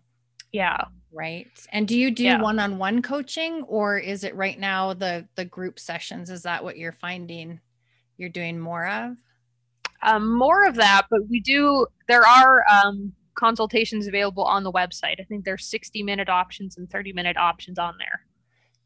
yeah 0.51 0.83
right 1.11 1.47
and 1.71 1.87
do 1.87 1.97
you 1.97 2.11
do 2.11 2.23
yeah. 2.23 2.41
one-on-one 2.41 3.01
coaching 3.01 3.63
or 3.63 3.97
is 3.97 4.23
it 4.23 4.35
right 4.35 4.59
now 4.59 4.93
the 4.93 5.27
the 5.35 5.45
group 5.45 5.79
sessions 5.79 6.29
is 6.29 6.43
that 6.43 6.63
what 6.63 6.77
you're 6.77 6.91
finding 6.91 7.59
you're 8.17 8.29
doing 8.29 8.59
more 8.59 8.87
of 8.87 9.15
um, 10.03 10.35
more 10.35 10.65
of 10.65 10.75
that, 10.75 11.03
but 11.09 11.27
we 11.29 11.39
do. 11.39 11.85
There 12.07 12.25
are 12.25 12.63
um, 12.67 13.13
consultations 13.35 14.07
available 14.07 14.43
on 14.43 14.63
the 14.63 14.71
website. 14.71 15.19
I 15.19 15.23
think 15.23 15.45
there's 15.45 15.65
60 15.65 16.03
minute 16.03 16.29
options 16.29 16.77
and 16.77 16.89
30 16.89 17.13
minute 17.13 17.37
options 17.37 17.79
on 17.79 17.95
there. 17.97 18.21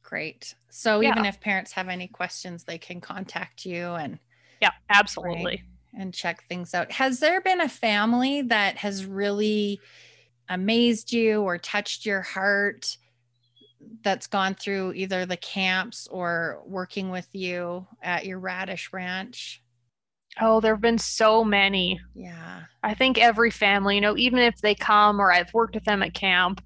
Great. 0.03 0.55
So 0.69 0.99
yeah. 0.99 1.11
even 1.11 1.25
if 1.25 1.41
parents 1.41 1.71
have 1.71 1.89
any 1.89 2.07
questions, 2.07 2.63
they 2.63 2.77
can 2.77 3.01
contact 3.01 3.65
you 3.65 3.93
and 3.93 4.19
yeah, 4.61 4.71
absolutely. 4.89 5.45
Right, 5.45 5.61
and 5.97 6.13
check 6.13 6.43
things 6.47 6.73
out. 6.73 6.91
Has 6.91 7.19
there 7.19 7.41
been 7.41 7.61
a 7.61 7.69
family 7.69 8.41
that 8.43 8.77
has 8.77 9.05
really 9.05 9.79
amazed 10.49 11.11
you 11.11 11.41
or 11.41 11.57
touched 11.57 12.05
your 12.05 12.21
heart 12.21 12.97
that's 14.03 14.27
gone 14.27 14.55
through 14.55 14.93
either 14.93 15.25
the 15.25 15.37
camps 15.37 16.07
or 16.07 16.61
working 16.65 17.09
with 17.09 17.27
you 17.33 17.85
at 18.01 18.25
your 18.25 18.39
radish 18.39 18.91
ranch? 18.93 19.61
Oh, 20.41 20.59
there 20.59 20.73
have 20.73 20.81
been 20.81 20.97
so 20.97 21.43
many. 21.43 21.99
Yeah. 22.13 22.63
I 22.83 22.93
think 22.93 23.17
every 23.17 23.51
family, 23.51 23.95
you 23.95 24.01
know, 24.01 24.17
even 24.17 24.39
if 24.39 24.61
they 24.61 24.75
come 24.75 25.19
or 25.19 25.31
I've 25.31 25.53
worked 25.53 25.75
with 25.75 25.85
them 25.85 26.03
at 26.03 26.13
camp, 26.13 26.61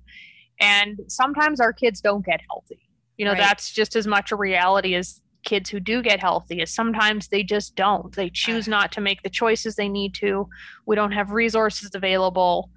and 0.59 0.99
sometimes 1.07 1.59
our 1.59 1.72
kids 1.72 2.01
don't 2.01 2.26
get 2.26 2.41
healthy. 2.49 2.82
You 3.17 3.26
know, 3.26 3.32
right. 3.32 3.39
that's 3.39 3.72
just 3.72 3.95
as 3.95 4.07
much 4.07 4.32
a 4.32 4.36
reality 4.36 4.95
as 4.95 5.22
kids 5.43 5.70
who 5.70 5.80
do 5.80 6.01
get 6.01 6.20
healthy 6.20 6.61
is 6.61 6.74
sometimes 6.74 7.28
they 7.28 7.43
just 7.43 7.76
don't. 7.76 8.13
They 8.15 8.30
choose 8.30 8.67
not 8.67 8.91
to 8.93 9.01
make 9.01 9.24
the 9.24 9.30
choices 9.30 9.76
they 9.76 9.88
need 9.88 10.13
to. 10.15 10.49
We 10.86 10.95
don't 10.95 11.11
have 11.11 11.32
resources 11.32 11.91
available. 11.93 12.72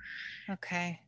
Okay. 0.49 1.01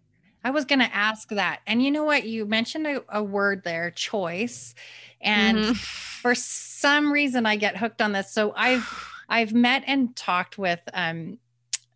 I 0.43 0.51
was 0.51 0.65
going 0.65 0.81
to 0.81 0.95
ask 0.95 1.29
that. 1.29 1.61
And 1.67 1.83
you 1.83 1.91
know 1.91 2.05
what? 2.05 2.25
You 2.25 2.47
mentioned 2.47 2.87
a, 2.87 3.03
a 3.09 3.23
word 3.23 3.63
there, 3.65 3.91
choice. 3.91 4.75
And 5.21 5.59
mm-hmm. 5.59 5.73
for 5.73 6.35
some 6.35 7.13
reason, 7.13 7.47
I 7.47 7.57
get 7.57 7.77
hooked 7.77 8.03
on 8.03 8.13
this. 8.13 8.33
So 8.33 8.53
I've 8.57 8.89
I've 9.29 9.53
met 9.53 9.85
and 9.87 10.15
talked 10.15 10.59
with 10.59 10.81
um, 10.93 11.39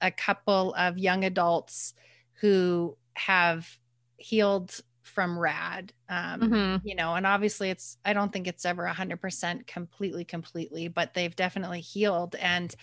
a 0.00 0.10
couple 0.10 0.74
of 0.74 0.98
young 0.98 1.24
adults 1.24 1.94
who 2.40 2.96
have 3.14 3.68
healed 4.16 4.80
from 5.02 5.38
rad 5.38 5.92
um, 6.08 6.40
mm-hmm. 6.40 6.86
you 6.86 6.94
know 6.94 7.14
and 7.14 7.26
obviously 7.26 7.70
it's 7.70 7.96
i 8.04 8.12
don't 8.12 8.32
think 8.32 8.46
it's 8.46 8.64
ever 8.66 8.86
100% 8.86 9.66
completely 9.66 10.24
completely 10.24 10.86
but 10.86 11.14
they've 11.14 11.34
definitely 11.34 11.80
healed 11.80 12.36
and 12.36 12.74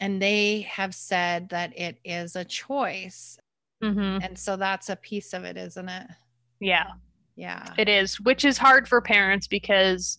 and 0.00 0.22
they 0.22 0.62
have 0.62 0.94
said 0.94 1.48
that 1.50 1.76
it 1.78 1.98
is 2.04 2.36
a 2.36 2.44
choice 2.44 3.38
mm-hmm. 3.82 4.22
and 4.22 4.38
so 4.38 4.56
that's 4.56 4.88
a 4.88 4.96
piece 4.96 5.32
of 5.32 5.44
it 5.44 5.56
isn't 5.56 5.88
it 5.88 6.06
yeah 6.60 6.92
yeah 7.36 7.74
it 7.76 7.88
is 7.88 8.20
which 8.20 8.44
is 8.44 8.56
hard 8.56 8.88
for 8.88 9.00
parents 9.00 9.46
because 9.46 10.18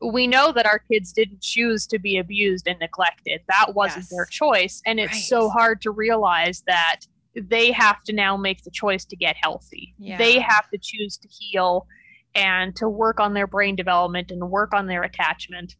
we 0.00 0.26
know 0.26 0.52
that 0.52 0.66
our 0.66 0.78
kids 0.78 1.12
didn't 1.12 1.42
choose 1.42 1.86
to 1.88 1.98
be 1.98 2.16
abused 2.16 2.66
and 2.66 2.78
neglected. 2.78 3.42
That 3.48 3.74
wasn't 3.74 4.04
yes. 4.04 4.10
their 4.10 4.24
choice. 4.24 4.80
And 4.86 4.98
it's 4.98 5.12
right. 5.12 5.22
so 5.22 5.50
hard 5.50 5.82
to 5.82 5.90
realize 5.90 6.62
that 6.66 7.00
they 7.34 7.70
have 7.72 8.02
to 8.04 8.12
now 8.12 8.36
make 8.36 8.62
the 8.62 8.70
choice 8.70 9.04
to 9.06 9.16
get 9.16 9.36
healthy. 9.40 9.94
Yeah. 9.98 10.18
They 10.18 10.40
have 10.40 10.68
to 10.70 10.78
choose 10.80 11.16
to 11.18 11.28
heal 11.28 11.86
and 12.34 12.74
to 12.76 12.88
work 12.88 13.20
on 13.20 13.34
their 13.34 13.46
brain 13.46 13.76
development 13.76 14.30
and 14.30 14.50
work 14.50 14.72
on 14.72 14.86
their 14.86 15.02
attachment. 15.02 15.76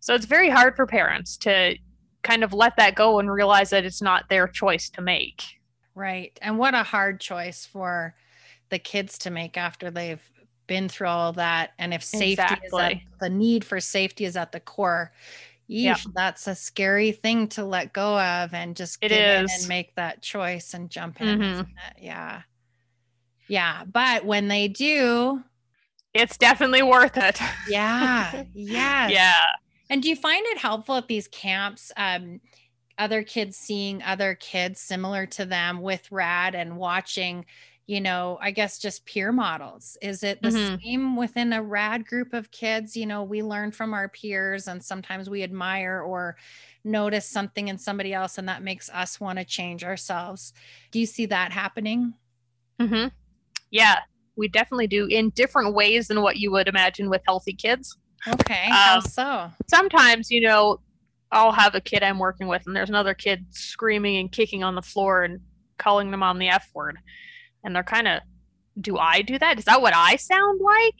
So 0.00 0.14
it's 0.14 0.26
very 0.26 0.50
hard 0.50 0.76
for 0.76 0.86
parents 0.86 1.36
to 1.38 1.76
kind 2.22 2.44
of 2.44 2.52
let 2.52 2.76
that 2.76 2.94
go 2.94 3.18
and 3.18 3.30
realize 3.30 3.70
that 3.70 3.84
it's 3.84 4.02
not 4.02 4.28
their 4.28 4.46
choice 4.46 4.90
to 4.90 5.02
make. 5.02 5.42
Right. 5.94 6.38
And 6.42 6.58
what 6.58 6.74
a 6.74 6.82
hard 6.82 7.20
choice 7.20 7.66
for 7.66 8.14
the 8.70 8.78
kids 8.78 9.18
to 9.18 9.30
make 9.30 9.56
after 9.56 9.90
they've 9.90 10.31
been 10.66 10.88
through 10.88 11.08
all 11.08 11.32
that 11.32 11.70
and 11.78 11.92
if 11.92 12.02
safety 12.02 12.32
exactly. 12.32 12.66
is 12.66 12.74
at, 12.74 13.18
the 13.20 13.28
need 13.28 13.64
for 13.64 13.80
safety 13.80 14.24
is 14.24 14.36
at 14.36 14.52
the 14.52 14.60
core 14.60 15.12
yeah. 15.66 15.96
that's 16.14 16.46
a 16.46 16.54
scary 16.54 17.12
thing 17.12 17.48
to 17.48 17.64
let 17.64 17.92
go 17.92 18.18
of 18.18 18.52
and 18.52 18.76
just 18.76 19.00
get 19.00 19.12
it 19.12 19.44
is. 19.44 19.60
and 19.60 19.68
make 19.68 19.94
that 19.94 20.22
choice 20.22 20.74
and 20.74 20.90
jump 20.90 21.20
in 21.20 21.38
mm-hmm. 21.38 21.62
yeah 21.98 22.42
yeah 23.48 23.84
but 23.90 24.24
when 24.24 24.48
they 24.48 24.68
do 24.68 25.42
it's 26.14 26.36
definitely 26.36 26.82
worth 26.82 27.16
it 27.16 27.40
yeah 27.68 28.44
yeah 28.54 29.08
yeah 29.08 29.44
and 29.88 30.02
do 30.02 30.08
you 30.08 30.16
find 30.16 30.44
it 30.48 30.58
helpful 30.58 30.96
at 30.96 31.08
these 31.08 31.28
camps 31.28 31.90
um 31.96 32.40
other 32.98 33.22
kids 33.22 33.56
seeing 33.56 34.02
other 34.02 34.34
kids 34.34 34.80
similar 34.80 35.26
to 35.26 35.44
them 35.44 35.80
with 35.80 36.10
rad 36.12 36.54
and 36.54 36.76
watching 36.76 37.44
you 37.86 38.00
know, 38.00 38.38
I 38.40 38.52
guess 38.52 38.78
just 38.78 39.04
peer 39.06 39.32
models. 39.32 39.96
Is 40.00 40.22
it 40.22 40.40
the 40.40 40.50
mm-hmm. 40.50 40.76
same 40.82 41.16
within 41.16 41.52
a 41.52 41.62
rad 41.62 42.06
group 42.06 42.32
of 42.32 42.50
kids? 42.50 42.96
You 42.96 43.06
know, 43.06 43.24
we 43.24 43.42
learn 43.42 43.72
from 43.72 43.92
our 43.92 44.08
peers 44.08 44.68
and 44.68 44.82
sometimes 44.82 45.28
we 45.28 45.42
admire 45.42 46.00
or 46.00 46.36
notice 46.84 47.26
something 47.26 47.68
in 47.68 47.78
somebody 47.78 48.14
else 48.14 48.38
and 48.38 48.48
that 48.48 48.62
makes 48.62 48.88
us 48.90 49.20
want 49.20 49.38
to 49.38 49.44
change 49.44 49.82
ourselves. 49.82 50.52
Do 50.92 51.00
you 51.00 51.06
see 51.06 51.26
that 51.26 51.52
happening? 51.52 52.14
Mm-hmm. 52.80 53.08
Yeah, 53.70 53.98
we 54.36 54.48
definitely 54.48 54.86
do 54.86 55.06
in 55.06 55.30
different 55.30 55.74
ways 55.74 56.08
than 56.08 56.22
what 56.22 56.36
you 56.36 56.52
would 56.52 56.68
imagine 56.68 57.10
with 57.10 57.22
healthy 57.26 57.52
kids. 57.52 57.96
Okay. 58.28 58.66
Um, 58.66 58.72
how 58.72 59.00
so? 59.00 59.50
Sometimes, 59.68 60.30
you 60.30 60.40
know, 60.40 60.78
I'll 61.32 61.52
have 61.52 61.74
a 61.74 61.80
kid 61.80 62.04
I'm 62.04 62.20
working 62.20 62.46
with 62.46 62.62
and 62.66 62.76
there's 62.76 62.90
another 62.90 63.14
kid 63.14 63.44
screaming 63.50 64.18
and 64.18 64.30
kicking 64.30 64.62
on 64.62 64.76
the 64.76 64.82
floor 64.82 65.24
and 65.24 65.40
calling 65.78 66.12
them 66.12 66.22
on 66.22 66.38
the 66.38 66.48
F 66.48 66.70
word 66.74 66.98
and 67.64 67.74
they're 67.74 67.82
kind 67.82 68.08
of 68.08 68.20
do 68.80 68.96
i 68.98 69.22
do 69.22 69.38
that? 69.38 69.58
Is 69.58 69.64
that 69.66 69.82
what 69.82 69.94
i 69.94 70.16
sound 70.16 70.60
like? 70.62 70.94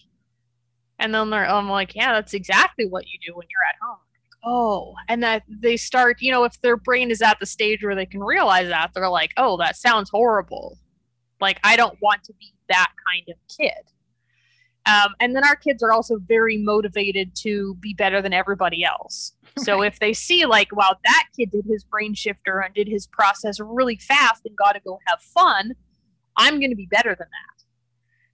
And 0.98 1.14
then 1.14 1.30
they're 1.30 1.48
i'm 1.48 1.68
like 1.68 1.94
yeah 1.94 2.12
that's 2.12 2.34
exactly 2.34 2.86
what 2.86 3.06
you 3.06 3.18
do 3.26 3.34
when 3.34 3.46
you're 3.50 3.68
at 3.68 3.76
home. 3.80 3.98
Oh 4.44 4.94
and 5.08 5.22
that 5.22 5.42
they 5.48 5.76
start 5.76 6.18
you 6.20 6.30
know 6.30 6.44
if 6.44 6.60
their 6.60 6.76
brain 6.76 7.10
is 7.10 7.22
at 7.22 7.38
the 7.40 7.46
stage 7.46 7.82
where 7.82 7.94
they 7.94 8.06
can 8.06 8.20
realize 8.20 8.68
that 8.68 8.90
they're 8.94 9.08
like 9.08 9.32
oh 9.36 9.56
that 9.58 9.76
sounds 9.76 10.10
horrible. 10.10 10.78
Like 11.40 11.58
i 11.64 11.76
don't 11.76 12.00
want 12.00 12.24
to 12.24 12.32
be 12.34 12.52
that 12.68 12.92
kind 13.06 13.28
of 13.28 13.36
kid. 13.54 13.92
Um, 14.84 15.14
and 15.20 15.36
then 15.36 15.44
our 15.44 15.54
kids 15.54 15.80
are 15.82 15.92
also 15.92 16.18
very 16.18 16.58
motivated 16.58 17.36
to 17.36 17.76
be 17.76 17.94
better 17.94 18.20
than 18.20 18.32
everybody 18.32 18.82
else. 18.82 19.32
So 19.58 19.80
right. 19.80 19.92
if 19.92 20.00
they 20.00 20.12
see 20.12 20.44
like 20.46 20.74
wow 20.74 20.96
that 21.04 21.24
kid 21.36 21.50
did 21.50 21.66
his 21.66 21.84
brain 21.84 22.14
shifter 22.14 22.60
and 22.60 22.74
did 22.74 22.88
his 22.88 23.06
process 23.06 23.60
really 23.60 23.96
fast 23.96 24.44
and 24.44 24.56
got 24.56 24.72
to 24.72 24.80
go 24.80 24.98
have 25.06 25.20
fun 25.20 25.74
I'm 26.36 26.58
going 26.58 26.70
to 26.70 26.76
be 26.76 26.86
better 26.86 27.10
than 27.10 27.28
that. 27.28 27.52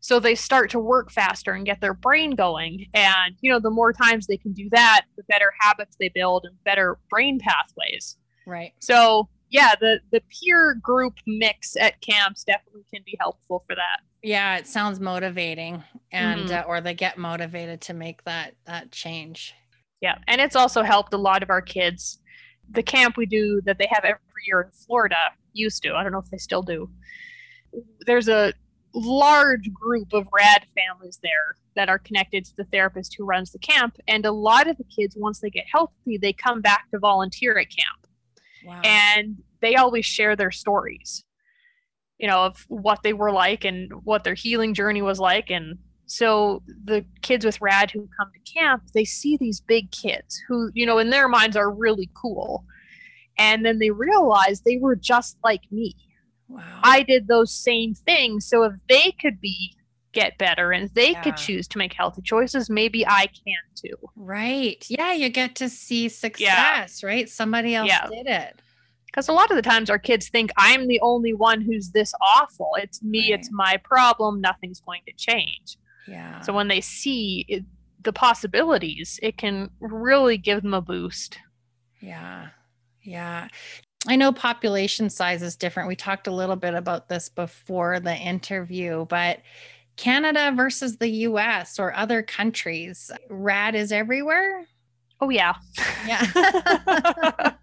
So 0.01 0.21
they 0.21 0.35
start 0.35 0.71
to 0.71 0.79
work 0.79 1.11
faster 1.11 1.53
and 1.53 1.67
get 1.67 1.81
their 1.81 1.95
brain 1.95 2.31
going. 2.31 2.87
And, 2.95 3.35
you 3.41 3.51
know, 3.51 3.59
the 3.59 3.71
more 3.71 3.93
times 3.93 4.27
they 4.27 4.37
can 4.37 4.53
do 4.53 4.69
that, 4.71 5.03
the 5.17 5.25
better 5.25 5.53
habits 5.61 5.97
they 5.99 6.09
build 6.09 6.45
and 6.45 6.57
better 6.65 6.99
brain 7.11 7.39
pathways. 7.41 8.17
Right. 8.47 8.73
So, 8.79 9.29
yeah, 9.51 9.75
the, 9.81 10.01
the 10.13 10.23
peer 10.31 10.75
group 10.81 11.15
mix 11.27 11.77
at 11.77 12.01
camps 12.01 12.45
definitely 12.45 12.85
can 12.93 13.03
be 13.05 13.17
helpful 13.19 13.65
for 13.67 13.75
that. 13.75 14.01
Yeah, 14.23 14.57
it 14.57 14.67
sounds 14.67 15.01
motivating 15.01 15.83
and 16.13 16.49
mm-hmm. 16.49 16.55
uh, 16.55 16.63
or 16.63 16.81
they 16.81 16.95
get 16.95 17.19
motivated 17.19 17.81
to 17.83 17.95
make 17.95 18.25
that 18.25 18.55
that 18.67 18.91
change. 18.91 19.55
Yeah, 20.01 20.19
and 20.27 20.41
it's 20.41 20.57
also 20.57 20.83
helped 20.83 21.15
a 21.15 21.19
lot 21.19 21.43
of 21.43 21.51
our 21.51 21.63
kids. 21.63 22.19
The 22.71 22.83
camp 22.83 23.17
we 23.17 23.27
do 23.27 23.61
that 23.65 23.79
they 23.79 23.89
have 23.91 24.05
every 24.05 24.21
year 24.47 24.63
in 24.63 24.71
Florida 24.71 25.17
used 25.53 25.83
to. 25.85 25.95
I 25.95 26.03
don't 26.03 26.13
know 26.13 26.19
if 26.19 26.31
they 26.31 26.39
still 26.39 26.63
do 26.63 26.91
there's 28.07 28.29
a 28.29 28.53
large 28.95 29.73
group 29.73 30.13
of 30.13 30.27
rad 30.33 30.65
families 30.75 31.19
there 31.23 31.57
that 31.77 31.89
are 31.89 31.99
connected 31.99 32.45
to 32.45 32.57
the 32.57 32.65
therapist 32.65 33.15
who 33.17 33.25
runs 33.25 33.53
the 33.53 33.59
camp 33.59 33.97
and 34.09 34.25
a 34.25 34.33
lot 34.33 34.69
of 34.69 34.77
the 34.79 34.85
kids 34.85 35.15
once 35.17 35.41
they 35.41 35.51
get 35.51 35.65
healthy 35.71 36.19
they 36.21 36.33
come 36.33 36.61
back 36.61 36.91
to 36.91 36.99
volunteer 36.99 37.59
at 37.59 37.67
camp 37.67 38.07
wow. 38.65 38.81
and 38.83 39.37
they 39.61 39.77
always 39.77 40.07
share 40.07 40.35
their 40.35 40.51
stories 40.51 41.25
you 42.19 42.27
know, 42.27 42.45
of 42.45 42.65
what 42.69 43.03
they 43.03 43.13
were 43.13 43.33
like 43.33 43.65
and 43.65 43.91
what 44.05 44.25
their 44.25 44.35
healing 44.35 44.75
journey 44.75 45.03
was 45.03 45.21
like. 45.21 45.51
And 45.51 45.79
so 46.07 46.63
the 46.85 47.05
kids 47.23 47.45
with 47.45 47.61
RAD 47.61 47.93
who 47.93 48.09
come 48.19 48.31
to 48.33 48.53
camp, 48.53 48.83
they 48.93 49.05
see 49.05 49.37
these 49.37 49.61
big 49.61 49.91
kids 49.93 50.41
who, 50.49 50.71
you 50.75 50.85
know, 50.85 50.99
in 50.99 51.11
their 51.11 51.29
minds 51.29 51.57
are 51.57 51.71
really 51.71 52.11
cool. 52.15 52.65
And 53.39 53.65
then 53.65 53.79
they 53.79 53.91
realize 53.91 54.61
they 54.61 54.79
were 54.79 54.97
just 54.97 55.37
like 55.45 55.63
me. 55.71 55.95
Wow. 56.49 56.81
I 56.83 57.03
did 57.03 57.29
those 57.29 57.53
same 57.53 57.95
things. 57.95 58.47
So 58.47 58.63
if 58.65 58.73
they 58.89 59.13
could 59.21 59.41
be 59.41 59.75
get 60.13 60.39
better 60.39 60.73
and 60.73 60.89
they 60.95 61.13
yeah. 61.13 61.23
could 61.23 61.37
choose 61.37 61.69
to 61.69 61.79
make 61.79 61.93
healthy 61.93 62.23
choices, 62.23 62.71
maybe 62.71 63.07
I 63.07 63.27
can 63.27 63.55
too. 63.75 63.97
Right. 64.17 64.85
Yeah, 64.89 65.13
you 65.13 65.29
get 65.29 65.55
to 65.57 65.69
see 65.69 66.09
success, 66.09 67.03
yeah. 67.03 67.07
right? 67.09 67.29
Somebody 67.29 67.75
else 67.75 67.89
yeah. 67.89 68.09
did 68.09 68.27
it 68.27 68.61
because 69.19 69.29
a 69.29 69.33
lot 69.33 69.51
of 69.51 69.57
the 69.57 69.63
times 69.63 69.91
our 69.91 69.99
kids 69.99 70.29
think 70.29 70.53
I'm 70.57 70.87
the 70.87 71.01
only 71.01 71.35
one 71.35 71.61
who's 71.61 71.91
this 71.91 72.13
awful. 72.37 72.71
It's 72.77 73.03
me, 73.03 73.33
right. 73.33 73.41
it's 73.41 73.51
my 73.51 73.77
problem, 73.83 74.41
nothing's 74.41 74.81
going 74.81 75.03
to 75.07 75.13
change. 75.15 75.77
Yeah. 76.07 76.41
So 76.43 76.53
when 76.53 76.69
they 76.69 76.81
see 76.81 77.45
it, 77.49 77.65
the 78.03 78.13
possibilities, 78.13 79.19
it 79.23 79.37
can 79.37 79.71
really 79.81 80.39
give 80.39 80.63
them 80.63 80.73
a 80.73 80.81
boost. 80.81 81.39
Yeah. 82.01 82.51
Yeah. 83.03 83.49
I 84.07 84.17
know 84.17 84.33
population 84.33 85.11
size 85.11 85.43
is 85.43 85.57
different. 85.57 85.89
We 85.89 85.97
talked 85.97 86.27
a 86.27 86.33
little 86.33 86.57
bit 86.57 86.75
about 86.75 87.09
this 87.09 87.29
before 87.29 87.99
the 88.01 88.15
interview, 88.15 89.07
but 89.07 89.41
Canada 89.97 90.53
versus 90.57 90.99
the 90.99 91.09
US 91.09 91.79
or 91.79 91.93
other 91.95 92.23
countries, 92.23 93.11
RAD 93.29 93.75
is 93.75 93.91
everywhere. 93.91 94.67
Oh, 95.21 95.31
yeah. 95.31 95.55
Yeah. 96.07 96.25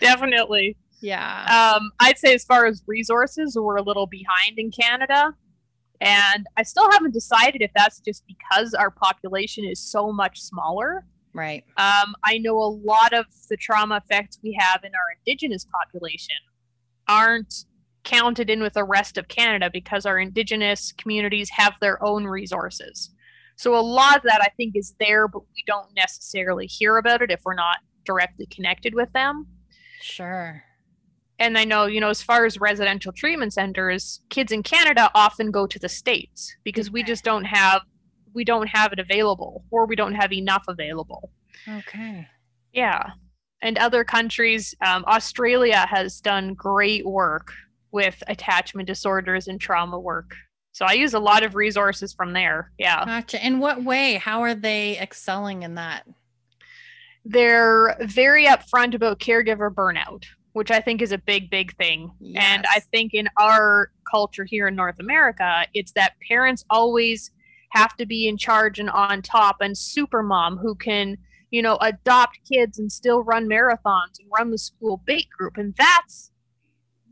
Definitely. 0.00 0.76
Yeah. 1.00 1.76
Um, 1.76 1.92
I'd 2.00 2.18
say 2.18 2.34
as 2.34 2.44
far 2.44 2.66
as 2.66 2.82
resources, 2.86 3.56
we're 3.56 3.76
a 3.76 3.82
little 3.82 4.08
behind 4.08 4.58
in 4.58 4.72
Canada. 4.72 5.34
And 6.00 6.46
I 6.56 6.64
still 6.64 6.90
haven't 6.90 7.14
decided 7.14 7.62
if 7.62 7.70
that's 7.76 8.00
just 8.00 8.24
because 8.26 8.74
our 8.74 8.90
population 8.90 9.64
is 9.64 9.78
so 9.78 10.12
much 10.12 10.40
smaller. 10.42 11.04
Right. 11.34 11.64
Um, 11.76 12.14
I 12.22 12.38
know 12.38 12.56
a 12.58 12.70
lot 12.70 13.12
of 13.12 13.26
the 13.50 13.56
trauma 13.56 14.00
effects 14.04 14.38
we 14.42 14.56
have 14.58 14.84
in 14.84 14.94
our 14.94 15.16
Indigenous 15.18 15.66
population 15.66 16.36
aren't 17.08 17.64
counted 18.04 18.48
in 18.48 18.62
with 18.62 18.74
the 18.74 18.84
rest 18.84 19.18
of 19.18 19.28
Canada 19.28 19.68
because 19.72 20.06
our 20.06 20.18
Indigenous 20.18 20.92
communities 20.92 21.50
have 21.50 21.74
their 21.80 22.02
own 22.04 22.24
resources. 22.24 23.10
So 23.56 23.74
a 23.74 23.80
lot 23.80 24.18
of 24.18 24.22
that 24.24 24.40
I 24.42 24.48
think 24.56 24.76
is 24.76 24.94
there, 25.00 25.26
but 25.26 25.42
we 25.54 25.64
don't 25.66 25.88
necessarily 25.96 26.66
hear 26.66 26.98
about 26.98 27.22
it 27.22 27.30
if 27.30 27.40
we're 27.44 27.54
not 27.54 27.78
directly 28.04 28.46
connected 28.46 28.94
with 28.94 29.12
them. 29.12 29.46
Sure. 30.00 30.62
And 31.38 31.58
I 31.58 31.64
know, 31.64 31.86
you 31.86 32.00
know, 32.00 32.10
as 32.10 32.22
far 32.22 32.44
as 32.44 32.60
residential 32.60 33.12
treatment 33.12 33.52
centers, 33.52 34.20
kids 34.28 34.52
in 34.52 34.62
Canada 34.62 35.10
often 35.14 35.50
go 35.50 35.66
to 35.66 35.78
the 35.78 35.88
states 35.88 36.54
because 36.62 36.88
okay. 36.88 36.92
we 36.92 37.02
just 37.02 37.24
don't 37.24 37.44
have 37.44 37.82
we 38.34 38.44
don't 38.44 38.68
have 38.68 38.92
it 38.92 38.98
available 38.98 39.64
or 39.70 39.86
we 39.86 39.96
don't 39.96 40.14
have 40.14 40.32
enough 40.32 40.64
available. 40.68 41.30
Okay. 41.68 42.26
Yeah. 42.72 43.10
And 43.62 43.78
other 43.78 44.04
countries, 44.04 44.74
um, 44.84 45.04
Australia 45.06 45.86
has 45.88 46.20
done 46.20 46.54
great 46.54 47.06
work 47.06 47.52
with 47.92 48.22
attachment 48.26 48.86
disorders 48.86 49.48
and 49.48 49.60
trauma 49.60 49.98
work. 49.98 50.34
So 50.72 50.84
I 50.84 50.94
use 50.94 51.14
a 51.14 51.20
lot 51.20 51.44
of 51.44 51.54
resources 51.54 52.12
from 52.12 52.32
there. 52.32 52.72
Yeah. 52.78 53.04
Gotcha. 53.04 53.46
In 53.46 53.60
what 53.60 53.84
way? 53.84 54.14
How 54.14 54.42
are 54.42 54.54
they 54.54 54.98
excelling 54.98 55.62
in 55.62 55.76
that? 55.76 56.04
they're 57.24 57.96
very 58.02 58.46
upfront 58.46 58.94
about 58.94 59.18
caregiver 59.18 59.72
burnout, 59.72 60.24
which 60.52 60.70
I 60.70 60.80
think 60.80 61.00
is 61.00 61.12
a 61.12 61.18
big, 61.18 61.50
big 61.50 61.74
thing. 61.76 62.10
Yes. 62.20 62.44
And 62.46 62.66
I 62.68 62.80
think 62.80 63.14
in 63.14 63.28
our 63.38 63.90
culture 64.10 64.44
here 64.44 64.68
in 64.68 64.76
North 64.76 65.00
America, 65.00 65.66
it's 65.72 65.92
that 65.92 66.14
parents 66.28 66.64
always 66.68 67.30
have 67.74 67.96
to 67.96 68.06
be 68.06 68.28
in 68.28 68.36
charge 68.36 68.78
and 68.78 68.90
on 68.90 69.22
top, 69.22 69.56
and 69.60 69.76
super 69.76 70.22
mom 70.22 70.58
who 70.58 70.74
can, 70.74 71.18
you 71.50 71.60
know, 71.60 71.76
adopt 71.80 72.38
kids 72.48 72.78
and 72.78 72.90
still 72.90 73.22
run 73.22 73.48
marathons 73.48 74.18
and 74.18 74.30
run 74.36 74.50
the 74.50 74.58
school 74.58 75.02
bait 75.04 75.28
group. 75.30 75.56
And 75.56 75.74
that's 75.76 76.30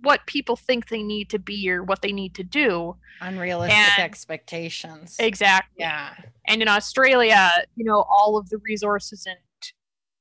what 0.02 0.26
people 0.26 0.56
think 0.56 0.88
they 0.88 1.02
need 1.02 1.30
to 1.30 1.38
be 1.38 1.70
or 1.70 1.82
what 1.82 2.02
they 2.02 2.12
need 2.12 2.34
to 2.34 2.42
do. 2.42 2.96
Unrealistic 3.20 3.78
and 3.78 4.02
expectations. 4.02 5.16
Exactly. 5.18 5.76
Yeah. 5.78 6.14
And 6.46 6.62
in 6.62 6.68
Australia, 6.68 7.50
you 7.76 7.84
know, 7.84 8.04
all 8.10 8.36
of 8.36 8.48
the 8.50 8.58
resources 8.58 9.26
and 9.26 9.38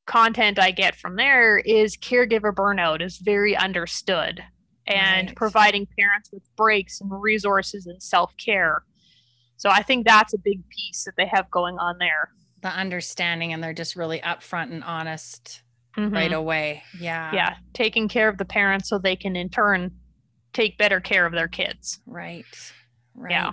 content 0.05 0.59
I 0.59 0.71
get 0.71 0.95
from 0.95 1.15
there 1.15 1.59
is 1.59 1.95
caregiver 1.95 2.53
burnout 2.53 3.01
is 3.01 3.17
very 3.17 3.55
understood 3.55 4.43
and 4.87 5.29
right. 5.29 5.35
providing 5.35 5.87
parents 5.97 6.29
with 6.33 6.43
breaks 6.55 7.01
and 7.01 7.09
resources 7.11 7.85
and 7.85 8.01
self 8.01 8.35
care. 8.37 8.83
So 9.61 9.69
I 9.69 9.83
think 9.83 10.07
that's 10.07 10.33
a 10.33 10.39
big 10.39 10.67
piece 10.69 11.03
that 11.03 11.13
they 11.17 11.27
have 11.27 11.51
going 11.51 11.77
on 11.77 11.99
there. 11.99 12.31
The 12.63 12.69
understanding, 12.69 13.53
and 13.53 13.63
they're 13.63 13.75
just 13.75 13.95
really 13.95 14.19
upfront 14.19 14.71
and 14.71 14.83
honest 14.83 15.61
mm-hmm. 15.95 16.11
right 16.11 16.33
away. 16.33 16.81
Yeah. 16.99 17.31
Yeah. 17.31 17.55
Taking 17.75 18.07
care 18.07 18.27
of 18.27 18.39
the 18.39 18.45
parents 18.45 18.89
so 18.89 18.97
they 18.97 19.15
can 19.15 19.35
in 19.35 19.49
turn 19.49 19.91
take 20.53 20.79
better 20.79 20.99
care 20.99 21.27
of 21.27 21.33
their 21.33 21.47
kids. 21.47 21.99
Right. 22.07 22.43
Right. 23.13 23.33
Yeah. 23.33 23.51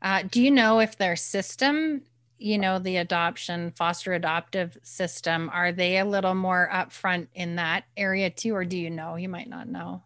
Uh, 0.00 0.22
do 0.30 0.40
you 0.40 0.50
know 0.50 0.80
if 0.80 0.96
their 0.96 1.14
system 1.14 2.04
you 2.38 2.56
know 2.56 2.78
the 2.78 2.96
adoption 2.96 3.72
foster 3.72 4.14
adoptive 4.14 4.78
system 4.82 5.50
are 5.52 5.72
they 5.72 5.98
a 5.98 6.04
little 6.04 6.36
more 6.36 6.70
upfront 6.72 7.26
in 7.34 7.56
that 7.56 7.82
area 7.96 8.30
too 8.30 8.54
or 8.54 8.64
do 8.64 8.78
you 8.78 8.88
know 8.88 9.16
you 9.16 9.28
might 9.28 9.48
not 9.48 9.66
know 9.66 10.00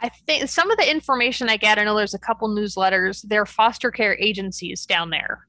i 0.00 0.08
think 0.08 0.48
some 0.48 0.70
of 0.70 0.78
the 0.78 0.90
information 0.90 1.48
i 1.48 1.56
get 1.56 1.78
i 1.78 1.84
know 1.84 1.96
there's 1.96 2.14
a 2.14 2.18
couple 2.18 2.48
newsletters 2.48 3.22
they're 3.28 3.46
foster 3.46 3.90
care 3.90 4.16
agencies 4.18 4.86
down 4.86 5.10
there 5.10 5.46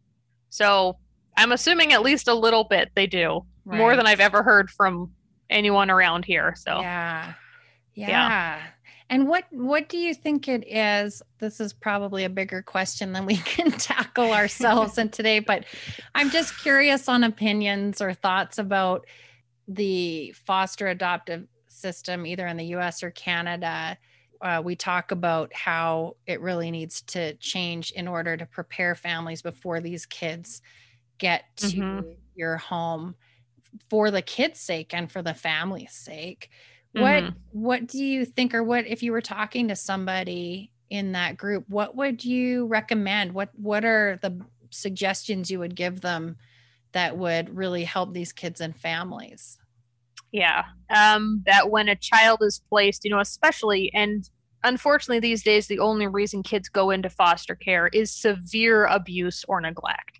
so 0.49 0.97
i'm 1.37 1.51
assuming 1.51 1.93
at 1.93 2.01
least 2.01 2.27
a 2.27 2.33
little 2.33 2.63
bit 2.63 2.89
they 2.95 3.07
do 3.07 3.45
right. 3.65 3.77
more 3.77 3.95
than 3.95 4.07
i've 4.07 4.19
ever 4.19 4.43
heard 4.43 4.69
from 4.69 5.11
anyone 5.49 5.89
around 5.89 6.25
here 6.25 6.53
so 6.57 6.79
yeah 6.79 7.33
yeah, 7.97 8.09
yeah. 8.09 8.61
And 9.09 9.27
what 9.27 9.45
what 9.51 9.89
do 9.89 9.97
you 9.97 10.13
think 10.13 10.47
it 10.47 10.67
is? 10.67 11.21
This 11.39 11.59
is 11.59 11.73
probably 11.73 12.25
a 12.25 12.29
bigger 12.29 12.61
question 12.61 13.11
than 13.11 13.25
we 13.25 13.37
can 13.45 13.71
tackle 13.71 14.33
ourselves 14.33 14.97
in 14.97 15.09
today, 15.09 15.39
but 15.39 15.65
I'm 16.13 16.29
just 16.29 16.59
curious 16.59 17.09
on 17.09 17.23
opinions 17.23 18.01
or 18.01 18.13
thoughts 18.13 18.59
about 18.59 19.05
the 19.67 20.33
foster 20.45 20.87
adoptive 20.87 21.47
system, 21.67 22.25
either 22.25 22.45
in 22.47 22.57
the 22.57 22.65
US 22.75 23.01
or 23.01 23.11
Canada. 23.11 23.97
Uh, 24.41 24.61
we 24.63 24.75
talk 24.75 25.11
about 25.11 25.53
how 25.53 26.15
it 26.25 26.41
really 26.41 26.71
needs 26.71 27.01
to 27.01 27.33
change 27.35 27.91
in 27.91 28.07
order 28.07 28.37
to 28.37 28.45
prepare 28.45 28.95
families 28.95 29.41
before 29.41 29.79
these 29.79 30.05
kids 30.05 30.61
get 31.17 31.45
to 31.57 31.67
mm-hmm. 31.67 32.09
your 32.35 32.57
home 32.57 33.15
for 33.89 34.11
the 34.11 34.21
kids' 34.21 34.59
sake 34.59 34.93
and 34.93 35.11
for 35.11 35.21
the 35.21 35.33
family's 35.33 35.93
sake. 35.93 36.49
What 36.93 37.23
mm-hmm. 37.23 37.37
what 37.51 37.87
do 37.87 38.03
you 38.03 38.25
think 38.25 38.53
or 38.53 38.63
what 38.63 38.87
if 38.87 39.03
you 39.03 39.11
were 39.11 39.21
talking 39.21 39.67
to 39.67 39.75
somebody 39.75 40.71
in 40.89 41.11
that 41.11 41.37
group, 41.37 41.65
what 41.67 41.95
would 41.95 42.23
you 42.23 42.65
recommend? 42.67 43.33
What 43.33 43.49
what 43.55 43.85
are 43.85 44.17
the 44.21 44.39
suggestions 44.69 45.51
you 45.51 45.59
would 45.59 45.75
give 45.75 46.01
them 46.01 46.37
that 46.93 47.17
would 47.17 47.55
really 47.55 47.83
help 47.83 48.13
these 48.13 48.31
kids 48.31 48.61
and 48.61 48.75
families? 48.75 49.57
Yeah. 50.31 50.63
Um 50.93 51.43
that 51.45 51.69
when 51.69 51.89
a 51.89 51.95
child 51.95 52.39
is 52.41 52.61
placed, 52.69 53.03
you 53.03 53.11
know, 53.11 53.19
especially 53.19 53.91
and 53.93 54.29
unfortunately 54.63 55.19
these 55.19 55.43
days 55.43 55.67
the 55.67 55.79
only 55.79 56.07
reason 56.07 56.43
kids 56.43 56.67
go 56.67 56.89
into 56.89 57.09
foster 57.09 57.55
care 57.55 57.87
is 57.87 58.11
severe 58.11 58.85
abuse 58.85 59.45
or 59.47 59.61
neglect 59.61 60.19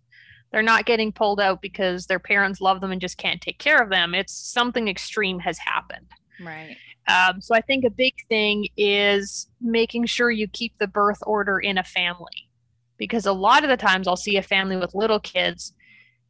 they're 0.52 0.62
not 0.62 0.86
getting 0.86 1.12
pulled 1.12 1.40
out 1.40 1.62
because 1.62 2.06
their 2.06 2.20
parents 2.20 2.62
love 2.62 2.82
them 2.82 2.92
and 2.92 3.02
just 3.02 3.18
can't 3.18 3.42
take 3.42 3.60
care 3.60 3.82
of 3.82 3.90
them. 3.90 4.16
It's 4.16 4.34
something 4.34 4.88
extreme 4.88 5.40
has 5.40 5.58
happened. 5.58 6.08
Right. 6.42 6.78
Um, 7.08 7.42
so 7.42 7.56
I 7.56 7.62
think 7.62 7.86
a 7.86 7.90
big 7.90 8.14
thing 8.30 8.68
is 8.76 9.48
making 9.62 10.06
sure 10.06 10.30
you 10.30 10.48
keep 10.48 10.78
the 10.78 10.88
birth 10.88 11.20
order 11.26 11.60
in 11.60 11.78
a 11.78 11.84
family 11.84 12.50
because 12.98 13.26
a 13.26 13.34
lot 13.34 13.64
of 13.64 13.70
the 13.70 13.78
times 13.78 14.08
I'll 14.08 14.18
see 14.18 14.38
a 14.38 14.42
family 14.42 14.76
with 14.76 14.96
little 14.96 15.20
kids, 15.20 15.74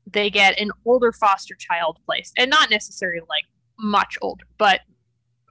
they 0.05 0.29
get 0.29 0.59
an 0.59 0.71
older 0.85 1.11
foster 1.11 1.55
child 1.55 1.97
placed, 2.05 2.33
and 2.37 2.49
not 2.49 2.69
necessarily 2.69 3.21
like 3.27 3.45
much 3.79 4.17
older, 4.21 4.45
but 4.57 4.81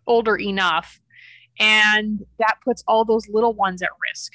older 0.07 0.37
enough. 0.37 1.01
And 1.59 2.25
that 2.39 2.59
puts 2.65 2.85
all 2.87 3.05
those 3.05 3.29
little 3.29 3.55
ones 3.55 3.83
at 3.83 3.89
risk. 4.11 4.33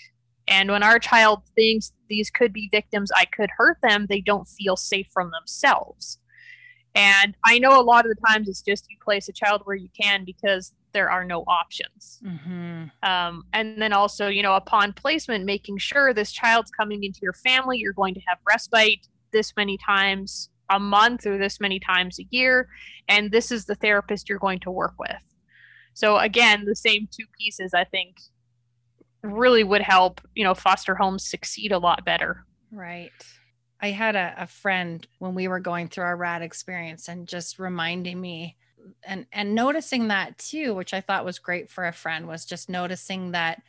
And 0.47 0.71
when 0.71 0.83
our 0.83 0.99
child 0.99 1.43
thinks 1.55 1.93
these 2.09 2.29
could 2.29 2.51
be 2.51 2.67
victims, 2.71 3.11
I 3.15 3.25
could 3.25 3.49
hurt 3.57 3.77
them, 3.83 4.07
they 4.09 4.21
don't 4.21 4.47
feel 4.47 4.75
safe 4.75 5.07
from 5.13 5.31
themselves. 5.31 6.17
And 6.93 7.37
I 7.45 7.57
know 7.57 7.79
a 7.79 7.83
lot 7.83 8.05
of 8.05 8.09
the 8.09 8.21
times 8.27 8.49
it's 8.49 8.61
just 8.61 8.89
you 8.89 8.97
place 9.01 9.29
a 9.29 9.33
child 9.33 9.61
where 9.63 9.75
you 9.75 9.87
can 9.99 10.25
because 10.25 10.73
there 10.93 11.09
are 11.09 11.23
no 11.23 11.43
options. 11.47 12.19
Mm-hmm. 12.25 13.09
Um, 13.09 13.45
and 13.53 13.81
then 13.81 13.93
also, 13.93 14.27
you 14.27 14.43
know, 14.43 14.55
upon 14.55 14.91
placement, 14.91 15.45
making 15.45 15.77
sure 15.77 16.13
this 16.13 16.33
child's 16.33 16.71
coming 16.71 17.03
into 17.03 17.19
your 17.21 17.33
family, 17.33 17.77
you're 17.77 17.93
going 17.93 18.13
to 18.15 18.21
have 18.27 18.39
respite 18.45 19.07
this 19.31 19.53
many 19.55 19.77
times 19.77 20.49
a 20.71 20.79
month 20.79 21.25
or 21.25 21.37
this 21.37 21.59
many 21.59 21.79
times 21.79 22.19
a 22.19 22.27
year. 22.29 22.67
And 23.07 23.31
this 23.31 23.51
is 23.51 23.65
the 23.65 23.75
therapist 23.75 24.29
you're 24.29 24.39
going 24.39 24.59
to 24.61 24.71
work 24.71 24.93
with. 24.97 25.23
So, 25.93 26.17
again, 26.17 26.65
the 26.65 26.75
same 26.75 27.07
two 27.11 27.25
pieces, 27.37 27.73
I 27.73 27.83
think, 27.83 28.17
really 29.23 29.63
would 29.63 29.81
help, 29.81 30.21
you 30.35 30.43
know, 30.43 30.53
foster 30.53 30.95
homes 30.95 31.29
succeed 31.29 31.71
a 31.71 31.77
lot 31.77 32.05
better. 32.05 32.45
Right. 32.71 33.11
I 33.81 33.89
had 33.89 34.15
a, 34.15 34.33
a 34.37 34.47
friend 34.47 35.05
when 35.19 35.35
we 35.35 35.47
were 35.47 35.59
going 35.59 35.87
through 35.87 36.05
our 36.05 36.15
rad 36.15 36.41
experience 36.41 37.07
and 37.07 37.27
just 37.27 37.59
reminding 37.59 38.21
me 38.21 38.55
and 39.03 39.25
and 39.31 39.53
noticing 39.53 40.07
that 40.07 40.37
too, 40.37 40.73
which 40.73 40.93
I 40.93 41.01
thought 41.01 41.25
was 41.25 41.39
great 41.39 41.69
for 41.69 41.85
a 41.85 41.93
friend, 41.93 42.27
was 42.27 42.45
just 42.45 42.69
noticing 42.69 43.31
that 43.31 43.61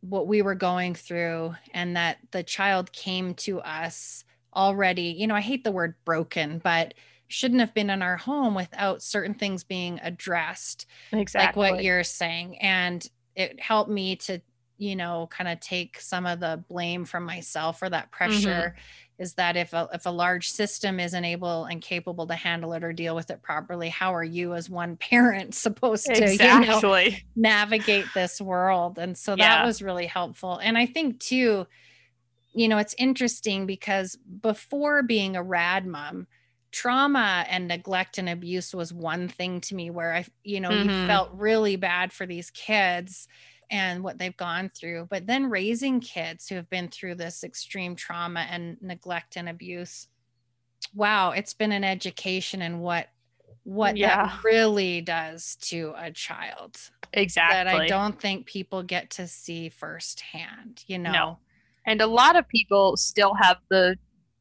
what 0.00 0.26
we 0.26 0.42
were 0.42 0.54
going 0.54 0.94
through 0.94 1.54
and 1.72 1.96
that 1.96 2.18
the 2.32 2.42
child 2.42 2.92
came 2.92 3.34
to 3.34 3.60
us 3.60 4.24
already, 4.54 5.14
you 5.18 5.26
know, 5.26 5.34
I 5.34 5.40
hate 5.40 5.64
the 5.64 5.72
word 5.72 5.94
broken, 6.04 6.60
but 6.62 6.94
shouldn't 7.32 7.60
have 7.60 7.74
been 7.74 7.90
in 7.90 8.02
our 8.02 8.16
home 8.16 8.54
without 8.54 9.02
certain 9.02 9.34
things 9.34 9.64
being 9.64 9.98
addressed. 10.02 10.86
Exactly. 11.12 11.62
Like 11.62 11.72
what 11.74 11.84
you're 11.84 12.04
saying. 12.04 12.58
And 12.58 13.08
it 13.34 13.58
helped 13.58 13.90
me 13.90 14.16
to, 14.16 14.40
you 14.76 14.94
know, 14.94 15.28
kind 15.30 15.48
of 15.48 15.58
take 15.60 15.98
some 15.98 16.26
of 16.26 16.40
the 16.40 16.62
blame 16.68 17.04
from 17.04 17.24
myself 17.24 17.82
or 17.82 17.88
that 17.88 18.10
mm-hmm. 18.10 18.16
pressure. 18.16 18.74
Mm-hmm. 18.76 19.22
Is 19.22 19.34
that 19.34 19.56
if 19.56 19.72
a, 19.72 19.88
if 19.92 20.04
a 20.06 20.10
large 20.10 20.50
system 20.50 20.98
isn't 20.98 21.24
able 21.24 21.66
and 21.66 21.80
capable 21.80 22.26
to 22.26 22.34
handle 22.34 22.72
it 22.72 22.82
or 22.82 22.92
deal 22.92 23.14
with 23.14 23.30
it 23.30 23.40
properly, 23.40 23.88
how 23.88 24.12
are 24.14 24.24
you 24.24 24.54
as 24.54 24.68
one 24.68 24.96
parent 25.10 25.54
supposed 25.54 26.06
to 26.06 26.24
exactly. 26.24 27.04
you 27.04 27.10
know, 27.10 27.16
navigate 27.36 28.06
this 28.14 28.40
world? 28.40 28.98
And 28.98 29.16
so 29.16 29.36
yeah. 29.38 29.56
that 29.58 29.66
was 29.66 29.80
really 29.80 30.06
helpful. 30.06 30.58
And 30.58 30.76
I 30.76 30.86
think 30.86 31.20
too, 31.20 31.66
you 32.54 32.68
know, 32.68 32.78
it's 32.78 32.94
interesting 32.98 33.66
because 33.66 34.16
before 34.40 35.02
being 35.02 35.36
a 35.36 35.42
rad 35.42 35.86
mom, 35.86 36.26
trauma 36.70 37.44
and 37.48 37.68
neglect 37.68 38.18
and 38.18 38.28
abuse 38.28 38.74
was 38.74 38.92
one 38.92 39.28
thing 39.28 39.60
to 39.60 39.74
me 39.74 39.90
where 39.90 40.14
I, 40.14 40.24
you 40.42 40.60
know, 40.60 40.70
mm-hmm. 40.70 40.88
you 40.88 41.06
felt 41.06 41.30
really 41.32 41.76
bad 41.76 42.12
for 42.12 42.26
these 42.26 42.50
kids 42.50 43.28
and 43.70 44.02
what 44.02 44.18
they've 44.18 44.36
gone 44.36 44.70
through. 44.74 45.06
But 45.10 45.26
then 45.26 45.50
raising 45.50 46.00
kids 46.00 46.48
who 46.48 46.56
have 46.56 46.68
been 46.68 46.88
through 46.88 47.16
this 47.16 47.44
extreme 47.44 47.96
trauma 47.96 48.46
and 48.50 48.76
neglect 48.80 49.36
and 49.36 49.48
abuse, 49.48 50.08
wow, 50.94 51.30
it's 51.30 51.54
been 51.54 51.72
an 51.72 51.84
education 51.84 52.62
in 52.62 52.80
what 52.80 53.08
what 53.64 53.96
yeah. 53.96 54.26
that 54.26 54.44
really 54.44 55.00
does 55.00 55.56
to 55.56 55.94
a 55.96 56.10
child. 56.10 56.76
Exactly. 57.12 57.54
That 57.54 57.68
I 57.68 57.86
don't 57.86 58.20
think 58.20 58.46
people 58.46 58.82
get 58.82 59.10
to 59.10 59.28
see 59.28 59.68
firsthand, 59.68 60.82
you 60.86 60.98
know. 60.98 61.12
No. 61.12 61.38
And 61.86 62.00
a 62.00 62.06
lot 62.06 62.36
of 62.36 62.48
people 62.48 62.96
still 62.96 63.34
have 63.34 63.58
the 63.68 63.96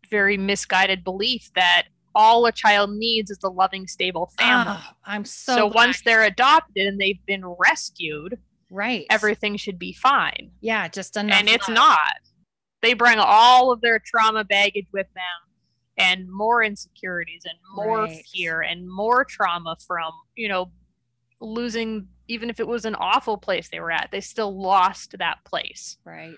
very 0.09 0.37
misguided 0.37 1.03
belief 1.03 1.49
that 1.55 1.87
all 2.13 2.45
a 2.45 2.51
child 2.51 2.91
needs 2.91 3.31
is 3.31 3.39
a 3.43 3.49
loving, 3.49 3.87
stable 3.87 4.31
family. 4.37 4.75
Oh, 4.77 4.89
I'm 5.05 5.25
so. 5.25 5.55
So 5.55 5.69
glad. 5.69 5.75
once 5.75 6.01
they're 6.03 6.23
adopted 6.23 6.85
and 6.85 6.99
they've 6.99 7.23
been 7.25 7.43
rescued, 7.45 8.37
right, 8.69 9.05
everything 9.09 9.57
should 9.57 9.79
be 9.79 9.93
fine. 9.93 10.51
Yeah, 10.61 10.87
just 10.87 11.17
enough. 11.17 11.39
And 11.39 11.49
it's 11.49 11.67
love. 11.67 11.75
not. 11.75 12.19
They 12.81 12.93
bring 12.93 13.19
all 13.19 13.71
of 13.71 13.81
their 13.81 14.01
trauma 14.03 14.43
baggage 14.43 14.87
with 14.91 15.07
them, 15.15 15.53
and 15.97 16.27
more 16.29 16.63
insecurities, 16.63 17.43
and 17.45 17.57
more 17.75 18.03
right. 18.03 18.25
fear, 18.33 18.61
and 18.61 18.89
more 18.89 19.23
trauma 19.23 19.77
from 19.85 20.11
you 20.35 20.49
know 20.49 20.71
losing. 21.39 22.07
Even 22.27 22.49
if 22.49 22.61
it 22.61 22.67
was 22.67 22.85
an 22.85 22.95
awful 22.95 23.37
place 23.37 23.67
they 23.69 23.81
were 23.81 23.91
at, 23.91 24.09
they 24.11 24.21
still 24.21 24.57
lost 24.57 25.15
that 25.19 25.43
place. 25.43 25.97
Right. 26.05 26.35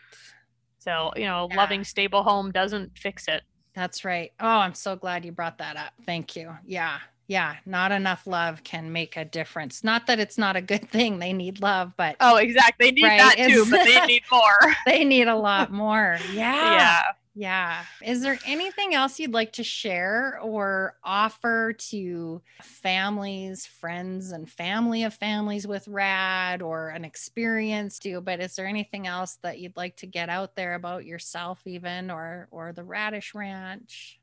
So 0.83 1.11
you 1.15 1.25
know, 1.25 1.47
yeah. 1.49 1.57
loving, 1.57 1.83
stable 1.83 2.23
home 2.23 2.51
doesn't 2.51 2.97
fix 2.97 3.27
it. 3.27 3.43
That's 3.73 4.05
right. 4.05 4.31
Oh, 4.39 4.47
I'm 4.47 4.73
so 4.75 4.95
glad 4.95 5.25
you 5.25 5.31
brought 5.31 5.57
that 5.57 5.77
up. 5.77 5.93
Thank 6.05 6.35
you. 6.35 6.55
Yeah. 6.65 6.99
Yeah. 7.27 7.55
Not 7.65 7.91
enough 7.91 8.27
love 8.27 8.63
can 8.63 8.91
make 8.91 9.17
a 9.17 9.25
difference. 9.25 9.83
Not 9.83 10.05
that 10.07 10.19
it's 10.19 10.37
not 10.37 10.55
a 10.55 10.61
good 10.61 10.89
thing. 10.91 11.19
They 11.19 11.33
need 11.33 11.61
love, 11.61 11.93
but 11.97 12.15
Oh, 12.19 12.35
exactly. 12.35 12.87
They 12.87 12.91
need 12.91 13.03
right? 13.05 13.35
that 13.37 13.47
too, 13.49 13.65
but 13.71 13.83
they 13.85 14.05
need 14.05 14.23
more. 14.31 14.73
they 14.85 15.03
need 15.03 15.27
a 15.27 15.35
lot 15.35 15.71
more. 15.71 16.17
Yeah. 16.33 16.73
Yeah. 16.75 17.01
Yeah. 17.35 17.83
Is 18.03 18.21
there 18.21 18.37
anything 18.45 18.93
else 18.93 19.19
you'd 19.19 19.33
like 19.33 19.53
to 19.53 19.63
share 19.63 20.39
or 20.39 20.97
offer 21.03 21.73
to 21.73 22.41
families, 22.61 23.65
friends, 23.65 24.31
and 24.31 24.49
family 24.49 25.03
of 25.03 25.15
families 25.15 25.65
with 25.65 25.87
RAD 25.87 26.61
or 26.61 26.89
an 26.89 27.03
experience 27.03 27.97
to? 27.99 28.21
But 28.21 28.39
is 28.39 28.55
there 28.55 28.67
anything 28.67 29.07
else 29.07 29.39
that 29.41 29.59
you'd 29.59 29.75
like 29.75 29.95
to 29.97 30.05
get 30.05 30.29
out 30.29 30.55
there 30.55 30.75
about 30.75 31.05
yourself, 31.05 31.61
even 31.65 32.11
or 32.11 32.47
or 32.51 32.71
the 32.71 32.83
Radish 32.83 33.33
Ranch? 33.33 34.19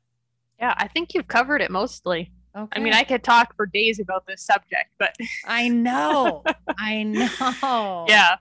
Yeah, 0.57 0.73
I 0.77 0.87
think 0.87 1.13
you've 1.13 1.27
covered 1.27 1.61
it 1.61 1.71
mostly. 1.71 2.31
Okay. 2.55 2.79
I 2.79 2.79
mean, 2.79 2.93
I 2.93 3.03
could 3.03 3.23
talk 3.23 3.55
for 3.55 3.65
days 3.65 3.99
about 3.99 4.25
this 4.27 4.41
subject, 4.41 4.91
but 4.99 5.15
I 5.45 5.67
know. 5.69 6.43
I 6.77 7.03
know. 7.03 8.05
Yeah. 8.07 8.35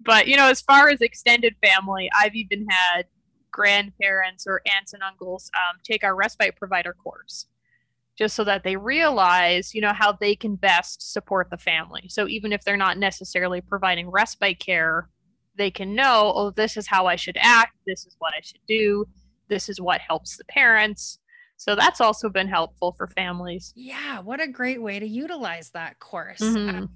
But, 0.00 0.28
you 0.28 0.36
know, 0.36 0.48
as 0.48 0.60
far 0.60 0.90
as 0.90 1.00
extended 1.00 1.54
family, 1.64 2.10
I've 2.14 2.34
even 2.34 2.66
had 2.68 3.06
grandparents 3.54 4.46
or 4.46 4.60
aunts 4.76 4.92
and 4.92 5.02
uncles 5.02 5.50
um, 5.54 5.78
take 5.84 6.02
our 6.02 6.14
respite 6.14 6.56
provider 6.56 6.92
course. 6.92 7.46
Just 8.16 8.36
so 8.36 8.44
that 8.44 8.62
they 8.62 8.76
realize 8.76 9.74
you 9.74 9.80
know 9.80 9.92
how 9.92 10.12
they 10.12 10.34
can 10.36 10.56
best 10.56 11.12
support 11.12 11.50
the 11.50 11.58
family. 11.58 12.04
So 12.08 12.28
even 12.28 12.52
if 12.52 12.64
they're 12.64 12.76
not 12.76 12.98
necessarily 12.98 13.60
providing 13.60 14.10
respite 14.10 14.58
care 14.58 15.08
they 15.56 15.70
can 15.70 15.94
know 15.94 16.32
oh 16.34 16.50
this 16.50 16.76
is 16.76 16.88
how 16.88 17.06
i 17.06 17.14
should 17.14 17.36
act 17.40 17.76
this 17.86 18.04
is 18.06 18.16
what 18.18 18.32
i 18.36 18.40
should 18.40 18.58
do 18.66 19.06
this 19.48 19.68
is 19.68 19.80
what 19.80 20.00
helps 20.00 20.36
the 20.36 20.44
parents. 20.44 21.18
So 21.56 21.74
that's 21.76 22.00
also 22.00 22.28
been 22.28 22.48
helpful 22.48 22.92
for 22.92 23.06
families. 23.08 23.72
Yeah 23.76 24.20
what 24.20 24.40
a 24.40 24.48
great 24.48 24.82
way 24.82 24.98
to 24.98 25.06
utilize 25.06 25.70
that 25.70 25.98
course. 26.00 26.40
Mm-hmm. 26.40 26.86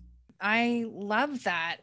I, 0.40 0.60
I 0.60 0.84
love 0.88 1.44
that 1.44 1.78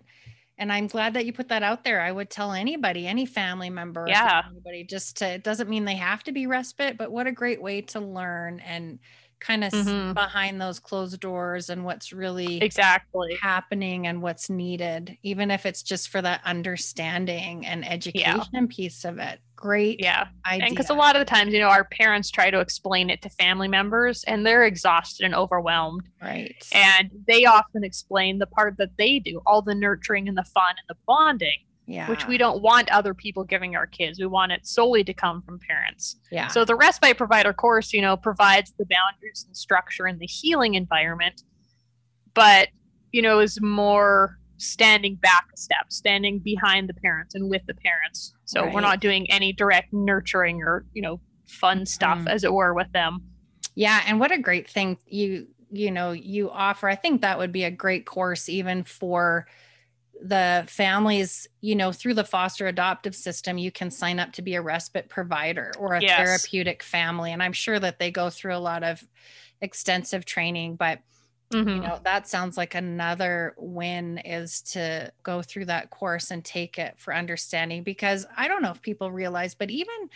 and 0.57 0.71
I'm 0.71 0.87
glad 0.87 1.13
that 1.15 1.25
you 1.25 1.33
put 1.33 1.49
that 1.49 1.63
out 1.63 1.83
there. 1.83 2.01
I 2.01 2.11
would 2.11 2.29
tell 2.29 2.53
anybody, 2.53 3.07
any 3.07 3.25
family 3.25 3.69
member, 3.69 4.05
yeah, 4.07 4.43
anybody, 4.49 4.83
just 4.83 5.17
to. 5.17 5.27
It 5.27 5.43
doesn't 5.43 5.69
mean 5.69 5.85
they 5.85 5.95
have 5.95 6.23
to 6.23 6.31
be 6.31 6.47
respite, 6.47 6.97
but 6.97 7.11
what 7.11 7.27
a 7.27 7.31
great 7.31 7.61
way 7.61 7.81
to 7.81 7.99
learn 7.99 8.59
and 8.61 8.99
kind 9.39 9.63
of 9.63 9.71
mm-hmm. 9.73 10.13
behind 10.13 10.61
those 10.61 10.79
closed 10.79 11.19
doors 11.19 11.69
and 11.69 11.83
what's 11.83 12.13
really 12.13 12.61
exactly 12.61 13.37
happening 13.41 14.07
and 14.07 14.21
what's 14.21 14.49
needed, 14.49 15.17
even 15.23 15.51
if 15.51 15.65
it's 15.65 15.83
just 15.83 16.09
for 16.09 16.21
that 16.21 16.41
understanding 16.45 17.65
and 17.65 17.87
education 17.87 18.49
yeah. 18.53 18.65
piece 18.69 19.03
of 19.03 19.19
it 19.19 19.39
great 19.55 19.99
yeah. 19.99 20.27
Idea. 20.45 20.65
and 20.65 20.75
because 20.75 20.89
a 20.89 20.93
lot 20.93 21.15
of 21.15 21.21
the 21.21 21.25
times 21.25 21.53
you 21.53 21.59
know 21.59 21.69
our 21.69 21.85
parents 21.85 22.29
try 22.29 22.49
to 22.49 22.59
explain 22.59 23.09
it 23.09 23.21
to 23.23 23.29
family 23.29 23.67
members 23.67 24.23
and 24.25 24.45
they're 24.45 24.65
exhausted 24.65 25.25
and 25.25 25.35
overwhelmed. 25.35 26.09
Right. 26.21 26.55
And 26.73 27.09
they 27.27 27.45
often 27.45 27.83
explain 27.83 28.39
the 28.39 28.47
part 28.47 28.77
that 28.77 28.97
they 28.97 29.19
do 29.19 29.41
all 29.45 29.61
the 29.61 29.75
nurturing 29.75 30.27
and 30.27 30.37
the 30.37 30.43
fun 30.43 30.75
and 30.77 30.87
the 30.87 30.99
bonding 31.07 31.59
yeah. 31.87 32.09
which 32.09 32.27
we 32.27 32.37
don't 32.37 32.63
want 32.63 32.89
other 32.91 33.13
people 33.13 33.43
giving 33.43 33.75
our 33.75 33.85
kids. 33.85 34.19
We 34.19 34.25
want 34.25 34.51
it 34.51 34.65
solely 34.65 35.03
to 35.03 35.13
come 35.13 35.43
from 35.43 35.59
parents. 35.59 36.15
Yeah. 36.31 36.47
So 36.47 36.65
the 36.65 36.75
respite 36.75 37.15
provider 37.17 37.53
course 37.53 37.93
you 37.93 38.01
know 38.01 38.17
provides 38.17 38.73
the 38.77 38.85
boundaries 38.85 39.45
and 39.47 39.55
structure 39.55 40.05
and 40.05 40.19
the 40.19 40.25
healing 40.25 40.73
environment 40.73 41.43
but 42.35 42.67
you 43.11 43.21
know 43.23 43.39
is 43.39 43.59
more 43.61 44.37
standing 44.57 45.15
back 45.15 45.45
a 45.53 45.57
step, 45.57 45.85
standing 45.89 46.39
behind 46.39 46.89
the 46.89 46.93
parents 46.93 47.35
and 47.35 47.49
with 47.49 47.61
the 47.67 47.73
parents. 47.73 48.33
So 48.45 48.61
right. 48.61 48.73
we're 48.73 48.81
not 48.81 48.99
doing 48.99 49.29
any 49.31 49.53
direct 49.53 49.93
nurturing 49.93 50.61
or, 50.63 50.85
you 50.93 51.01
know, 51.01 51.19
fun 51.45 51.85
stuff 51.85 52.19
mm. 52.19 52.29
as 52.29 52.43
it 52.43 52.53
were 52.53 52.73
with 52.73 52.91
them. 52.91 53.23
Yeah, 53.75 54.01
and 54.07 54.19
what 54.19 54.31
a 54.31 54.37
great 54.37 54.69
thing 54.69 54.97
you 55.05 55.47
you 55.71 55.91
know, 55.91 56.11
you 56.11 56.49
offer. 56.51 56.87
I 56.87 56.95
think 56.95 57.21
that 57.21 57.37
would 57.37 57.51
be 57.51 57.65
a 57.65 57.71
great 57.71 58.05
course 58.05 58.47
even 58.47 58.83
for 58.83 59.47
the 60.21 60.63
families, 60.69 61.47
you 61.59 61.75
know, 61.75 61.91
through 61.91 62.13
the 62.13 62.23
foster 62.23 62.67
adoptive 62.67 63.15
system, 63.15 63.57
you 63.57 63.71
can 63.71 63.91
sign 63.91 64.19
up 64.19 64.31
to 64.33 64.41
be 64.41 64.55
a 64.55 64.61
respite 64.61 65.09
provider 65.09 65.73
or 65.77 65.95
a 65.95 66.01
yes. 66.01 66.17
therapeutic 66.17 66.81
family 66.81 67.33
and 67.33 67.43
I'm 67.43 67.51
sure 67.51 67.79
that 67.79 67.99
they 67.99 68.11
go 68.11 68.29
through 68.29 68.55
a 68.55 68.59
lot 68.59 68.83
of 68.83 69.03
extensive 69.61 70.23
training, 70.23 70.75
but 70.77 70.99
Mm-hmm. 71.51 71.69
You 71.69 71.81
know, 71.81 71.99
that 72.03 72.27
sounds 72.27 72.57
like 72.57 72.75
another 72.75 73.53
win 73.57 74.17
is 74.19 74.61
to 74.61 75.11
go 75.23 75.41
through 75.41 75.65
that 75.65 75.89
course 75.89 76.31
and 76.31 76.43
take 76.43 76.79
it 76.79 76.95
for 76.97 77.13
understanding 77.13 77.83
because 77.83 78.25
I 78.35 78.47
don't 78.47 78.61
know 78.61 78.71
if 78.71 78.81
people 78.81 79.11
realize, 79.11 79.53
but 79.53 79.69
even 79.69 80.09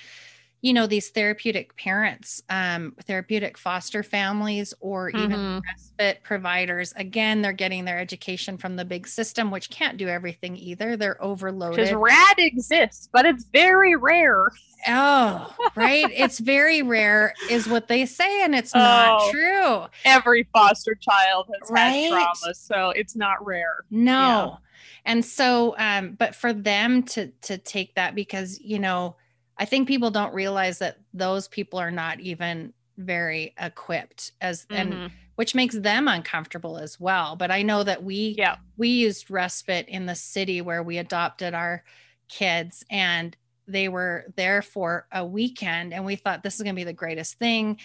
you 0.61 0.73
know 0.73 0.87
these 0.87 1.09
therapeutic 1.09 1.75
parents 1.77 2.43
um, 2.49 2.93
therapeutic 3.05 3.57
foster 3.57 4.03
families 4.03 4.73
or 4.81 5.09
even 5.09 5.31
mm-hmm. 5.31 5.59
respite 5.67 6.21
providers 6.23 6.93
again 6.97 7.41
they're 7.41 7.53
getting 7.53 7.85
their 7.85 7.99
education 7.99 8.57
from 8.57 8.75
the 8.75 8.83
big 8.83 9.07
system 9.07 9.51
which 9.51 9.69
can't 9.69 9.97
do 9.97 10.07
everything 10.07 10.57
either. 10.57 10.97
They're 10.97 11.21
overloaded. 11.23 11.77
because 11.77 11.93
rad 11.93 12.35
exists 12.37 13.09
but 13.11 13.25
it's 13.25 13.45
very 13.45 13.95
rare. 13.95 14.51
Oh 14.87 15.53
right? 15.75 16.05
It's 16.11 16.39
very 16.39 16.81
rare 16.81 17.33
is 17.49 17.67
what 17.67 17.87
they 17.87 18.05
say 18.05 18.43
and 18.43 18.53
it's 18.53 18.73
not 18.73 19.21
oh, 19.21 19.31
true. 19.31 19.85
Every 20.05 20.47
foster 20.53 20.95
child 20.95 21.47
has 21.61 21.71
right? 21.71 21.89
had 21.89 22.09
trauma 22.09 22.53
so 22.53 22.89
it's 22.89 23.15
not 23.15 23.45
rare. 23.45 23.77
No. 23.89 24.11
Yeah. 24.11 24.55
and 25.05 25.23
so 25.23 25.75
um 25.77 26.11
but 26.11 26.35
for 26.35 26.51
them 26.51 27.03
to 27.03 27.27
to 27.43 27.57
take 27.57 27.95
that 27.95 28.13
because 28.13 28.59
you 28.59 28.79
know 28.79 29.15
I 29.59 29.65
think 29.65 29.87
people 29.87 30.09
don't 30.09 30.33
realize 30.33 30.79
that 30.79 30.97
those 31.13 31.47
people 31.47 31.79
are 31.79 31.91
not 31.91 32.19
even 32.21 32.73
very 32.97 33.53
equipped 33.59 34.31
as 34.41 34.65
mm-hmm. 34.65 34.93
and 34.93 35.11
which 35.35 35.55
makes 35.55 35.75
them 35.75 36.07
uncomfortable 36.07 36.77
as 36.77 36.99
well. 36.99 37.35
But 37.35 37.51
I 37.51 37.61
know 37.61 37.83
that 37.83 38.03
we 38.03 38.35
yeah. 38.37 38.57
we 38.77 38.89
used 38.89 39.29
respite 39.29 39.87
in 39.87 40.05
the 40.05 40.15
city 40.15 40.61
where 40.61 40.81
we 40.81 40.97
adopted 40.97 41.53
our 41.53 41.83
kids 42.29 42.83
and 42.89 43.35
they 43.67 43.87
were 43.87 44.25
there 44.35 44.61
for 44.61 45.07
a 45.11 45.25
weekend 45.25 45.93
and 45.93 46.05
we 46.05 46.15
thought 46.15 46.43
this 46.43 46.55
is 46.55 46.61
going 46.61 46.75
to 46.75 46.79
be 46.79 46.83
the 46.83 46.93
greatest 46.93 47.37
thing 47.37 47.77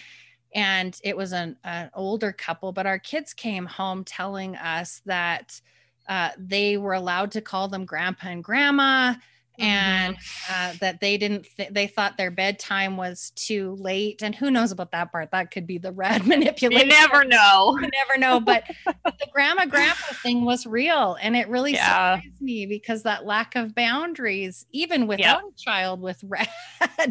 and 0.53 0.99
it 1.03 1.15
was 1.15 1.31
an, 1.31 1.57
an 1.63 1.89
older 1.93 2.31
couple 2.31 2.71
but 2.71 2.85
our 2.85 2.99
kids 2.99 3.33
came 3.33 3.65
home 3.65 4.03
telling 4.03 4.55
us 4.55 5.01
that 5.05 5.59
uh, 6.07 6.29
they 6.37 6.77
were 6.77 6.93
allowed 6.93 7.31
to 7.31 7.41
call 7.41 7.67
them 7.67 7.85
grandpa 7.85 8.27
and 8.27 8.43
grandma 8.43 9.13
and 9.59 10.15
Mm-hmm. 10.15 10.53
uh, 10.53 10.73
that 10.81 10.99
they 11.01 11.17
didn't 11.17 11.47
th- 11.57 11.69
they 11.71 11.87
thought 11.87 12.17
their 12.17 12.31
bedtime 12.31 12.97
was 12.97 13.31
too 13.35 13.75
late 13.79 14.21
and 14.21 14.35
who 14.35 14.51
knows 14.51 14.71
about 14.71 14.91
that 14.91 15.11
part 15.11 15.31
that 15.31 15.51
could 15.51 15.65
be 15.65 15.77
the 15.77 15.91
RAD 15.93 16.25
manipulation 16.27 16.87
You 16.89 16.93
never 16.93 17.23
know. 17.25 17.77
you 17.79 17.89
never 17.93 18.17
know 18.19 18.39
but 18.39 18.63
the 18.85 19.27
grandma 19.31 19.65
grandpa 19.65 20.13
thing 20.21 20.45
was 20.45 20.65
real 20.65 21.17
and 21.21 21.35
it 21.35 21.47
really 21.49 21.73
Yeah. 21.73 22.17
surprised 22.17 22.41
me 22.41 22.65
because 22.65 23.03
that 23.03 23.25
lack 23.25 23.55
of 23.55 23.73
boundaries 23.75 24.65
even 24.71 25.07
without 25.07 25.41
a 25.41 25.51
child 25.57 26.01
with 26.01 26.23
RAD 26.27 26.47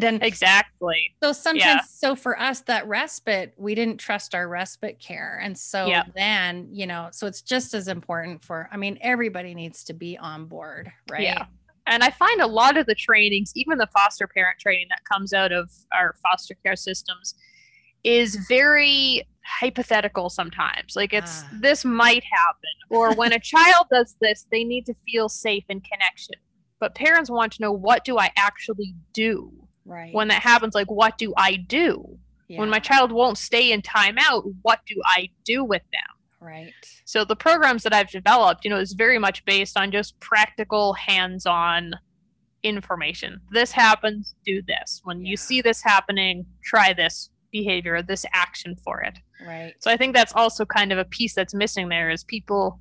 and 0.03 0.23
Exactly. 0.23 1.13
so 1.21 1.31
sometimes 1.33 1.59
Yeah. 1.65 1.81
so 1.87 2.15
for 2.15 2.39
us 2.39 2.61
that 2.61 2.87
respite 2.87 3.53
we 3.57 3.75
didn't 3.75 3.97
trust 3.97 4.33
our 4.35 4.47
respite 4.47 4.99
care 4.99 5.39
and 5.43 5.57
so 5.57 5.87
Yeah. 5.87 6.03
then 6.15 6.69
you 6.71 6.87
know 6.87 7.09
so 7.11 7.27
it's 7.27 7.41
just 7.41 7.73
as 7.73 7.87
important 7.87 8.43
for 8.43 8.69
i 8.71 8.77
mean 8.77 8.97
everybody 9.01 9.53
needs 9.53 9.83
to 9.85 9.93
be 9.93 10.17
on 10.17 10.45
board 10.45 10.91
right 11.09 11.21
Yeah. 11.23 11.45
And 11.87 12.03
I 12.03 12.09
find 12.09 12.41
a 12.41 12.47
lot 12.47 12.77
of 12.77 12.85
the 12.87 12.95
trainings, 12.95 13.51
even 13.55 13.77
the 13.77 13.87
foster 13.87 14.27
parent 14.27 14.59
training 14.59 14.87
that 14.89 15.03
comes 15.05 15.33
out 15.33 15.51
of 15.51 15.71
our 15.93 16.15
foster 16.23 16.55
care 16.63 16.75
systems, 16.75 17.35
is 18.03 18.35
very 18.47 19.23
hypothetical 19.43 20.29
sometimes. 20.29 20.95
Like 20.95 21.13
it's 21.13 21.43
Ah. 21.43 21.57
this 21.61 21.85
might 21.85 22.23
happen, 22.23 22.69
or 22.89 23.13
when 23.15 23.33
a 23.33 23.39
child 23.53 23.87
does 23.91 24.15
this, 24.21 24.45
they 24.51 24.63
need 24.63 24.85
to 24.87 24.93
feel 25.05 25.29
safe 25.29 25.65
in 25.69 25.81
connection. 25.81 26.35
But 26.79 26.95
parents 26.95 27.29
want 27.29 27.53
to 27.53 27.61
know 27.61 27.71
what 27.71 28.03
do 28.03 28.17
I 28.17 28.31
actually 28.35 28.95
do 29.13 29.51
right 29.85 30.13
when 30.13 30.27
that 30.27 30.41
happens? 30.41 30.75
Like, 30.75 30.91
what 30.91 31.17
do 31.17 31.33
I 31.37 31.55
do? 31.55 32.19
When 32.59 32.69
my 32.69 32.79
child 32.79 33.11
won't 33.11 33.37
stay 33.37 33.71
in 33.71 33.81
timeout, 33.81 34.53
what 34.61 34.79
do 34.85 35.01
I 35.05 35.29
do 35.43 35.63
with 35.63 35.81
them? 35.91 36.01
Right 36.45 36.73
So 37.05 37.25
the 37.25 37.35
programs 37.35 37.83
that 37.83 37.93
I've 37.93 38.09
developed, 38.11 38.63
you 38.63 38.69
know, 38.69 38.79
is 38.79 38.93
very 38.93 39.19
much 39.19 39.43
based 39.45 39.77
on 39.77 39.91
just 39.91 40.19
practical 40.19 40.93
hands-on 40.93 41.93
information. 42.63 43.41
This 43.51 43.71
happens, 43.71 44.35
do 44.45 44.61
this. 44.61 45.01
When 45.03 45.23
Yeah. 45.23 45.31
you 45.31 45.37
see 45.37 45.61
this 45.61 45.81
happening, 45.83 46.45
try 46.63 46.93
this 46.93 47.29
behavior, 47.51 48.01
this 48.01 48.25
action 48.33 48.75
for 48.83 49.01
it. 49.01 49.17
right 49.45 49.73
So 49.79 49.91
I 49.91 49.97
think 49.97 50.15
that's 50.15 50.33
also 50.33 50.65
kind 50.65 50.91
of 50.91 50.97
a 50.97 51.05
piece 51.05 51.33
that's 51.35 51.53
missing 51.53 51.89
there 51.89 52.09
is 52.09 52.23
people 52.23 52.79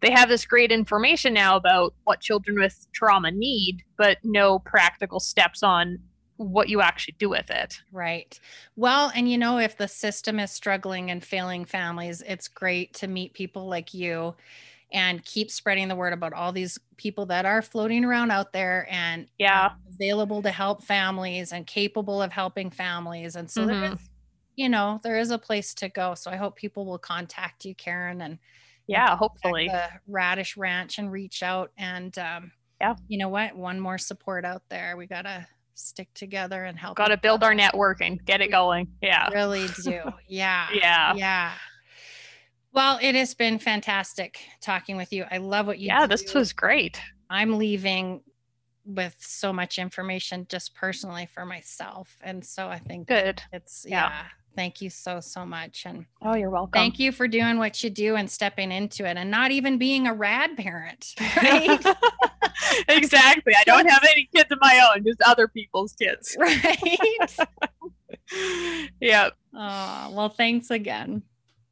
they 0.00 0.10
have 0.10 0.28
this 0.28 0.44
great 0.44 0.72
information 0.72 1.32
now 1.32 1.54
about 1.54 1.94
what 2.02 2.20
children 2.20 2.58
with 2.58 2.88
trauma 2.92 3.30
need, 3.30 3.84
but 3.96 4.18
no 4.24 4.58
practical 4.58 5.20
steps 5.20 5.62
on 5.62 5.98
what 6.36 6.68
you 6.68 6.80
actually 6.80 7.16
do 7.18 7.28
with 7.28 7.50
it. 7.50 7.80
Right. 7.92 8.38
Well, 8.76 9.12
and 9.14 9.30
you 9.30 9.36
know, 9.36 9.58
if 9.58 9.76
the 9.76 9.88
system 9.88 10.38
is 10.38 10.50
struggling 10.50 11.10
and 11.10 11.22
failing 11.22 11.64
families, 11.64 12.22
it's 12.22 12.48
great 12.48 12.94
to 12.94 13.06
meet 13.06 13.34
people 13.34 13.66
like 13.68 13.92
you 13.92 14.34
and 14.92 15.24
keep 15.24 15.50
spreading 15.50 15.88
the 15.88 15.96
word 15.96 16.12
about 16.12 16.32
all 16.34 16.52
these 16.52 16.78
people 16.96 17.26
that 17.26 17.46
are 17.46 17.62
floating 17.62 18.04
around 18.04 18.30
out 18.30 18.52
there 18.52 18.86
and 18.90 19.28
Yeah. 19.38 19.70
available 19.88 20.42
to 20.42 20.50
help 20.50 20.82
families 20.84 21.52
and 21.52 21.66
capable 21.66 22.22
of 22.22 22.32
helping 22.32 22.70
families. 22.70 23.36
And 23.36 23.50
so 23.50 23.66
there 23.66 23.76
Mhm. 23.76 23.92
is, 23.92 24.10
you 24.56 24.68
know, 24.68 25.00
there 25.02 25.18
is 25.18 25.30
a 25.30 25.38
place 25.38 25.74
to 25.74 25.88
go. 25.88 26.14
So 26.14 26.30
I 26.30 26.36
hope 26.36 26.56
people 26.56 26.86
will 26.86 26.98
contact 26.98 27.64
you, 27.64 27.74
Karen, 27.74 28.20
and 28.22 28.38
Yeah, 28.86 29.16
contact 29.18 29.18
hopefully. 29.18 29.66
the 29.66 29.88
Radish 30.06 30.56
Ranch 30.56 30.98
and 30.98 31.10
reach 31.12 31.42
out. 31.42 31.72
And 31.78 32.16
um, 32.18 32.52
Yeah. 32.80 32.96
you 33.08 33.18
know 33.18 33.28
what? 33.28 33.56
One 33.56 33.80
more 33.80 33.98
support 33.98 34.44
out 34.44 34.62
there. 34.68 34.96
We 34.96 35.06
gotta 35.06 35.46
stick 35.74 36.08
together 36.14 36.64
and 36.64 36.78
help. 36.78 36.96
Got 36.96 37.08
to 37.08 37.16
build 37.16 37.42
our 37.42 37.54
network 37.54 38.00
and 38.00 38.24
get 38.24 38.40
it 38.40 38.50
going. 38.50 38.88
Yeah. 39.00 39.28
really 39.30 39.66
do. 39.84 40.00
Yeah. 40.28 40.66
Yeah. 40.72 41.14
Yeah. 41.14 41.52
Well, 42.72 42.98
it 43.02 43.14
has 43.14 43.34
been 43.34 43.58
fantastic 43.58 44.38
talking 44.60 44.96
with 44.96 45.12
you. 45.12 45.24
I 45.30 45.38
love 45.38 45.66
what 45.66 45.78
you 45.78 45.88
Yeah, 45.88 46.02
do. 46.02 46.08
this 46.08 46.32
was 46.34 46.52
great. 46.52 46.98
I'm 47.28 47.58
leaving 47.58 48.22
with 48.84 49.14
so 49.18 49.52
much 49.52 49.78
information 49.78 50.46
just 50.48 50.74
personally 50.74 51.26
for 51.32 51.44
myself. 51.44 52.16
And 52.22 52.44
so 52.44 52.68
I 52.68 52.78
think 52.78 53.08
Good. 53.08 53.42
it's 53.52 53.84
Yeah. 53.88 54.08
yeah. 54.08 54.22
Thank 54.54 54.80
you 54.82 54.90
so 54.90 55.20
so 55.20 55.46
much. 55.46 55.84
And 55.86 56.04
Oh, 56.20 56.34
you're 56.34 56.50
welcome. 56.50 56.72
thank 56.72 56.98
you 56.98 57.10
for 57.12 57.26
doing 57.26 57.58
what 57.58 57.82
you 57.82 57.88
do 57.90 58.16
and 58.16 58.30
stepping 58.30 58.70
into 58.70 59.06
it 59.08 59.16
and 59.16 59.30
not 59.30 59.50
even 59.50 59.78
being 59.78 60.06
a 60.06 60.12
rad 60.14 60.56
parent. 60.56 61.14
Right. 61.42 61.84
exactly. 62.88 63.54
I 63.58 63.64
don't 63.64 63.88
have 63.88 64.04
any 64.10 64.28
kids 64.34 64.50
of 64.50 64.58
my 64.60 64.90
own, 64.94 65.04
just 65.04 65.20
other 65.22 65.48
people's 65.48 65.92
kids. 65.94 66.36
right. 66.40 66.78
yeah. 69.00 69.30
Oh, 69.54 70.10
well, 70.14 70.28
thanks 70.28 70.70
again. 70.70 71.22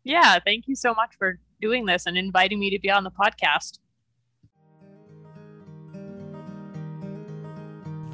Yeah. 0.05 0.39
Thank 0.45 0.68
you 0.68 0.74
so 0.74 0.95
much 0.95 1.14
for 1.18 1.39
doing 1.61 1.87
this 1.87 2.07
and 2.07 2.16
inviting 2.18 2.59
me 2.59 2.70
to 2.70 2.78
be 2.78 2.91
on 2.91 3.05
the 3.05 3.11
podcast. 3.11 3.78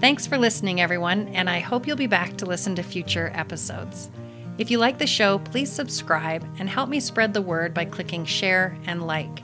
Thanks 0.00 0.26
for 0.26 0.36
listening, 0.36 0.80
everyone, 0.80 1.28
and 1.28 1.48
I 1.48 1.58
hope 1.60 1.86
you'll 1.86 1.96
be 1.96 2.06
back 2.06 2.36
to 2.38 2.46
listen 2.46 2.74
to 2.76 2.82
future 2.82 3.30
episodes. 3.34 4.10
If 4.58 4.70
you 4.70 4.78
like 4.78 4.98
the 4.98 5.06
show, 5.06 5.38
please 5.38 5.70
subscribe 5.70 6.46
and 6.58 6.68
help 6.68 6.88
me 6.88 6.98
spread 7.00 7.34
the 7.34 7.42
word 7.42 7.74
by 7.74 7.84
clicking 7.84 8.24
share 8.24 8.76
and 8.86 9.06
like. 9.06 9.42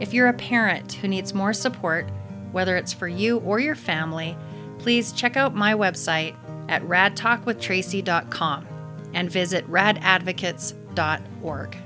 If 0.00 0.14
you're 0.14 0.28
a 0.28 0.32
parent 0.32 0.94
who 0.94 1.08
needs 1.08 1.34
more 1.34 1.52
support, 1.52 2.08
whether 2.52 2.76
it's 2.76 2.92
for 2.92 3.08
you 3.08 3.38
or 3.38 3.58
your 3.60 3.74
family, 3.74 4.36
please 4.78 5.10
check 5.12 5.36
out 5.36 5.54
my 5.54 5.74
website 5.74 6.34
at 6.68 6.82
radtalkwithtracy.com 6.82 8.68
and 9.12 9.30
visit 9.30 9.70
radadvocates.org. 9.70 11.76